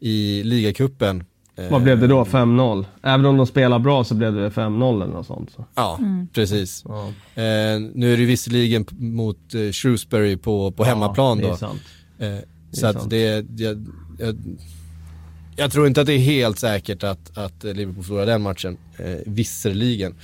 i 0.00 0.42
ligacupen. 0.44 1.24
Eh, 1.56 1.70
Vad 1.70 1.82
blev 1.82 2.00
det 2.00 2.06
då? 2.06 2.24
5-0? 2.24 2.84
Även 3.02 3.26
om 3.26 3.36
de 3.36 3.46
spelar 3.46 3.78
bra 3.78 4.04
så 4.04 4.14
blev 4.14 4.34
det 4.34 4.48
5-0 4.48 5.02
eller 5.02 5.12
något 5.12 5.26
sånt? 5.26 5.50
Så. 5.56 5.64
Ja, 5.74 5.96
mm. 5.98 6.28
precis. 6.28 6.84
Ja. 6.88 7.06
Eh, 7.34 7.80
nu 7.94 8.12
är 8.12 8.16
det 8.16 8.24
visserligen 8.24 8.86
mot 8.90 9.54
eh, 9.54 9.70
Shrewsbury 9.72 10.36
på, 10.36 10.70
på 10.70 10.84
hemmaplan 10.84 11.40
ja, 11.40 11.48
då. 11.48 11.56
Sant. 11.56 11.80
Eh, 12.18 12.36
så 12.72 12.86
att 12.86 13.10
det, 13.10 13.46
jag, 13.60 13.86
jag, 14.18 14.34
jag 15.56 15.72
tror 15.72 15.86
inte 15.86 16.00
att 16.00 16.06
det 16.06 16.12
är 16.12 16.18
helt 16.18 16.58
säkert 16.58 17.02
att, 17.02 17.38
att 17.38 17.64
Liverpool 17.64 18.04
förlorar 18.04 18.26
den 18.26 18.42
matchen, 18.42 18.76
eh, 18.96 19.16
visserligen. 19.26 20.14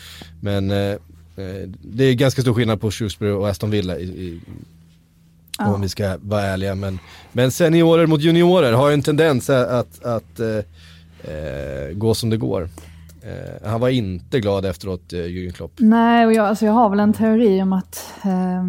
Men 0.40 0.70
eh, 0.70 0.92
eh, 1.36 1.68
det 1.82 2.04
är 2.04 2.14
ganska 2.14 2.42
stor 2.42 2.54
skillnad 2.54 2.80
på 2.80 2.90
Shrewsbury 2.90 3.32
och 3.32 3.48
Aston 3.48 3.70
Villa 3.70 3.98
i, 3.98 4.04
i, 4.04 4.40
ja. 5.58 5.74
om 5.74 5.80
vi 5.80 5.88
ska 5.88 6.18
vara 6.22 6.42
ärliga. 6.42 6.74
Men, 6.74 6.98
men 7.32 7.50
seniorer 7.50 8.06
mot 8.06 8.20
juniorer 8.20 8.72
har 8.72 8.88
ju 8.88 8.94
en 8.94 9.02
tendens 9.02 9.50
att, 9.50 10.04
att 10.04 10.40
eh, 10.40 10.56
eh 11.32 11.92
gå 11.92 12.14
som 12.14 12.30
det 12.30 12.36
går. 12.36 12.68
Eh, 13.28 13.68
han 13.70 13.80
var 13.80 13.88
inte 13.88 14.40
glad 14.40 14.64
efteråt, 14.64 15.12
eh, 15.12 15.18
Jürgen 15.18 15.52
Klopp. 15.52 15.72
Nej, 15.78 16.26
och 16.26 16.32
jag, 16.32 16.46
alltså 16.46 16.66
jag 16.66 16.72
har 16.72 16.88
väl 16.88 17.00
en 17.00 17.12
teori 17.12 17.62
om 17.62 17.72
att 17.72 18.14
eh, 18.24 18.64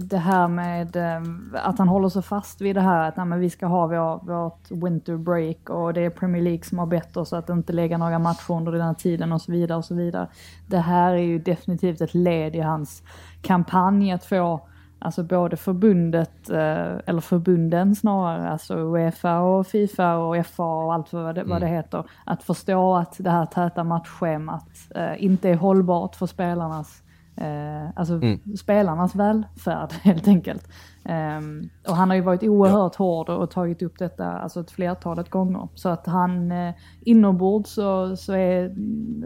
det 0.00 0.16
här 0.16 0.48
med 0.48 0.96
eh, 0.96 1.22
att 1.52 1.78
han 1.78 1.88
håller 1.88 2.08
sig 2.08 2.22
fast 2.22 2.60
vid 2.60 2.76
det 2.76 2.80
här 2.80 3.08
att 3.08 3.16
nej, 3.16 3.26
men 3.26 3.40
vi 3.40 3.50
ska 3.50 3.66
ha 3.66 3.86
vår, 3.86 4.26
vårt 4.26 4.70
winter 4.70 5.16
break 5.16 5.70
och 5.70 5.94
det 5.94 6.00
är 6.00 6.10
Premier 6.10 6.42
League 6.42 6.64
som 6.64 6.78
har 6.78 6.86
bett 6.86 7.16
oss 7.16 7.32
att 7.32 7.48
inte 7.50 7.72
lägga 7.72 7.98
några 7.98 8.18
matcher 8.18 8.50
under 8.50 8.72
den 8.72 8.82
här 8.82 8.94
tiden 8.94 9.32
och 9.32 9.42
så 9.42 9.52
vidare 9.52 9.78
och 9.78 9.84
så 9.84 9.94
vidare. 9.94 10.28
Det 10.66 10.78
här 10.78 11.12
är 11.12 11.18
ju 11.22 11.38
definitivt 11.38 12.00
ett 12.00 12.14
led 12.14 12.56
i 12.56 12.60
hans 12.60 13.02
kampanj 13.42 14.12
att 14.12 14.24
få 14.24 14.68
Alltså 14.98 15.22
både 15.22 15.56
förbundet, 15.56 16.50
eh, 16.50 16.96
eller 17.06 17.20
förbunden 17.20 17.94
snarare, 17.94 18.48
alltså 18.48 18.74
Uefa 18.74 19.40
och 19.40 19.66
Fifa 19.66 20.16
och 20.16 20.46
FA 20.46 20.64
och 20.64 20.94
allt 20.94 21.12
vad 21.12 21.34
det, 21.34 21.40
mm. 21.40 21.50
vad 21.50 21.62
det 21.62 21.66
mm. 21.66 21.76
heter, 21.76 22.04
att 22.24 22.42
förstå 22.42 22.94
att 22.94 23.16
det 23.18 23.30
här 23.30 23.46
täta 23.46 23.84
matchschemat 23.84 24.68
eh, 24.94 25.24
inte 25.24 25.48
är 25.48 25.56
hållbart 25.56 26.16
för 26.16 26.26
spelarnas 26.26 27.04
Eh, 27.36 27.88
alltså 27.96 28.14
mm. 28.14 28.40
spelarnas 28.56 29.14
välfärd 29.14 29.92
helt 30.02 30.28
enkelt. 30.28 30.68
Eh, 31.04 31.40
och 31.88 31.96
han 31.96 32.10
har 32.10 32.16
ju 32.16 32.22
varit 32.22 32.42
oerhört 32.42 32.94
ja. 32.98 33.04
hård 33.04 33.28
och 33.28 33.50
tagit 33.50 33.82
upp 33.82 33.98
detta 33.98 34.32
alltså 34.32 34.60
ett 34.60 34.70
flertalet 34.70 35.30
gånger. 35.30 35.68
Så 35.74 35.88
att 35.88 36.06
han 36.06 36.52
eh, 36.52 36.74
inombords 37.00 37.70
så, 37.70 38.16
så 38.16 38.32
är, 38.32 38.74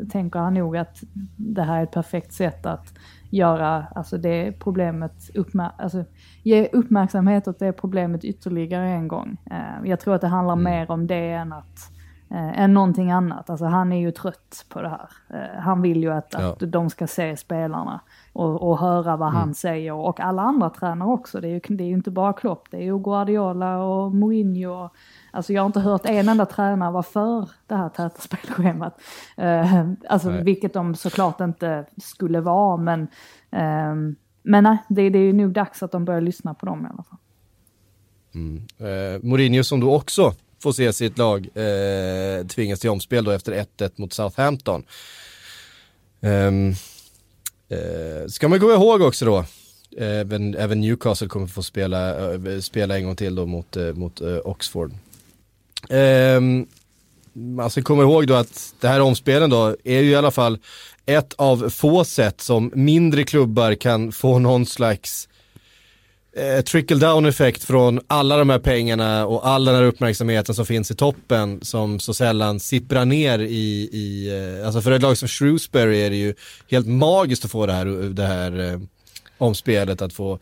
tänker 0.08 0.38
han 0.38 0.54
nog 0.54 0.76
att 0.76 1.02
det 1.36 1.62
här 1.62 1.78
är 1.78 1.82
ett 1.82 1.90
perfekt 1.90 2.32
sätt 2.32 2.66
att 2.66 2.94
göra 3.30 3.86
alltså 3.94 4.18
det 4.18 4.52
problemet, 4.52 5.30
uppmär 5.34 5.70
alltså, 5.78 6.04
ge 6.42 6.68
uppmärksamhet 6.72 7.48
åt 7.48 7.58
det 7.58 7.72
problemet 7.72 8.24
ytterligare 8.24 8.88
en 8.88 9.08
gång. 9.08 9.36
Eh, 9.50 9.88
jag 9.88 10.00
tror 10.00 10.14
att 10.14 10.20
det 10.20 10.28
handlar 10.28 10.54
mm. 10.54 10.64
mer 10.64 10.90
om 10.90 11.06
det 11.06 11.32
än 11.32 11.52
att 11.52 11.90
eh, 12.30 12.60
än 12.60 12.74
någonting 12.74 13.10
annat. 13.10 13.50
Alltså 13.50 13.66
han 13.66 13.92
är 13.92 14.00
ju 14.00 14.10
trött 14.10 14.66
på 14.68 14.82
det 14.82 14.88
här. 14.88 15.08
Eh, 15.30 15.60
han 15.60 15.82
vill 15.82 16.02
ju 16.02 16.12
att, 16.12 16.34
ja. 16.38 16.52
att 16.52 16.72
de 16.72 16.90
ska 16.90 17.06
se 17.06 17.36
spelarna 17.36 18.00
och, 18.32 18.68
och 18.70 18.78
höra 18.78 19.16
vad 19.16 19.28
mm. 19.28 19.40
han 19.40 19.54
säger 19.54 19.92
och 19.92 20.20
alla 20.20 20.42
andra 20.42 20.70
tränare 20.70 21.08
också. 21.08 21.40
Det 21.40 21.48
är 21.48 21.52
ju, 21.68 21.76
det 21.76 21.84
är 21.84 21.88
ju 21.88 21.94
inte 21.94 22.10
bara 22.10 22.32
Klopp, 22.32 22.68
det 22.70 22.76
är 22.76 22.84
ju 22.84 22.98
Guardiola 22.98 23.78
och 23.78 24.14
Mourinho. 24.14 24.90
Alltså 25.30 25.52
jag 25.52 25.62
har 25.62 25.66
inte 25.66 25.80
hört 25.80 26.06
en 26.06 26.28
enda 26.28 26.46
tränare 26.46 26.92
vara 26.92 27.02
för 27.02 27.50
det 27.66 27.74
här 27.74 27.88
täta 27.88 28.10
spelschemat. 28.20 29.00
Uh, 29.38 29.92
alltså 30.08 30.30
nej. 30.30 30.44
vilket 30.44 30.72
de 30.72 30.94
såklart 30.94 31.40
inte 31.40 31.84
skulle 31.96 32.40
vara 32.40 32.76
men, 32.76 33.00
uh, 33.00 34.14
men 34.42 34.64
nej, 34.64 34.78
det, 34.88 35.10
det 35.10 35.18
är 35.18 35.22
ju 35.22 35.32
nog 35.32 35.52
dags 35.52 35.82
att 35.82 35.92
de 35.92 36.04
börjar 36.04 36.20
lyssna 36.20 36.54
på 36.54 36.66
dem 36.66 36.86
i 36.86 36.88
alla 36.92 37.02
fall. 37.02 37.18
Mm. 38.34 38.62
Uh, 38.80 39.24
Mourinho 39.24 39.64
som 39.64 39.80
då 39.80 39.94
också 39.94 40.32
får 40.62 40.72
se 40.72 40.92
sitt 40.92 41.18
lag 41.18 41.48
eh, 41.54 42.46
tvingas 42.46 42.80
till 42.80 42.90
omspel 42.90 43.24
då 43.24 43.30
efter 43.30 43.52
1-1 43.52 43.90
mot 43.96 44.12
Southampton. 44.12 44.82
Um, 46.20 46.74
Eh, 47.68 48.26
ska 48.28 48.48
man 48.48 48.58
gå 48.58 48.72
ihåg 48.72 49.02
också 49.02 49.24
då, 49.24 49.44
även, 49.96 50.54
även 50.54 50.80
Newcastle 50.80 51.28
kommer 51.28 51.46
få 51.46 51.62
spela, 51.62 52.32
äh, 52.34 52.60
spela 52.60 52.98
en 52.98 53.04
gång 53.04 53.16
till 53.16 53.34
då 53.34 53.46
mot, 53.46 53.76
äh, 53.76 53.92
mot 53.92 54.20
äh, 54.20 54.36
Oxford. 54.44 54.92
Alltså, 55.82 55.94
eh, 55.94 56.40
man 57.38 57.70
ska 57.70 57.82
komma 57.82 58.02
ihåg 58.02 58.26
då 58.26 58.34
att 58.34 58.74
det 58.80 58.88
här 58.88 59.00
omspelen 59.00 59.50
då 59.50 59.76
är 59.84 60.00
ju 60.00 60.10
i 60.10 60.16
alla 60.16 60.30
fall 60.30 60.58
ett 61.06 61.34
av 61.36 61.70
få 61.70 62.04
sätt 62.04 62.40
som 62.40 62.72
mindre 62.74 63.24
klubbar 63.24 63.74
kan 63.74 64.12
få 64.12 64.38
någon 64.38 64.66
slags 64.66 65.28
eh, 66.36 66.60
trickle 66.60 66.96
down 66.96 67.26
effekt 67.26 67.64
från 67.64 68.00
alla 68.06 68.36
de 68.36 68.50
här 68.50 68.58
pengarna 68.58 69.26
och 69.26 69.48
all 69.48 69.64
den 69.64 69.74
här 69.74 69.82
uppmärksamheten 69.82 70.54
som 70.54 70.66
finns 70.66 70.90
i 70.90 70.94
toppen 70.94 71.60
som 71.62 72.00
så 72.00 72.14
sällan 72.14 72.60
sipprar 72.60 73.04
ner 73.04 73.38
i, 73.38 73.88
i 73.92 74.30
eh, 74.58 74.66
alltså 74.66 74.80
för 74.80 74.90
ett 74.90 75.02
lag 75.02 75.18
som 75.18 75.28
Shrewsbury 75.28 76.00
är 76.00 76.10
det 76.10 76.16
ju 76.16 76.34
helt 76.70 76.86
magiskt 76.86 77.44
att 77.44 77.50
få 77.50 77.66
det 77.66 77.72
här, 77.72 77.86
det 78.14 78.26
här 78.26 78.72
eh, 78.72 78.80
omspelet, 79.38 80.02
att 80.02 80.12
få 80.12 80.38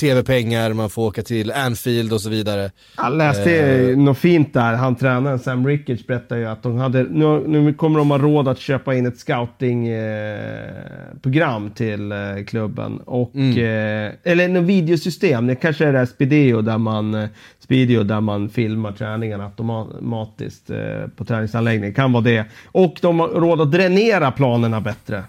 tv-pengar, 0.00 0.72
man 0.72 0.90
får 0.90 1.02
åka 1.02 1.22
till 1.22 1.52
Anfield 1.52 2.12
och 2.12 2.20
så 2.20 2.30
vidare. 2.30 2.70
Jag 2.96 3.16
läste 3.16 3.56
eh. 3.56 3.96
något 3.96 4.18
fint 4.18 4.54
där. 4.54 4.74
Han 4.74 4.96
tränaren 4.96 5.38
Sam 5.38 5.66
Ricketts 5.66 6.06
berättade 6.06 6.40
ju 6.40 6.46
att 6.46 6.62
de 6.62 6.76
hade, 6.76 7.02
nu, 7.02 7.44
nu 7.46 7.74
kommer 7.74 7.98
de 7.98 8.10
ha 8.10 8.18
råd 8.18 8.48
att 8.48 8.58
köpa 8.58 8.94
in 8.94 9.06
ett 9.06 9.18
scoutingprogram 9.18 11.66
eh, 11.66 11.72
till 11.72 12.12
eh, 12.12 12.18
klubben. 12.46 13.00
Och, 13.04 13.34
mm. 13.34 13.58
eh, 13.58 14.12
eller 14.24 14.48
något 14.48 14.64
videosystem, 14.64 15.46
det 15.46 15.54
kanske 15.54 15.86
är 15.86 15.92
det 15.92 15.98
här 15.98 16.06
Speedio 16.06 16.62
där 16.62 16.78
man, 16.78 17.14
eh, 17.14 17.28
Speedio 17.58 18.02
där 18.02 18.20
man 18.20 18.48
filmar 18.48 18.92
träningarna 18.92 19.44
automatiskt 19.44 20.70
eh, 20.70 20.76
på 21.16 21.24
träningsanläggningen. 21.24 21.94
Kan 21.94 22.12
vara 22.12 22.24
det. 22.24 22.44
Och 22.64 22.98
de 23.00 23.20
har 23.20 23.28
råd 23.28 23.60
att 23.60 23.72
dränera 23.72 24.30
planerna 24.30 24.80
bättre. 24.80 25.24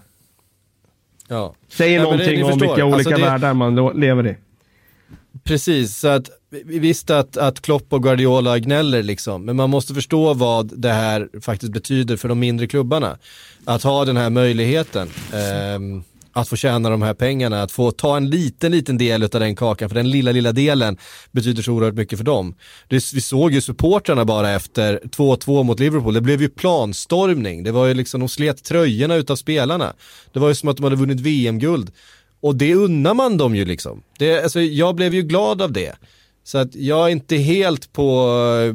Ja. 1.28 1.54
Säger 1.68 1.96
ja, 1.96 2.02
någonting 2.02 2.38
det, 2.38 2.44
om 2.44 2.58
vilka 2.58 2.84
olika 2.84 2.94
alltså 2.94 3.10
det... 3.10 3.22
världar 3.22 3.54
man 3.54 3.92
lever 3.94 4.26
i. 4.26 4.36
Precis, 5.44 5.96
så 5.96 6.08
att 6.08 6.30
vi 6.50 6.78
visste 6.78 7.18
att, 7.18 7.36
att 7.36 7.62
Klopp 7.62 7.92
och 7.92 8.02
Guardiola 8.02 8.58
gnäller 8.58 9.02
liksom, 9.02 9.44
men 9.44 9.56
man 9.56 9.70
måste 9.70 9.94
förstå 9.94 10.34
vad 10.34 10.80
det 10.80 10.92
här 10.92 11.28
faktiskt 11.40 11.72
betyder 11.72 12.16
för 12.16 12.28
de 12.28 12.38
mindre 12.38 12.66
klubbarna. 12.66 13.18
Att 13.64 13.82
ha 13.82 14.04
den 14.04 14.16
här 14.16 14.30
möjligheten, 14.30 15.08
eh, 15.32 16.02
att 16.32 16.48
få 16.48 16.56
tjäna 16.56 16.90
de 16.90 17.02
här 17.02 17.14
pengarna, 17.14 17.62
att 17.62 17.72
få 17.72 17.90
ta 17.90 18.16
en 18.16 18.30
liten, 18.30 18.72
liten 18.72 18.98
del 18.98 19.22
av 19.22 19.28
den 19.28 19.56
kakan, 19.56 19.88
för 19.88 19.96
den 19.96 20.10
lilla, 20.10 20.32
lilla 20.32 20.52
delen 20.52 20.96
betyder 21.32 21.62
så 21.62 21.72
oerhört 21.72 21.94
mycket 21.94 22.18
för 22.18 22.24
dem. 22.24 22.54
Det, 22.88 23.12
vi 23.14 23.20
såg 23.20 23.52
ju 23.52 23.60
supportrarna 23.60 24.24
bara 24.24 24.50
efter 24.50 25.00
2-2 25.04 25.62
mot 25.62 25.80
Liverpool, 25.80 26.14
det 26.14 26.20
blev 26.20 26.42
ju 26.42 26.48
planstormning, 26.48 27.62
det 27.62 27.72
var 27.72 27.86
ju 27.86 27.94
liksom, 27.94 28.20
de 28.20 28.28
slet 28.28 28.64
tröjorna 28.64 29.14
utav 29.14 29.36
spelarna. 29.36 29.92
Det 30.32 30.40
var 30.40 30.48
ju 30.48 30.54
som 30.54 30.68
att 30.68 30.76
de 30.76 30.84
hade 30.84 30.96
vunnit 30.96 31.20
VM-guld. 31.20 31.90
Och 32.42 32.56
det 32.56 32.74
unnar 32.74 33.14
man 33.14 33.36
dem 33.36 33.54
ju 33.54 33.64
liksom. 33.64 34.02
Det, 34.18 34.42
alltså, 34.42 34.60
jag 34.60 34.94
blev 34.94 35.14
ju 35.14 35.22
glad 35.22 35.62
av 35.62 35.72
det. 35.72 35.92
Så 36.44 36.58
att 36.58 36.74
jag 36.74 37.06
är 37.06 37.08
inte 37.08 37.36
helt 37.36 37.92
på, 37.92 38.04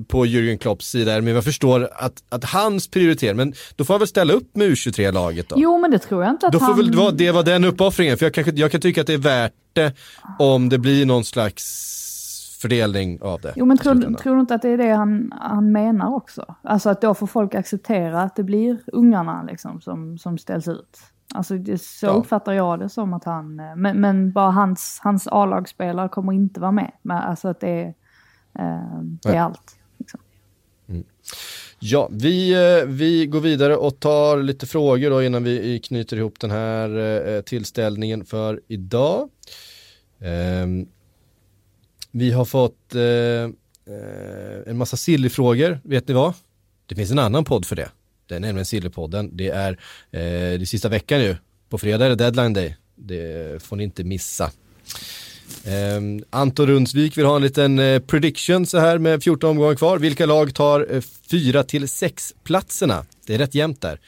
på 0.08 0.26
Jürgen 0.26 0.58
Klopps 0.58 0.90
sida, 0.90 1.22
men 1.22 1.36
jag 1.36 1.44
förstår 1.44 1.90
att, 1.94 2.24
att 2.30 2.44
hans 2.44 2.88
prioritering, 2.88 3.38
men 3.38 3.54
då 3.76 3.84
får 3.84 3.94
han 3.94 4.00
väl 4.00 4.08
ställa 4.08 4.34
upp 4.34 4.56
med 4.56 4.68
U23-laget 4.68 5.50
då? 5.50 5.56
Jo, 5.60 5.78
men 5.78 5.92
det 5.92 6.00
tror 6.00 6.24
jag 6.24 6.32
inte 6.32 6.48
att 6.48 6.54
då 6.54 6.60
han... 6.60 6.70
Då 6.70 6.94
får 6.94 7.06
väl 7.06 7.18
det 7.18 7.32
vara 7.32 7.44
den 7.44 7.64
uppoffringen, 7.64 8.18
för 8.18 8.26
jag 8.26 8.34
kan, 8.34 8.58
jag 8.58 8.72
kan 8.72 8.82
tycka 8.82 9.02
att 9.02 9.08
det 9.08 9.14
är 9.14 9.18
värt 9.18 9.54
det 9.74 9.94
om 10.40 10.70
det 10.70 10.78
blir 10.78 11.06
någon 11.06 11.26
slags 11.26 11.98
fördelning 12.62 13.22
av 13.22 13.42
det. 13.42 13.54
Jo 13.56 13.66
men 13.66 13.78
tror, 13.78 14.14
tror 14.14 14.36
du 14.36 14.42
inte 14.42 14.56
att 14.56 14.62
det 14.62 14.70
är 14.70 14.78
det 14.78 14.92
han, 14.92 15.34
han 15.42 15.72
menar 15.72 16.16
också? 16.16 16.56
Alltså 16.64 16.90
att 16.90 17.02
då 17.02 17.14
får 17.14 17.28
folk 17.28 17.56
acceptera 17.56 18.22
att 18.22 18.36
det 18.36 18.44
blir 18.44 18.78
ungarna 18.88 19.44
liksom 19.44 19.82
som, 19.82 20.18
som 20.18 20.38
ställs 20.38 20.68
ut. 20.68 21.00
Alltså 21.36 21.58
det, 21.58 21.82
så 21.82 22.06
ja. 22.06 22.10
uppfattar 22.10 22.54
jag 22.54 22.80
det 22.80 22.90
som 22.90 23.14
att 23.14 23.24
han, 23.24 23.60
eh, 23.60 23.76
men, 23.76 24.02
men 24.02 24.32
bara 24.32 24.52
hans, 24.52 25.00
hans 25.04 25.28
A-lagsspelare 25.28 26.10
kommer 26.10 26.34
inte 26.34 26.60
vara 26.60 26.72
med. 26.72 26.92
Men 27.02 27.18
alltså 27.18 27.48
att 27.48 27.60
det 27.60 27.70
är, 27.70 27.88
eh, 28.60 29.02
det 29.02 29.30
är 29.30 29.42
allt. 29.42 29.78
Liksom. 29.98 30.20
Mm. 30.90 31.04
Ja, 31.80 32.10
vi, 32.12 32.54
eh, 32.54 32.88
vi 32.88 33.26
går 33.26 33.40
vidare 33.40 33.76
och 33.78 34.00
tar 34.00 34.38
lite 34.42 34.68
frågor 34.68 35.10
då 35.10 35.24
innan 35.24 35.44
vi 35.44 35.80
knyter 35.80 36.18
ihop 36.18 36.40
den 36.40 36.52
här 36.52 36.98
eh, 37.36 37.42
tillställningen 37.42 38.26
för 38.26 38.62
idag. 38.68 39.30
Um, 40.20 40.88
vi 42.12 42.32
har 42.32 42.46
fått 42.46 42.96
uh, 42.96 43.50
en 44.66 44.78
massa 44.78 44.98
Silly-frågor, 44.98 45.80
vet 45.84 46.08
ni 46.08 46.14
vad? 46.14 46.34
Det 46.86 46.96
finns 46.96 47.12
en 47.12 47.20
annan 47.20 47.46
podd 47.46 47.66
för 47.66 47.76
det. 47.76 47.90
Det 48.28 48.36
är 48.36 48.40
nämligen 48.40 48.66
Sillypodden. 48.66 49.30
Det 49.34 49.50
är 49.50 49.72
eh, 50.12 50.60
det 50.60 50.70
sista 50.70 50.90
veckan 50.90 51.22
ju. 51.22 51.36
På 51.70 51.78
fredag 51.78 52.06
är 52.06 52.10
det 52.10 52.16
deadline 52.16 52.54
day. 52.54 52.76
Det 52.96 53.64
får 53.64 53.76
ni 53.76 53.84
inte 53.84 54.04
missa. 54.04 54.52
Eh, 55.64 56.02
Anton 56.30 56.68
Rundsvik 56.68 57.18
vill 57.18 57.26
ha 57.26 57.36
en 57.36 57.42
liten 57.42 57.80
eh, 57.80 58.00
prediction 58.00 58.66
så 58.66 58.80
här 58.80 58.98
med 58.98 59.24
14 59.24 59.50
omgångar 59.50 59.76
kvar. 59.76 60.00
Vilka 60.00 60.26
lag 60.26 60.56
tar 60.56 60.96
eh, 60.96 61.02
4 61.32 61.64
till 61.64 61.88
6 61.88 62.34
platserna? 62.44 63.06
Det 63.26 63.34
är 63.34 63.38
rätt 63.38 63.56
jämnt 63.56 63.82
där. 63.82 64.00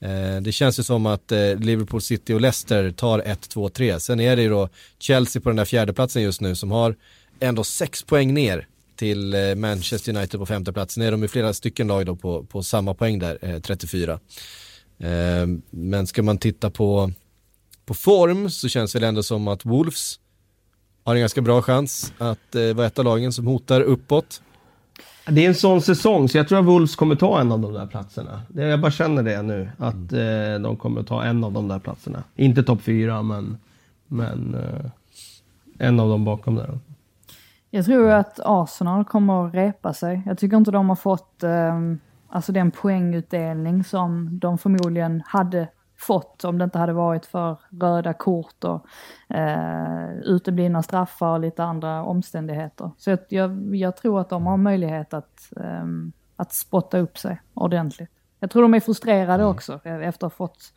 Eh, 0.00 0.40
det 0.40 0.52
känns 0.52 0.78
ju 0.78 0.82
som 0.82 1.06
att 1.06 1.32
eh, 1.32 1.56
Liverpool 1.56 2.00
City 2.02 2.34
och 2.34 2.40
Leicester 2.40 2.90
tar 2.90 3.18
1, 3.18 3.48
2, 3.48 3.68
3. 3.68 4.00
Sen 4.00 4.20
är 4.20 4.36
det 4.36 4.42
ju 4.42 4.48
då 4.48 4.68
Chelsea 4.98 5.42
på 5.42 5.48
den 5.48 5.56
där 5.56 5.64
fjärde 5.64 5.92
platsen 5.92 6.22
just 6.22 6.40
nu 6.40 6.54
som 6.54 6.70
har 6.70 6.96
ändå 7.40 7.64
6 7.64 8.02
poäng 8.02 8.34
ner 8.34 8.66
till 8.96 9.34
Manchester 9.56 10.16
United 10.16 10.40
på 10.40 10.46
femte 10.46 10.72
platsen. 10.72 11.02
är 11.02 11.10
de 11.10 11.22
ju 11.22 11.28
flera 11.28 11.52
stycken 11.52 11.86
lag 11.86 12.06
då 12.06 12.16
på, 12.16 12.44
på 12.44 12.62
samma 12.62 12.94
poäng 12.94 13.18
där, 13.18 13.60
34. 13.60 14.20
Ehm, 14.98 15.62
men 15.70 16.06
ska 16.06 16.22
man 16.22 16.38
titta 16.38 16.70
på, 16.70 17.10
på 17.86 17.94
form 17.94 18.50
så 18.50 18.68
känns 18.68 18.92
det 18.92 19.06
ändå 19.06 19.22
som 19.22 19.48
att 19.48 19.64
Wolves 19.64 20.18
har 21.04 21.14
en 21.14 21.20
ganska 21.20 21.40
bra 21.40 21.62
chans 21.62 22.12
att 22.18 22.54
eh, 22.54 22.74
vara 22.74 22.86
ett 22.86 22.98
av 22.98 23.04
lagen 23.04 23.32
som 23.32 23.46
hotar 23.46 23.80
uppåt. 23.80 24.42
Det 25.26 25.44
är 25.44 25.48
en 25.48 25.54
sån 25.54 25.82
säsong, 25.82 26.28
så 26.28 26.36
jag 26.36 26.48
tror 26.48 26.58
att 26.58 26.64
Wolves 26.64 26.96
kommer 26.96 27.14
ta 27.14 27.40
en 27.40 27.52
av 27.52 27.60
de 27.60 27.72
där 27.72 27.86
platserna. 27.86 28.42
Jag 28.54 28.80
bara 28.80 28.90
känner 28.90 29.22
det 29.22 29.42
nu, 29.42 29.68
att 29.78 30.12
mm. 30.12 30.54
eh, 30.54 30.60
de 30.60 30.76
kommer 30.76 31.02
ta 31.02 31.24
en 31.24 31.44
av 31.44 31.52
de 31.52 31.68
där 31.68 31.78
platserna. 31.78 32.22
Inte 32.36 32.62
topp 32.62 32.82
fyra, 32.82 33.22
men, 33.22 33.58
men 34.06 34.54
eh, 34.54 34.90
en 35.78 36.00
av 36.00 36.08
dem 36.08 36.24
bakom 36.24 36.54
där. 36.54 36.78
Jag 37.74 37.84
tror 37.84 38.10
att 38.10 38.40
Arsenal 38.44 39.04
kommer 39.04 39.46
att 39.46 39.54
repa 39.54 39.92
sig. 39.92 40.22
Jag 40.26 40.38
tycker 40.38 40.56
inte 40.56 40.70
de 40.70 40.88
har 40.88 40.96
fått 40.96 41.42
eh, 41.42 41.80
alltså 42.28 42.52
den 42.52 42.70
poängutdelning 42.70 43.84
som 43.84 44.38
de 44.38 44.58
förmodligen 44.58 45.22
hade 45.26 45.68
fått 45.96 46.44
om 46.44 46.58
det 46.58 46.64
inte 46.64 46.78
hade 46.78 46.92
varit 46.92 47.26
för 47.26 47.58
röda 47.70 48.12
kort 48.12 48.64
och 48.64 48.86
eh, 49.36 50.14
uteblivna 50.14 50.82
straffar 50.82 51.28
och 51.28 51.40
lite 51.40 51.64
andra 51.64 52.04
omständigheter. 52.04 52.90
Så 52.98 53.10
jag, 53.10 53.18
jag, 53.28 53.76
jag 53.76 53.96
tror 53.96 54.20
att 54.20 54.28
de 54.28 54.46
har 54.46 54.56
möjlighet 54.56 55.14
att, 55.14 55.52
eh, 55.56 55.84
att 56.36 56.54
spotta 56.54 56.98
upp 56.98 57.18
sig 57.18 57.40
ordentligt. 57.54 58.10
Jag 58.40 58.50
tror 58.50 58.62
de 58.62 58.74
är 58.74 58.80
frustrerade 58.80 59.42
mm. 59.42 59.46
också 59.46 59.80
efter 59.84 60.06
att 60.08 60.22
ha 60.22 60.30
fått 60.30 60.72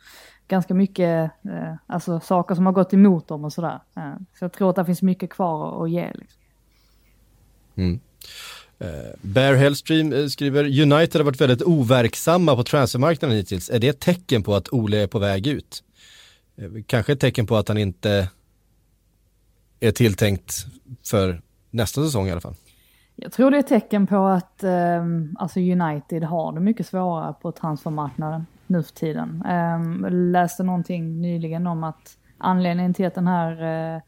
ganska 0.48 0.74
mycket 0.74 1.30
eh, 1.44 1.74
alltså 1.86 2.20
saker 2.20 2.54
som 2.54 2.66
har 2.66 2.72
gått 2.72 2.94
emot 2.94 3.28
dem 3.28 3.44
och 3.44 3.52
sådär. 3.52 3.80
Eh, 3.96 4.14
så 4.38 4.44
jag 4.44 4.52
tror 4.52 4.70
att 4.70 4.76
det 4.76 4.84
finns 4.84 5.02
mycket 5.02 5.30
kvar 5.30 5.84
att 5.84 5.90
ge. 5.90 6.12
Liksom. 6.14 6.37
Mm. 7.78 8.00
Eh, 8.78 8.88
Bear 9.22 9.54
Hellstream 9.54 10.12
eh, 10.12 10.26
skriver 10.26 10.64
United 10.64 11.20
har 11.20 11.24
varit 11.24 11.40
väldigt 11.40 11.62
overksamma 11.62 12.56
på 12.56 12.62
transfermarknaden 12.62 13.36
hittills. 13.36 13.70
Är 13.70 13.78
det 13.78 13.88
ett 13.88 14.00
tecken 14.00 14.42
på 14.42 14.54
att 14.54 14.72
Ole 14.72 15.02
är 15.02 15.06
på 15.06 15.18
väg 15.18 15.46
ut? 15.46 15.82
Eh, 16.56 16.70
kanske 16.86 17.12
ett 17.12 17.20
tecken 17.20 17.46
på 17.46 17.56
att 17.56 17.68
han 17.68 17.78
inte 17.78 18.28
är 19.80 19.90
tilltänkt 19.90 20.66
för 21.04 21.40
nästa 21.70 22.04
säsong 22.04 22.28
i 22.28 22.30
alla 22.30 22.40
fall. 22.40 22.54
Jag 23.16 23.32
tror 23.32 23.50
det 23.50 23.56
är 23.56 23.60
ett 23.60 23.68
tecken 23.68 24.06
på 24.06 24.26
att 24.26 24.64
eh, 24.64 25.04
alltså 25.38 25.60
United 25.60 26.22
har 26.22 26.52
det 26.52 26.60
mycket 26.60 26.86
svårare 26.86 27.34
på 27.42 27.52
transfermarknaden 27.52 28.46
nu 28.66 28.82
för 28.82 28.94
tiden. 28.94 29.42
Eh, 29.46 30.10
läste 30.10 30.62
någonting 30.62 31.20
nyligen 31.20 31.66
om 31.66 31.84
att 31.84 32.16
anledningen 32.38 32.94
till 32.94 33.06
att 33.06 33.14
den 33.14 33.26
här 33.26 34.02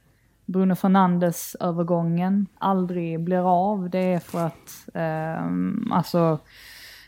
Bruno 0.50 0.74
Fernandes 0.74 1.56
övergången 1.60 2.46
aldrig 2.58 3.20
blir 3.20 3.72
av. 3.72 3.90
Det 3.90 4.12
är 4.12 4.18
för 4.18 4.46
att 4.46 4.88
eh, 4.94 5.96
alltså 5.96 6.38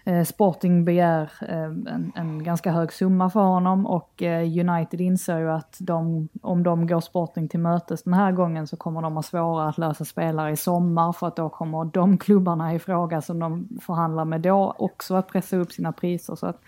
eh, 0.05 0.25
Sporting 0.25 0.85
begär 0.85 1.33
eh, 1.49 1.65
en, 1.65 2.13
en, 2.15 2.45
ganska 2.45 2.73
hög 2.73 2.93
summa 2.93 3.31
för 3.31 3.41
honom 3.41 3.87
och 3.87 4.23
eh, 4.23 4.69
United 4.69 5.01
inser 5.01 5.39
ju 5.39 5.51
att 5.51 5.77
de, 5.81 6.29
om 6.43 6.63
de 6.63 6.87
går 6.87 7.01
Sporting 7.01 7.49
till 7.49 7.61
mötes 7.61 8.03
den 8.03 8.15
här 8.15 8.33
gången 8.33 8.67
så 8.67 8.77
kommer 8.77 9.03
de 9.03 9.17
ha 9.17 9.23
svårare 9.23 9.69
att 9.69 9.79
lösa 9.79 10.05
spelare 10.05 10.51
i 10.51 10.57
sommar 10.57 11.13
för 11.13 11.27
att 11.29 11.37
då 11.37 11.49
kommer 11.49 11.85
de 11.85 12.19
klubbarna 12.19 12.75
i 12.75 12.79
fråga 12.79 13.21
som 13.21 13.39
de 13.39 13.69
förhandlar 13.81 14.25
med 14.25 14.41
då 14.41 14.75
också 14.79 15.15
att 15.15 15.29
pressa 15.29 15.57
upp 15.57 15.73
sina 15.73 15.93
priser. 15.93 16.35
Så 16.35 16.47
att 16.47 16.61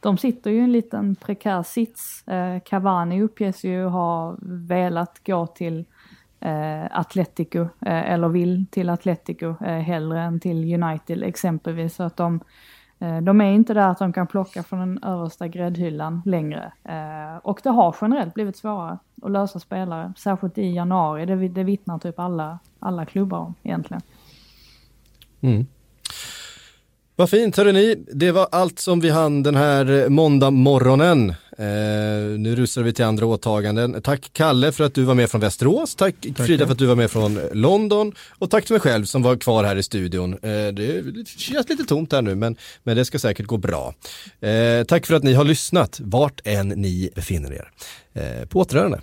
de 0.00 0.18
sitter 0.18 0.50
ju 0.50 0.56
i 0.56 0.64
en 0.64 0.72
liten 0.72 1.14
prekär 1.14 1.62
sits. 1.62 2.28
Eh, 2.28 2.60
Cavani 2.60 3.22
uppges 3.22 3.64
ju 3.64 3.84
ha 3.84 4.36
velat 4.42 5.26
gå 5.26 5.46
till 5.46 5.84
eh, 6.42 6.98
Atletico 6.98 7.60
eh, 7.60 8.12
eller 8.12 8.28
vill 8.28 8.66
till 8.70 8.90
Atletico 8.90 9.64
eh, 9.64 9.78
hellre 9.78 10.20
än 10.20 10.40
till 10.40 10.82
United 10.82 11.22
exempelvis. 11.22 11.94
Så 11.94 12.02
att 12.02 12.16
de, 12.16 12.40
eh, 12.98 13.20
de 13.20 13.40
är 13.40 13.52
inte 13.52 13.74
där 13.74 13.88
att 13.88 13.98
de 13.98 14.12
kan 14.12 14.26
plocka 14.26 14.62
från 14.62 14.78
den 14.78 15.04
översta 15.04 15.48
gräddhyllan 15.48 16.22
längre. 16.24 16.72
Eh, 16.84 17.36
och 17.42 17.60
det 17.62 17.70
har 17.70 17.96
generellt 18.00 18.34
blivit 18.34 18.56
svårare 18.56 18.98
att 19.22 19.30
lösa 19.30 19.58
spelare, 19.58 20.12
särskilt 20.16 20.58
i 20.58 20.72
januari. 20.74 21.26
Det, 21.26 21.48
det 21.48 21.64
vittnar 21.64 21.98
typ 21.98 22.18
alla, 22.18 22.58
alla 22.78 23.06
klubbar 23.06 23.38
om 23.38 23.54
egentligen. 23.62 24.02
Mm. 25.40 25.66
Vad 27.16 27.30
fint 27.30 27.56
hörrni, 27.56 28.04
det 28.12 28.32
var 28.32 28.48
allt 28.52 28.78
som 28.78 29.00
vi 29.00 29.10
hann 29.10 29.42
den 29.42 29.56
här 29.56 30.08
måndag 30.08 30.50
morgonen. 30.50 31.30
Eh, 31.58 32.38
nu 32.38 32.56
rusar 32.56 32.82
vi 32.82 32.92
till 32.92 33.04
andra 33.04 33.26
åtaganden. 33.26 34.02
Tack 34.02 34.30
Kalle 34.32 34.72
för 34.72 34.84
att 34.84 34.94
du 34.94 35.02
var 35.02 35.14
med 35.14 35.30
från 35.30 35.40
Västerås, 35.40 35.94
tack, 35.94 36.14
tack 36.36 36.46
Frida 36.46 36.66
för 36.66 36.72
att 36.72 36.78
du 36.78 36.86
var 36.86 36.94
med 36.94 37.10
från 37.10 37.40
London 37.52 38.12
och 38.38 38.50
tack 38.50 38.64
till 38.64 38.72
mig 38.72 38.80
själv 38.80 39.04
som 39.04 39.22
var 39.22 39.36
kvar 39.36 39.64
här 39.64 39.76
i 39.76 39.82
studion. 39.82 40.32
Eh, 40.32 40.38
det 40.72 41.28
känns 41.28 41.68
lite 41.68 41.84
tomt 41.84 42.12
här 42.12 42.22
nu 42.22 42.34
men, 42.34 42.56
men 42.82 42.96
det 42.96 43.04
ska 43.04 43.18
säkert 43.18 43.46
gå 43.46 43.56
bra. 43.56 43.94
Eh, 44.40 44.84
tack 44.84 45.06
för 45.06 45.14
att 45.14 45.22
ni 45.22 45.32
har 45.32 45.44
lyssnat 45.44 46.00
vart 46.00 46.40
än 46.44 46.68
ni 46.68 47.10
befinner 47.14 47.52
er. 47.52 47.70
Eh, 48.12 48.46
på 48.48 48.60
återhörande. 48.60 49.00